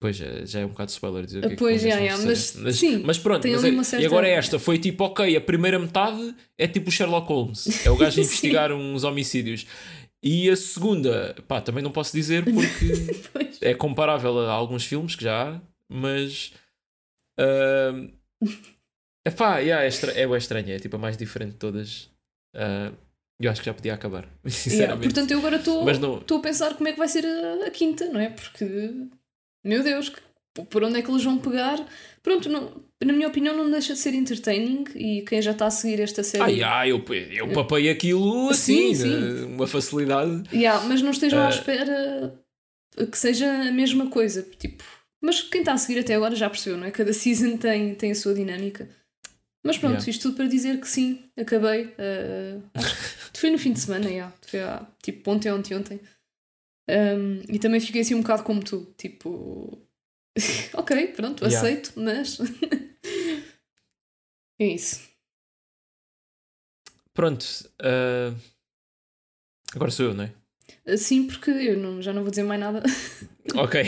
[0.00, 2.22] Pois já, já é um bocado spoiler dizer o que é que yeah, na yeah,
[2.22, 2.64] terceira.
[2.64, 5.78] mas sim, mas pronto, mas é- certa- e agora esta foi tipo, ok, a primeira
[5.78, 9.66] metade é tipo o Sherlock Holmes, é o gajo a investigar uns homicídios.
[10.22, 15.24] E a segunda, pá, também não posso dizer porque é comparável a alguns filmes que
[15.24, 16.52] já há, mas.
[17.38, 18.10] Uh,
[19.26, 22.10] epá, yeah, é, estra é bué estranho, é tipo a mais diferente de todas.
[22.54, 22.92] Ah,
[23.40, 25.02] eu acho que já podia acabar, Yeah, sinceramente.
[25.04, 27.70] Portanto, eu agora estou Mas não- a pensar como é que vai ser a, a
[27.70, 28.30] quinta, não é?
[28.30, 28.64] Porque,
[29.64, 30.12] meu Deus,
[30.70, 31.84] por onde é que eles vão pegar?
[32.22, 32.72] Pronto, não,
[33.04, 36.22] na minha opinião, não deixa de ser entertaining e quem já está a seguir esta
[36.22, 36.42] série.
[36.42, 37.02] Ai, ai, eu,
[37.32, 39.20] eu papei aquilo assim, Sim, sim.
[39.20, 40.42] né, uma facilidade.
[40.52, 41.50] Yeah, mas não estejam à Ah.
[41.50, 42.40] espera
[43.10, 44.42] que seja a mesma coisa.
[44.58, 44.84] Tipo,
[45.20, 46.90] mas quem está a seguir até agora já percebeu, não é?
[46.90, 48.88] Cada season tem, tem a sua dinâmica.
[49.66, 50.10] Mas pronto, Yeah.
[50.10, 51.92] isto tudo para dizer que sim, acabei.
[51.98, 54.32] ah, acho que foi no fim de semana, yeah.
[54.46, 56.00] foi há, tipo ontem, ontem, ontem.
[56.88, 59.82] Um, e também fiquei assim um bocado como tu, tipo,
[60.74, 61.58] ok, pronto, Yeah.
[61.66, 62.38] aceito, mas
[64.60, 65.00] é isso.
[67.14, 67.44] Pronto,
[67.80, 68.34] ah,
[69.74, 70.32] agora sou eu, não é?
[70.86, 72.82] Ah, Sim, porque eu não- já não vou dizer mais nada.
[73.56, 73.82] Ok.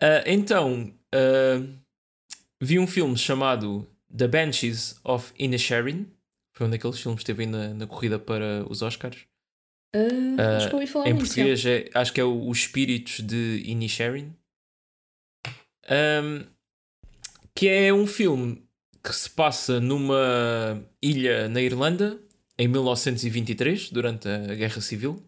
[0.00, 1.60] Ah, então, ah,
[2.60, 6.06] vi um filme chamado The Banshees of Inisherin.
[6.54, 9.26] Foi um daqueles filmes que esteve aí na, na corrida para os Oscars.
[9.94, 13.20] Ah, acho que ouvi falar em nisso, português, é- acho que é o, Os Espíritos
[13.20, 14.34] de Inisherin.
[15.88, 16.46] Ahm,
[17.54, 18.64] que é um filme
[19.02, 22.20] que se passa numa ilha na Irlanda
[22.58, 25.22] em 1923, durante a Guerra Civil,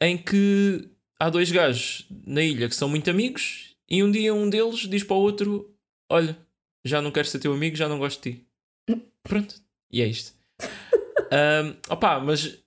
[0.00, 0.88] em que
[1.18, 5.02] há dois gajos na ilha que são muito amigos e um dia um deles diz
[5.04, 5.74] para o outro:
[6.08, 6.38] Olha,
[6.84, 8.46] já não quero ser teu amigo, já não gosto de ti.
[9.24, 9.56] Pronto,
[9.90, 10.34] e é isto.
[11.30, 12.61] Ahm, opa, mas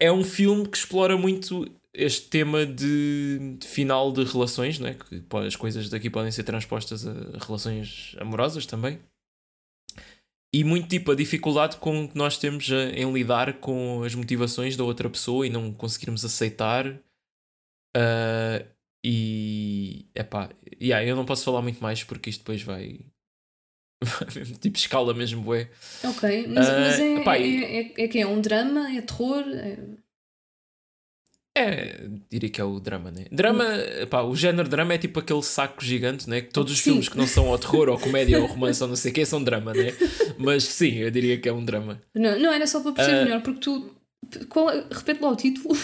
[0.00, 4.94] é um filme que explora muito este tema de, de final de relações, né?
[4.94, 7.12] que pô, as coisas daqui podem ser transpostas a
[7.44, 8.98] relações amorosas também.
[10.54, 14.84] E muito tipo a dificuldade com que nós temos em lidar com as motivações da
[14.84, 16.98] outra pessoa e não conseguirmos aceitar.
[17.96, 18.64] Ah,
[19.04, 20.50] e epá,
[20.82, 23.06] yeah, eu não posso falar muito mais porque isto depois vai.
[24.60, 25.68] tipo, escala mesmo, bué.
[26.04, 29.44] Ok, mas, Ah, mas é, epá, é, é, é que é um drama, é terror.
[29.48, 29.78] É...
[31.58, 33.24] É, diria que é o drama, né?
[33.32, 33.64] Drama,
[34.10, 36.42] pá, o género drama é tipo aquele saco gigante, né?
[36.42, 36.90] Que todos os Sim.
[36.90, 39.24] filmes que não são ou terror ou comédia ou romance ou não sei o que
[39.24, 39.94] são drama, né?
[40.36, 41.98] Mas sim, eu diria que é um drama.
[42.14, 43.24] Não, não, era só para perceber Ah.
[43.24, 43.90] melhor, porque tu.
[44.50, 45.74] Qual, repete lá o título.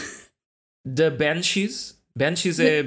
[0.94, 2.01] The Banshees.
[2.14, 2.82] Banshees é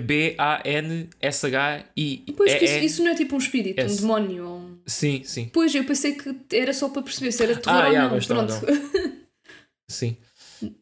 [1.16, 2.26] B-A-N-S-H-I.
[2.38, 4.48] Pois é, que isso, isso não é tipo um espírito, um demónio.
[4.48, 7.80] ou um- Sim, sim, Pois, eu pensei que era só para perceber se era terror
[7.80, 8.16] Ah, ou yeah, não.
[8.16, 8.66] mas não, Pronto.
[9.90, 10.18] sim.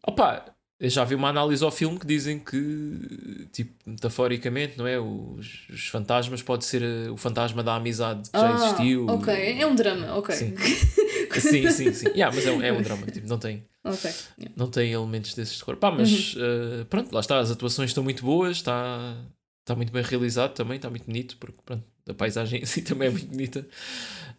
[0.05, 0.45] Opa,
[0.79, 4.99] eu já vi uma análise ao filme que dizem que, tipo, metaforicamente, não é?
[4.99, 9.07] Os, os fantasmas pode ser eh, o fantasma da amizade que já Ah, existiu.
[9.07, 10.35] Ok, é um drama, ok.
[10.35, 10.53] Sim.
[11.39, 12.07] Sim, sim, sim.
[12.09, 13.63] Yeah, mas é um, é um drama, tipo, não tem.
[13.83, 14.11] Ok.
[14.39, 14.53] yeah.
[14.55, 15.75] não tem elementos desses de cor.
[15.77, 19.15] Pá, mas eh, pronto, lá está, as atuações estão muito boas, está,
[19.61, 23.07] está muito bem realizado também, está muito bonito, porque pronto, a paisagem em si também
[23.07, 23.67] é muito bonita.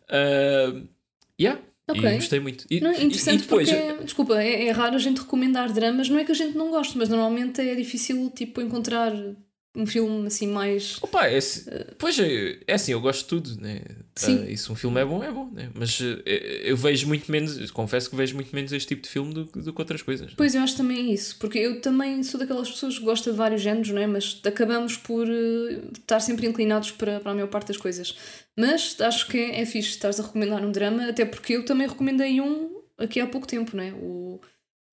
[0.08, 0.86] Uh,
[1.40, 2.02] yeah, Ok.
[2.02, 2.64] e gostei muito.
[2.70, 6.18] E, Não, interessante e depois, porque, desculpa, é, é raro a gente recomendar dramas, não
[6.18, 9.12] é que a gente não goste, mas normalmente é difícil tipo encontrar
[9.76, 10.98] um filme assim mais.
[11.02, 11.64] opa, é, assim-
[11.98, 13.80] pois é, é assim, eu gosto de tudo, né?
[14.16, 14.44] Sim.
[14.46, 15.70] Ah, e se um filme é bom, é bom, né?
[15.74, 19.34] Mas eh, eu vejo muito menos, confesso que vejo muito menos este tipo de filme
[19.34, 20.32] do, que- do que outras coisas.
[20.36, 23.60] Pois eu acho também isso, porque eu também sou daquelas pessoas que gosta de vários
[23.60, 24.06] géneros, não é?
[24.06, 28.14] Mas acabamos por eh, estar sempre inclinados para, para a maior parte das coisas.
[28.56, 31.88] Mas acho que é, é fixe estares a recomendar um drama, até porque eu também
[31.88, 33.92] recomendei um aqui há pouco tempo, não é?
[33.94, 34.40] O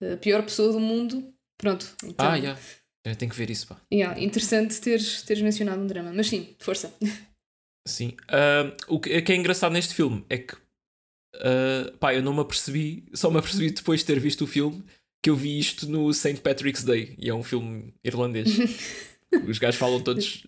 [0.01, 1.31] A Pior Pessoa do Mundo.
[1.59, 1.85] Pronto.
[2.03, 2.59] Então, Ah, yeah.
[3.05, 3.81] Eu tenho que ver isso, pá.
[3.91, 6.11] yeah, interessante teres, teres mencionado um drama.
[6.13, 6.93] Mas sim, força.
[7.87, 8.15] Sim.
[8.27, 10.55] Ah, o que, o que é engraçado neste filme é que
[11.35, 14.83] ah, pá, eu não me apercebi, só me apercebi depois de ter visto o filme
[15.23, 16.41] que eu vi isto no St.
[16.41, 18.49] Patrick's Day e é um filme irlandês.
[19.47, 20.45] Os gajos falam todos,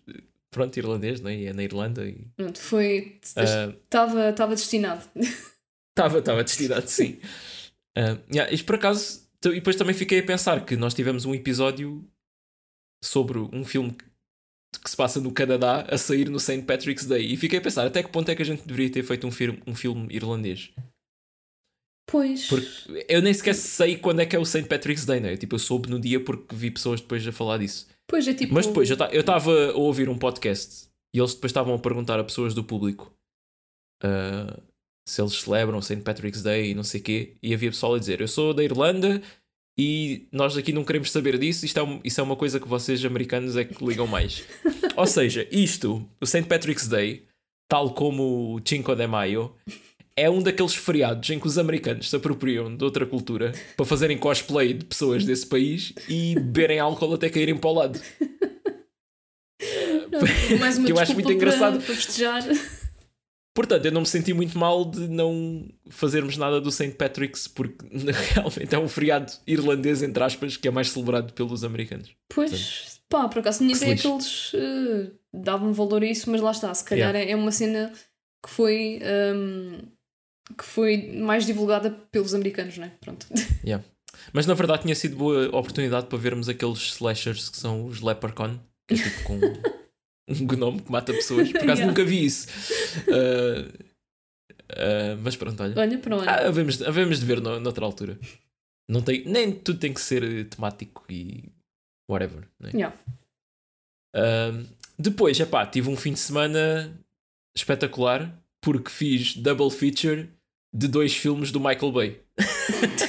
[0.51, 1.35] pronto, irlandês, né?
[1.35, 3.17] e é na Irlanda e Pronto, foi.
[3.21, 5.07] Estava estava destinado.
[5.95, 7.19] estava estava destinado, sim.
[7.97, 11.33] Uh, yeah, isto por acaso, e depois também fiquei a pensar que nós tivemos um
[11.33, 12.05] episódio
[13.03, 13.95] sobre um filme
[14.83, 16.63] que se passa no Canadá a sair no St.
[16.63, 17.31] Patrick's Day.
[17.31, 19.31] E fiquei a pensar até que ponto é que a gente deveria ter feito um,
[19.31, 20.71] filme, um filme irlandês.
[22.09, 22.47] Pois.
[22.47, 24.65] Porque eu nem sequer sei quando é que é o St.
[24.65, 25.37] Patrick's Day, não é?
[25.37, 27.87] Tipo, eu soube no dia porque vi pessoas depois a falar disso.
[28.07, 28.53] Pois é tipo.
[28.53, 32.23] Mas depois, eu estava a ouvir um podcast e eles depois estavam a perguntar a
[32.23, 33.13] pessoas do público
[34.03, 34.61] uh,
[35.07, 36.01] se eles celebram St.
[36.01, 37.35] Patrick's Day e não sei o quê.
[37.41, 39.21] E havia pessoal a dizer: Eu sou da Irlanda
[39.77, 41.65] e nós aqui não queremos saber disso.
[41.65, 44.43] Isto é, um, isso é uma coisa que vocês americanos é que ligam mais.
[44.95, 46.43] Ou seja, isto, o St.
[46.43, 47.23] Patrick's Day,
[47.67, 49.51] tal como o Cinco de Maio,
[50.15, 54.17] é um daqueles feriados em que os americanos se apropriam de outra cultura para fazerem
[54.17, 57.99] cosplay de pessoas desse país e beberem álcool até caírem para o lado.
[60.11, 61.81] Não, mais uma que eu acho muito engraçado.
[61.83, 62.43] Para festejar.
[63.53, 66.91] Portanto, eu não me senti muito mal de não fazermos nada do St.
[66.91, 67.85] Patrick's, porque
[68.33, 72.15] realmente é um feriado irlandês, entre aspas, que é mais celebrado pelos americanos.
[72.33, 76.41] Pois, Portanto, pá, por acaso tinha ideia que eles uh, davam valor a isso, mas
[76.41, 77.31] lá está, se calhar yeah.
[77.31, 77.93] é uma cena
[78.43, 78.99] que foi,
[79.35, 79.77] um,
[80.57, 82.91] que foi mais divulgada pelos americanos, não é?
[82.99, 83.27] Pronto.
[83.63, 83.83] Yeah.
[84.33, 88.59] Mas na verdade tinha sido boa oportunidade para vermos aqueles slashers que são os Leprechaun,
[88.87, 89.39] que é tipo com.
[90.27, 91.51] um gnome que mata pessoas.
[91.51, 91.85] Por acaso yeah.
[91.85, 92.47] nunca vi isso.
[93.07, 93.67] Uh,
[94.71, 95.73] uh, mas pronto, olha.
[95.77, 96.29] Olha para onde?
[96.29, 98.17] Ah, havemos, havemos de ver no, noutra altura.
[98.89, 101.51] Não tem, nem tudo tem que ser temático e
[102.09, 102.47] whatever.
[102.59, 102.71] Né?
[102.73, 102.95] Yeah.
[104.15, 104.65] Uh,
[104.97, 106.93] depois, epá, tive um fim de semana
[107.55, 110.29] espetacular porque fiz double feature
[110.73, 112.21] de dois filmes do Michael Bay.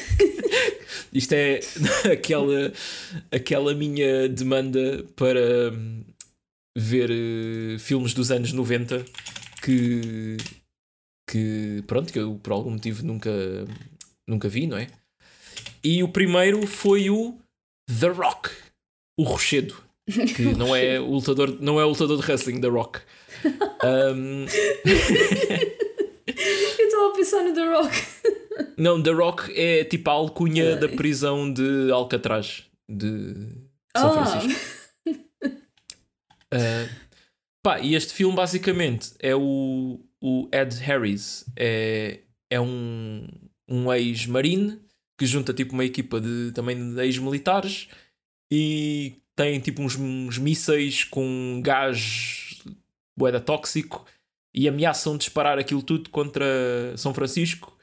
[1.13, 1.61] Isto é
[2.13, 2.73] aquela,
[3.31, 5.73] aquela minha demanda para
[6.77, 9.05] ver uh, filmes dos anos 90
[9.63, 10.37] que,
[11.29, 13.31] que pronto, que eu por algum motivo nunca,
[14.29, 14.89] nunca vi, não é?
[15.83, 17.39] E o primeiro foi o
[18.01, 18.51] The Rock,
[19.19, 19.77] o Rochedo,
[20.07, 23.01] que não é o lutador, não é o lutador de wrestling, The Rock.
[23.85, 24.47] Um...
[26.27, 27.95] eu estava a pensar no The Rock.
[28.79, 33.35] Não, The Rock é tipo a alcunha da prisão de Alcatraz de
[33.95, 34.27] São ah.
[34.27, 34.84] Francisco.
[36.55, 36.89] Uh,
[37.63, 42.21] pá, e este filme basicamente é o, o Ed Harris, é,
[42.51, 43.27] é um,
[43.69, 44.81] um ex-marine
[45.19, 47.89] que junta tipo uma equipa de, também de ex-militares
[48.53, 52.63] e tem tipo uns, uns mísseis com gás
[53.17, 54.07] boeda tóxico
[54.55, 56.45] e ameaçam disparar aquilo tudo contra
[56.97, 57.77] São Francisco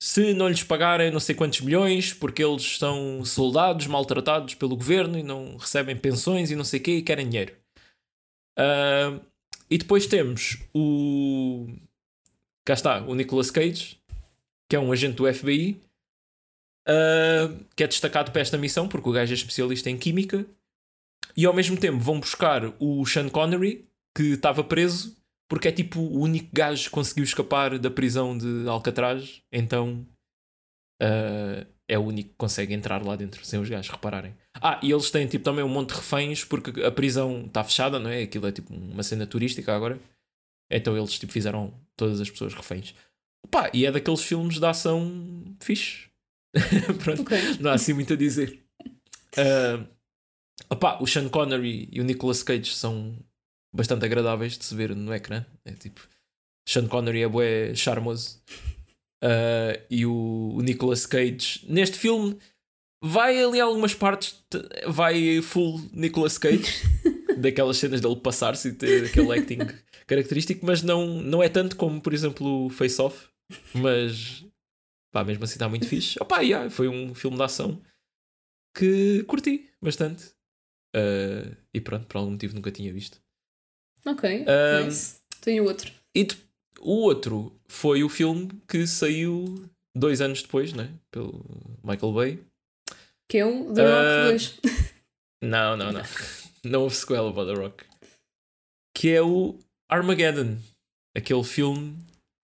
[0.00, 5.18] se não lhes pagarem não sei quantos milhões porque eles são soldados maltratados pelo governo
[5.18, 7.61] e não recebem pensões e não sei o quê e querem dinheiro.
[9.70, 11.66] E depois temos o.
[12.64, 13.98] Cá está, o Nicolas Cage,
[14.68, 15.80] que é um agente do FBI,
[16.88, 20.46] uh, que é destacado para esta missão, porque o gajo é especialista em química.
[21.36, 25.16] E ao mesmo tempo vão buscar o Sean Connery, que estava preso,
[25.48, 29.42] porque é tipo o único gajo que conseguiu escapar da prisão de Alcatraz.
[29.50, 30.06] Então
[31.02, 34.34] uh, é o único que consegue entrar lá dentro sem os gajos repararem.
[34.60, 37.98] Ah, e eles têm tipo também um monte de reféns porque a prisão está fechada,
[37.98, 38.22] não é?
[38.22, 39.98] Aquilo é tipo uma cena turística agora.
[40.70, 42.94] Então eles tipo fizeram todas as pessoas reféns.
[43.50, 46.08] Pá, e é daqueles filmes de ação fixe.
[47.02, 47.56] Pronto, okay.
[47.60, 48.62] não há assim muito a dizer.
[49.36, 49.86] Uh,
[50.70, 53.16] opá, o Sean Connery e o Nicolas Cage são
[53.74, 55.44] bastante agradáveis de se ver no ecrã.
[55.64, 56.06] É tipo,
[56.68, 58.40] Sean Connery é bué charmoso.
[59.24, 62.36] Uh, e o, o Nicolas Cage neste filme
[63.02, 64.42] vai ali algumas partes
[64.86, 66.82] vai full Nicolas Cage
[67.36, 69.58] daquelas cenas dele passar-se e ter aquele acting
[70.06, 73.28] característico mas não, não é tanto como por exemplo o Face Off
[73.74, 74.44] mas
[75.10, 77.82] pá, mesmo assim está muito fixe Opa, yeah, foi um filme de ação
[78.74, 80.24] que curti bastante
[80.94, 83.20] uh, e pronto, por algum motivo nunca tinha visto
[84.06, 85.16] ok, uh, nice.
[85.40, 86.26] tenho outro e
[86.80, 89.64] o outro foi o filme que saiu
[89.94, 90.90] dois anos depois, né?
[91.10, 91.44] Pelo
[91.82, 92.38] Michael Bay.
[93.32, 94.60] Que é o The Rock 2.
[95.42, 96.02] Não, não, não.
[96.62, 97.84] Não houve sequela para The Rock.
[98.94, 99.58] Que é o
[99.90, 100.58] Armageddon.
[101.16, 101.96] Aquele filme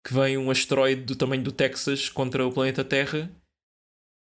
[0.07, 3.31] que vem um asteroide do tamanho do Texas contra o planeta Terra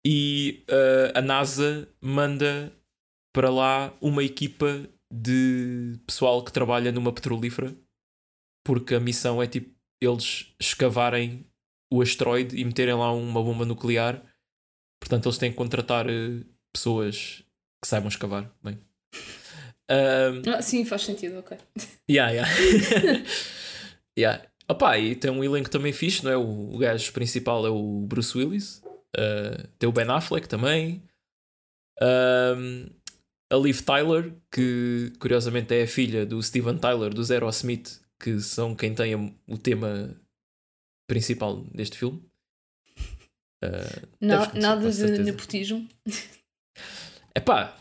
[0.05, 2.71] e uh, a NASA manda
[3.35, 7.75] para lá uma equipa de pessoal que trabalha numa petrolífera
[8.63, 11.47] porque a missão é tipo eles escavarem
[11.91, 14.23] o asteroide e meterem lá uma bomba nuclear.
[15.03, 17.43] Portanto, eles têm que contratar uh, pessoas
[17.81, 18.49] que saibam escavar.
[18.63, 18.79] Bem.
[19.91, 21.57] Um, ah, sim, faz sentido, ok.
[22.09, 22.51] Yeah, yeah.
[24.17, 24.45] yeah.
[24.67, 26.37] Opa, e tem um elenco também fixe, não é?
[26.37, 28.81] O, o gajo principal é o Bruce Willis,
[29.15, 31.03] Uh, tem o Ben Affleck também.
[32.01, 32.89] Um,
[33.51, 38.39] a Liv Tyler, que curiosamente é a filha do Steven Tyler, do Zero Smith, que
[38.39, 39.15] são quem tem
[39.47, 40.15] o tema
[41.07, 42.23] principal deste filme.
[43.63, 45.87] Uh, nada de nepotismo.
[47.35, 47.75] É pá.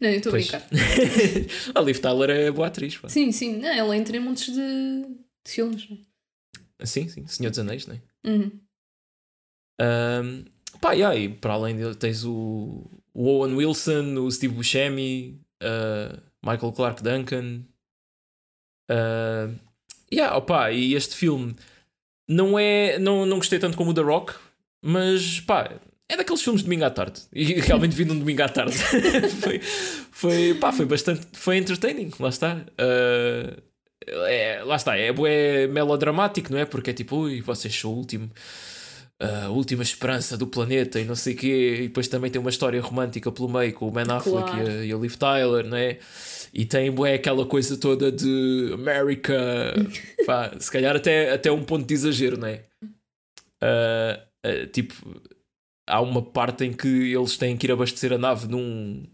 [0.00, 0.62] Não, eu estou a brincar.
[1.74, 2.96] a Liv Tyler é boa atriz.
[2.96, 3.10] Pá.
[3.10, 3.58] Sim, sim.
[3.58, 5.02] Não, ela entra em montes de,
[5.44, 5.86] de filmes.
[6.82, 7.26] Sim, sim.
[7.26, 8.00] Senhor dos Anéis, não é?
[8.26, 8.60] Uhum.
[9.80, 10.44] Um,
[10.80, 16.18] pá, yeah, e para além dele tens o, o Owen Wilson, o Steve Buscemi, uh,
[16.42, 17.62] Michael Clark Duncan.
[18.90, 19.54] Uh,
[20.12, 21.54] yeah, opa, e este filme
[22.28, 22.98] não é.
[22.98, 24.34] Não, não gostei tanto como o The Rock,
[24.86, 25.70] mas pá,
[26.08, 27.20] é daqueles filmes de domingo à tarde.
[27.32, 28.76] E realmente vi um domingo à tarde.
[29.40, 31.26] foi, foi, pá, foi bastante.
[31.32, 32.54] Foi entertaining, lá está.
[32.54, 33.60] Uh,
[34.06, 36.64] é, lá está, é, é melodramático, não é?
[36.64, 38.30] Porque é tipo, ui, vocês são o último
[39.18, 42.50] a última esperança do planeta e não sei o quê, e depois também tem uma
[42.50, 44.68] história romântica pelo meio com o Ben Affleck claro.
[44.68, 45.98] e, a, e a Liv Tyler, não é?
[46.52, 49.74] E tem é, aquela coisa toda de America,
[50.26, 52.62] pá, se calhar até, até um ponto de exagero, não é?
[53.62, 54.94] Uh, uh, tipo,
[55.86, 59.04] há uma parte em que eles têm que ir abastecer a nave num,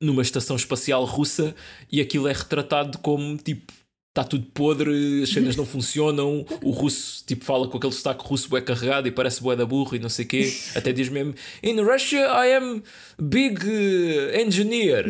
[0.00, 1.54] numa estação espacial russa
[1.90, 3.72] e aquilo é retratado como tipo
[4.12, 8.46] está tudo podre, as cenas não funcionam, o russo tipo fala com aquele sotaque russo
[8.46, 11.80] bué carregado e parece bué da burro e não sei quê, até diz mesmo In
[11.80, 12.82] Russia I am
[13.18, 15.06] big uh, engineer.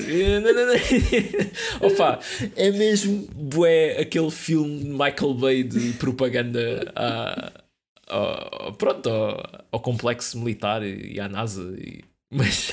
[1.82, 2.20] Opa,
[2.54, 7.61] é mesmo bué aquele filme de Michael Bay de propaganda a,
[8.78, 12.72] pronto, ao, ao, complexo militar e à NASA e mas,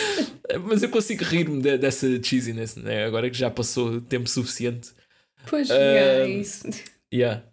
[0.64, 3.04] mas eu consigo rir-me de, dessa cheesiness, né?
[3.04, 4.92] agora que já passou tempo suficiente
[5.48, 6.66] Pois, uh, é isso.
[7.14, 7.46] Yeah.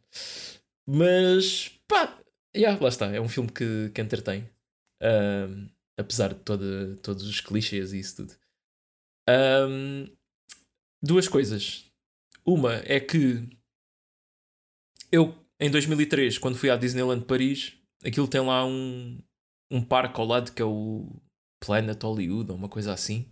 [0.88, 2.18] Mas, pá,
[2.56, 3.08] yeah, lá está.
[3.08, 4.50] É um filme que, que entretém.
[5.04, 8.38] Um, apesar de toda, todos os clichês e isso tudo.
[9.30, 10.08] Um,
[11.04, 11.84] duas coisas.
[12.46, 13.50] Uma é que
[15.12, 17.74] eu, em 2003, quando fui à Disneyland Paris,
[18.04, 19.20] aquilo tem lá um,
[19.72, 21.10] um parque ao lado que é o
[21.64, 23.26] Planet Hollywood, ou uma coisa assim.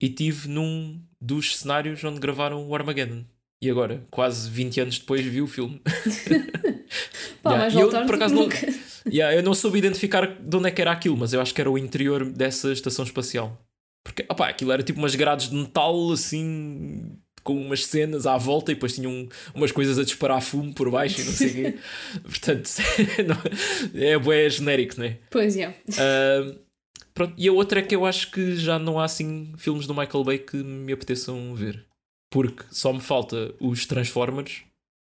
[0.00, 3.24] E tive num dos cenários onde gravaram o Armageddon.
[3.62, 5.82] E agora, quase 20 anos depois, vi o filme.
[7.42, 7.80] Pá, yeah.
[7.80, 8.48] eu, por acaso, não,
[9.06, 11.60] yeah, eu não soube identificar de onde é que era aquilo, mas eu acho que
[11.60, 13.58] era o interior dessa estação espacial.
[14.02, 17.18] Porque opa, aquilo era tipo umas grades de metal assim
[17.50, 21.20] com umas cenas à volta e depois tinham umas coisas a disparar fumo por baixo
[21.20, 21.78] e não sei o quê.
[22.22, 22.70] Portanto,
[23.92, 25.18] é bué genérico, não é?
[25.28, 25.68] Pois é.
[25.68, 26.56] Uh,
[27.12, 27.34] pronto.
[27.36, 30.22] E a outra é que eu acho que já não há assim filmes do Michael
[30.22, 31.84] Bay que me apeteçam ver
[32.30, 34.62] porque só me falta os Transformers,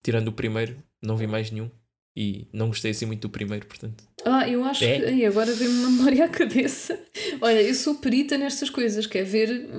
[0.03, 1.71] tirando o primeiro, não vi mais nenhum.
[2.17, 4.03] E não gostei assim muito do primeiro, portanto.
[4.25, 4.99] Ah, eu acho é.
[4.99, 5.05] que.
[5.07, 6.99] Ai, agora vem-me uma memória à cabeça.
[7.41, 9.71] Olha, eu sou perita nestas coisas, que é ver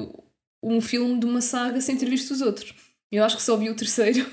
[0.64, 2.74] um filme de uma saga sem ter visto os outros.
[3.12, 4.26] Eu acho que só vi o terceiro.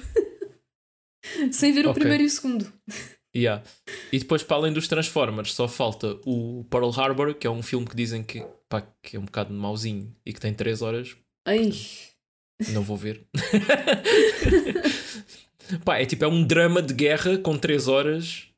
[1.52, 1.90] sem ver okay.
[1.90, 2.72] o primeiro e o segundo.
[3.36, 3.62] Yeah.
[4.12, 7.86] E depois, para além dos Transformers, só falta o Pearl Harbor, que é um filme
[7.86, 11.16] que dizem que, pá, que é um bocado mauzinho e que tem 3 horas.
[11.46, 11.72] Ai.
[12.70, 13.26] Não vou ver.
[15.84, 18.48] pá, é tipo, é um drama de guerra com 3 horas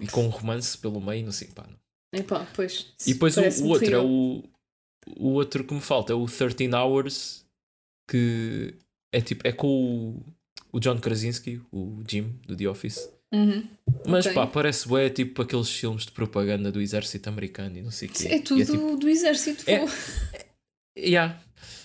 [0.00, 1.66] e com um romance pelo meio, não sei, pá.
[1.66, 1.78] Não.
[2.12, 2.92] Epá, pois.
[3.06, 4.42] E depois o, o outro é o.
[5.16, 7.44] O outro que me falta é o 13 Hours,
[8.08, 8.74] que
[9.12, 10.24] é tipo, é com o,
[10.72, 13.10] o John Krasinski, o Jim do The Office.
[13.32, 13.68] Uhum.
[14.06, 14.34] Mas okay.
[14.34, 18.12] pá, parece bué tipo aqueles filmes de propaganda do exército americano e não sei o
[18.12, 18.28] quê.
[18.28, 19.64] É tudo é, tipo, do exército.
[19.66, 19.84] É,
[20.96, 21.38] é, yeah.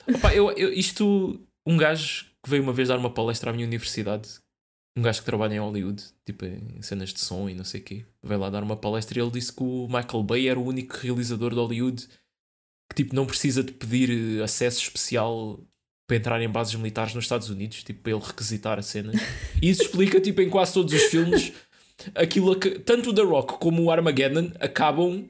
[0.07, 3.65] Opa, eu, eu, isto, um gajo que veio uma vez dar uma palestra à minha
[3.65, 4.29] universidade,
[4.97, 7.83] um gajo que trabalha em Hollywood, tipo em cenas de som e não sei o
[7.83, 10.65] quê, veio lá dar uma palestra e ele disse que o Michael Bay era o
[10.65, 12.07] único realizador de Hollywood
[12.93, 15.59] que tipo não precisa de pedir eh, acesso especial
[16.07, 19.11] para entrar em bases militares nos Estados Unidos, tipo para ele requisitar a cena.
[19.61, 21.53] E isso explica tipo em quase todos os filmes
[22.15, 25.27] aquilo que tanto o The Rock como o Armageddon acabam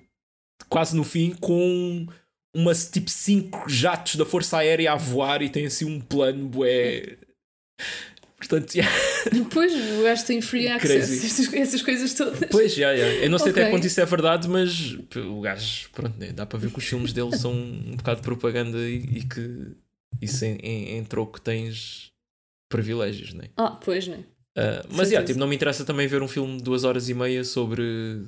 [0.70, 2.08] quase no fim com
[2.56, 7.18] umas tipo cinco jatos da Força Aérea a voar e tem assim um plano bué.
[8.48, 8.92] Portanto, yeah.
[9.52, 12.40] Pois, o gajo tem free access, essas, essas, coisas todas.
[12.52, 13.26] Pois, já, yeah, yeah.
[13.26, 13.64] eu não sei okay.
[13.64, 16.84] até quanto isso é verdade, mas o gajo, pronto, né, dá para ver que os
[16.84, 19.72] filmes dele são um bocado de propaganda e, e que
[20.22, 22.12] isso em, em, em, troco tens
[22.70, 23.46] privilégios, né?
[23.56, 24.26] Ah, pois, né?
[24.58, 27.14] Uh, mas, yeah, tipo, não me interessa também ver um filme de duas horas e
[27.14, 28.26] meia sobre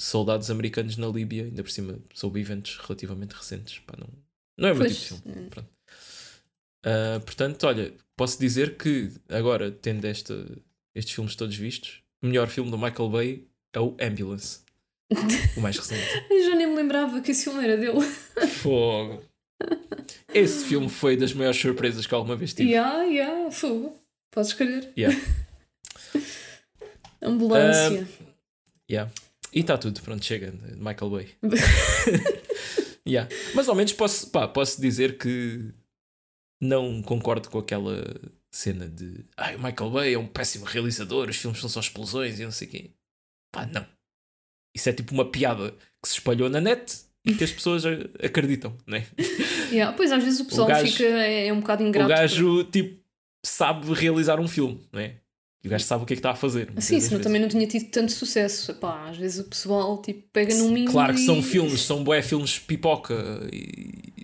[0.00, 3.80] soldados americanos na Líbia, ainda por cima sob eventos relativamente recentes.
[3.80, 4.08] Pá, não,
[4.56, 5.50] não é o meu tipo de filme.
[6.84, 10.46] Uh, portanto, olha, posso dizer que agora, tendo esta,
[10.94, 14.60] estes filmes todos vistos, o melhor filme do Michael Bay é o Ambulance.
[15.56, 16.02] O mais recente.
[16.30, 18.00] Eu já nem me lembrava que esse filme era dele.
[18.48, 19.22] Fogo.
[20.32, 22.70] Esse filme foi das maiores surpresas que alguma vez tive.
[22.70, 23.98] Yeah, yeah, fogo.
[24.30, 24.92] Podes escolher.
[24.96, 25.18] Yeah.
[27.22, 28.06] Ambulância.
[28.90, 29.10] Yeah.
[29.52, 30.52] E está tudo, pronto, chega.
[30.76, 31.28] Michael Bay.
[33.06, 33.28] yeah.
[33.54, 35.72] Mas ao menos posso, pá, posso dizer que
[36.60, 38.02] não concordo com aquela
[38.52, 42.38] cena de ai, o Michael Bay é um péssimo realizador, os filmes são só explosões
[42.40, 42.90] e não sei o quê.
[43.52, 43.86] Pá, não.
[44.74, 45.70] Isso é tipo uma piada
[46.02, 46.94] que se espalhou na net
[47.24, 47.84] e que as pessoas
[48.22, 49.06] acreditam, né?
[49.70, 52.06] Yeah, Pois às vezes o pessoal gajo- fica é, é um bocado ingrato.
[52.06, 52.98] o gajo, tipo,
[53.44, 55.16] sabe realizar um filme, né?
[55.62, 56.72] E o gajo sabe o que é que está a fazer.
[56.80, 58.70] Sim, senão também não tinha tido tanto sucesso.
[58.70, 61.26] Epá, às vezes o pessoal tipo, pega num mimo Claro que e...
[61.26, 63.14] são filmes, são bué filmes pipoca
[63.52, 64.17] e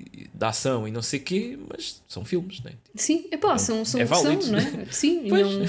[0.45, 2.73] de ação e não sei o quê, mas são filmes, né?
[2.95, 4.85] Sim, epá, são, são é que são, não é?
[4.93, 5.67] Sim, não...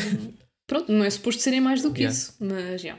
[0.67, 2.17] Pronto, não é suposto serem mais do que Yeah.
[2.17, 2.35] isso.
[2.39, 2.97] Mas, já.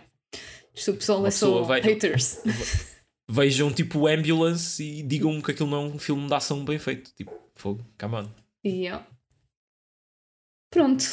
[0.74, 2.38] Isto o pessoal Uma é só vai- haters.
[3.28, 7.12] Vejam tipo Ambulance e digam-me que aquilo não é um filme de ação bem feito.
[7.16, 8.28] Tipo, fogo, come on.
[8.64, 9.04] Yeah.
[10.72, 11.04] Pronto,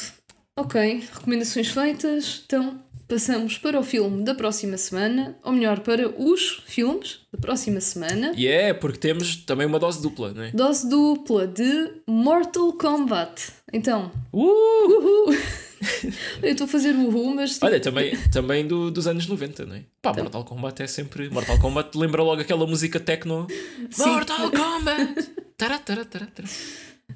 [0.58, 1.00] ok.
[1.12, 2.42] Recomendações feitas.
[2.46, 2.80] Então,
[3.14, 5.36] passamos para o filme da próxima semana.
[5.44, 8.32] Ou melhor, para os filmes da próxima semana.
[8.36, 10.50] E é, porque temos também uma dose dupla, né?
[10.52, 13.52] Dose dupla de Mortal Kombat.
[13.72, 14.38] Então, Uh!
[14.40, 15.36] uhul!
[16.42, 19.76] Eu estou a fazer uhul, mas tipo, Olha, também, também do- dos anos 90, não
[19.76, 19.82] é?
[20.02, 20.24] Pá, Então.
[20.24, 21.28] Mortal Kombat é sempre.
[21.30, 23.46] Mortal Kombat lembra logo aquela música techno.
[23.90, 24.06] Sim.
[24.10, 25.30] Mortal Kombat!
[25.56, 26.48] Tara, tara, tara, tara.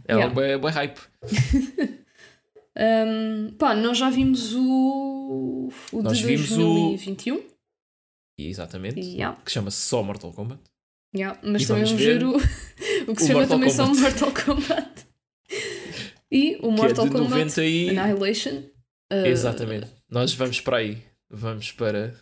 [0.06, 0.32] É Yeah.
[0.32, 1.00] bué- bué hype.
[2.78, 6.56] hum, pá, nós já vimos o, o Nós de vimos o-
[6.90, 7.42] 2021.
[8.40, 9.00] E exatamente.
[9.00, 10.60] Yeah, Que chama-se só Mortal Kombat.
[11.14, 13.70] yeah, mas E também vamos ver, ver o, o que o se chama Mortal também
[13.70, 14.00] só Kombat.
[14.20, 15.06] Mortal Kombat.
[16.30, 17.98] E o é Mortal de Kombat 90 e.
[17.98, 18.58] Annihilation.
[19.10, 19.86] uh, Exatamente.
[20.10, 21.02] Nós vamos para aí.
[21.30, 22.14] Vamos para.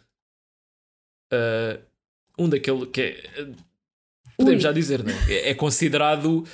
[1.32, 1.82] uh,
[2.38, 3.46] um daquele que é.
[4.36, 4.68] Podemos Ui.
[4.68, 5.32] já dizer, não é?
[5.32, 6.44] É- É considerado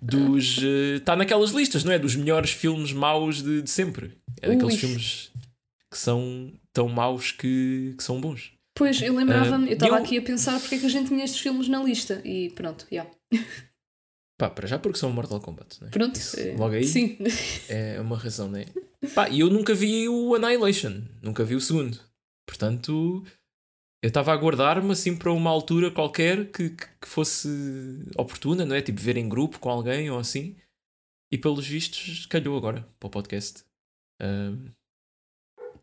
[0.00, 0.58] dos.
[0.96, 1.98] Está naquelas listas, não é?
[1.98, 4.16] Dos melhores filmes maus de, de sempre.
[4.40, 4.78] É daqueles Ui.
[4.80, 5.30] filmes
[5.90, 8.52] que são tão maus que, que são bons.
[8.74, 11.08] Pois, eu lembrava-me, Ah, eu estava eu- aqui a pensar porque é que a gente
[11.08, 12.22] tinha estes filmes na lista.
[12.24, 13.10] E pronto, yeah.
[14.38, 15.90] Pá, para já porque são Mortal Kombat, não é?
[15.90, 16.16] pronto.
[16.16, 17.16] Isso, eh, logo aí Sim.
[17.68, 18.66] é uma razão, não é?
[19.14, 21.98] Pá, e eu nunca vi o Annihilation, nunca vi o segundo.
[22.46, 23.22] Portanto,
[24.02, 27.48] eu estava a aguardar-me assim para uma altura qualquer que, que, que fosse
[28.16, 28.82] oportuna, não é?
[28.82, 30.56] Tipo, ver em grupo com alguém ou assim.
[31.32, 33.64] E pelos vistos, calhou agora para o podcast.
[34.20, 34.70] Ahm,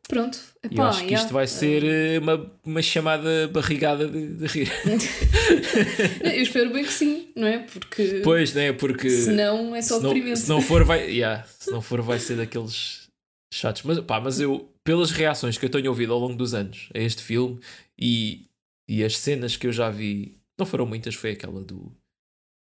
[0.10, 0.40] Pronto.
[0.64, 1.24] e eu Epá, acho que yeah.
[1.24, 4.72] isto vai ser eh, uma, uma chamada barrigada de, de rir.
[6.24, 7.60] Eu espero bem que sim, não é?
[7.60, 8.74] Porque pois, né?
[8.74, 10.40] Porque senão é só se não, deprimente.
[10.40, 11.10] se não for, vai.
[11.12, 13.08] Yeah, se não for, vai ser daqueles
[13.54, 13.84] chatos.
[13.84, 16.98] Mas, pá, mas eu, pelas reações que eu tenho ouvido ao longo dos anos a
[16.98, 17.60] este filme
[17.95, 18.48] e,
[18.90, 21.95] e as cenas que eu já vi, não foram muitas, foi aquela do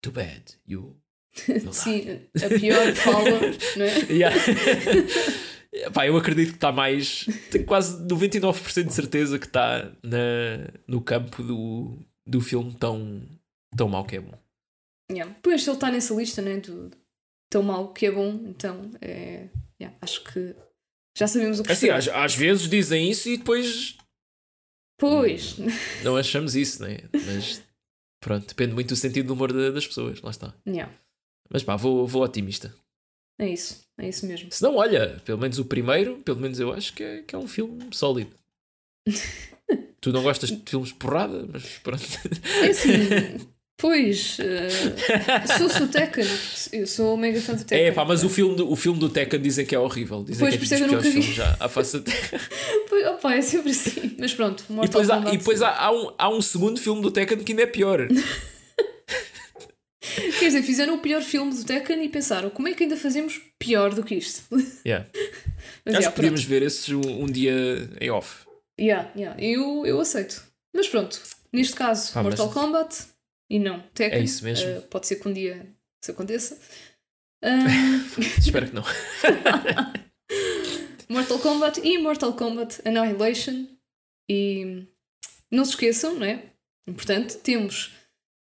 [0.04, 0.98] Too Bad, you.
[1.48, 3.40] will die." Sim, a pior fala,
[3.78, 4.12] não é?
[4.12, 4.38] Yeah.
[5.94, 7.26] Pá, eu acredito que está mais.
[7.52, 13.22] Tenho quase 99% de certeza que está na, no campo do, do filme tão,
[13.78, 14.38] tão mau que é bom.
[15.10, 15.34] Yeah.
[15.42, 16.58] Pois, ele está nessa lista, né?
[16.58, 16.92] Do
[17.50, 19.48] tão mau que é bom, então é.
[19.80, 20.54] yeah, acho que
[21.18, 22.18] já sabemos o que Assim, esperar.
[22.18, 23.98] às, às vezes dizem isso e depois
[24.98, 25.56] Pois,
[26.04, 26.98] não achamos isso, né?
[27.26, 27.64] Mas
[28.22, 30.54] pronto, depende muito do sentido do humor da- das pessoas, lá está.
[30.68, 30.92] yeah,
[31.50, 32.74] Mas pá, vou, vou otimista.
[33.40, 34.52] é isso, é isso mesmo.
[34.52, 37.38] Se não, olha, pelo menos o primeiro, pelo menos eu acho que é, que é
[37.38, 38.36] um filme sólido.
[40.02, 42.04] tu não gostas de filmes porrada, mas pronto.
[42.64, 43.48] É assim,
[43.80, 46.26] pois, eh, sou, sou Tekken,
[46.74, 47.88] eu sou mega fã do Tekken.
[47.88, 50.24] É pá, mas o filme, do, o filme do Tekken dizem que é horrível.
[50.24, 51.12] Dizem Pois, que é dos isso é piores vi.
[51.22, 52.42] filmes já à face da Terra.
[52.90, 54.16] Pois, opa, é sempre assim.
[54.20, 55.36] Mas pronto, E Mortal depois, há, Kombat.
[55.36, 58.08] e depois há, há um, há um segundo filme do Tekken que ainda é pior.
[60.40, 63.40] Quer dizer, fizeram o pior filme do Tekken e pensaram como é que ainda fazemos
[63.60, 64.44] pior do que isto?
[64.86, 65.06] Yeah.
[65.86, 68.46] Mas, Acho yeah, que podíamos ver esses um, um dia em off.
[68.80, 70.44] Yeah, yeah, eu, eu aceito.
[70.76, 71.20] Mas pronto,
[71.54, 72.96] neste caso, Ah, mas- Mortal Kombat
[73.50, 74.20] e não Tekken.
[74.20, 74.68] É isso mesmo.
[74.70, 75.66] Eh, pode ser que um dia
[76.02, 76.58] isso aconteça.
[77.42, 77.64] Ah,
[78.38, 78.84] Espero que não.
[81.08, 83.66] Mortal Kombat e Mortal Kombat Annihilation.
[84.30, 84.86] E
[85.50, 86.44] não se esqueçam, não é?
[86.86, 87.92] Importante, temos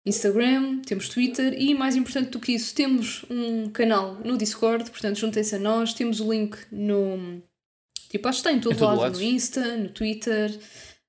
[0.07, 5.19] Instagram, temos Twitter e, mais importante do que isso, temos um canal no Discord, portanto,
[5.19, 5.93] juntem-se a nós.
[5.93, 7.43] Temos o link no.
[8.09, 9.19] Tipo, acho que está em todo, Em todo lado, lado.
[9.19, 10.59] no Insta, no Twitter.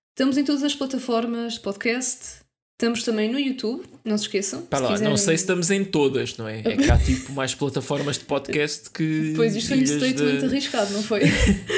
[0.10, 2.42] Estamos em todas as plataformas de podcast.
[2.80, 4.62] Estamos também no YouTube, não se esqueçam.
[4.68, 6.60] Pá se lá, quiserem- não sei se estamos em todas, não é?
[6.60, 9.34] É que há tipo mais plataformas de podcast que.
[9.36, 11.22] Pois isto foi um statement de- arriscado, não foi?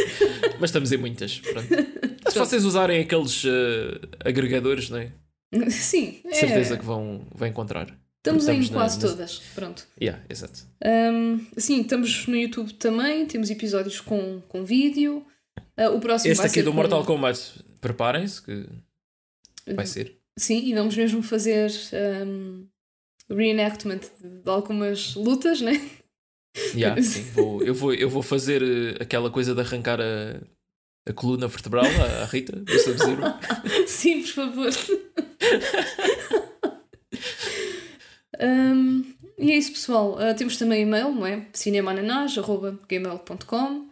[0.60, 1.40] Mas estamos em muitas.
[1.40, 1.68] Pronto.
[2.30, 3.48] Se vocês usarem aqueles uh,
[4.26, 5.12] agregadores, não é?
[5.72, 7.98] Sim, De certeza que vão, vão encontrar.
[8.18, 9.40] Estamos, Estamos em na- quase na- todas.
[9.56, 9.88] Pronto.
[10.02, 10.60] Yeah, exato.
[10.86, 13.26] Um, sim, estamos no YouTube também.
[13.26, 15.26] Temos episódios com, com vídeo.
[15.80, 17.40] Uh, o próximo Este aqui do com- Mortal Kombat,
[17.80, 18.66] preparem-se que
[19.74, 20.19] vai ser.
[20.40, 21.70] Sim, e vamos mesmo fazer
[22.26, 22.66] um,
[23.30, 25.74] reenactment de algumas lutas, né?
[26.74, 30.42] Yeah, sim, vou- eu, vou, eu vou fazer eh, aquela coisa de arrancar a,
[31.08, 33.22] a coluna vertebral à, à Rita, do Sub-Zero.
[33.88, 34.70] Sim, por favor.
[38.42, 39.02] Um,
[39.38, 40.14] e é isso, pessoal.
[40.14, 41.46] Uh, temos também e-mail, não é?
[41.54, 43.90] cinemananás.gmail.com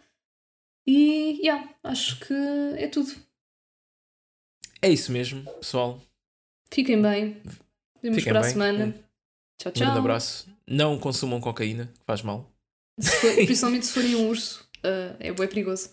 [0.86, 2.32] E, yeah, acho que
[2.76, 3.12] é tudo.
[4.80, 6.00] É isso mesmo, pessoal.
[6.70, 7.42] Fiquem bem.
[8.02, 8.52] Vemos Fiquem para a bem.
[8.52, 8.84] semana.
[8.86, 9.72] Um Tchau, Um tchau.
[9.86, 10.48] grande abraço.
[10.66, 12.48] Não consumam cocaína, que faz mal.
[13.00, 15.90] Se for- principalmente se forem um urso, uh, é bem perigoso.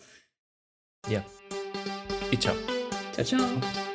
[2.32, 2.56] E tchau.
[3.14, 3.95] Tchau, tchau.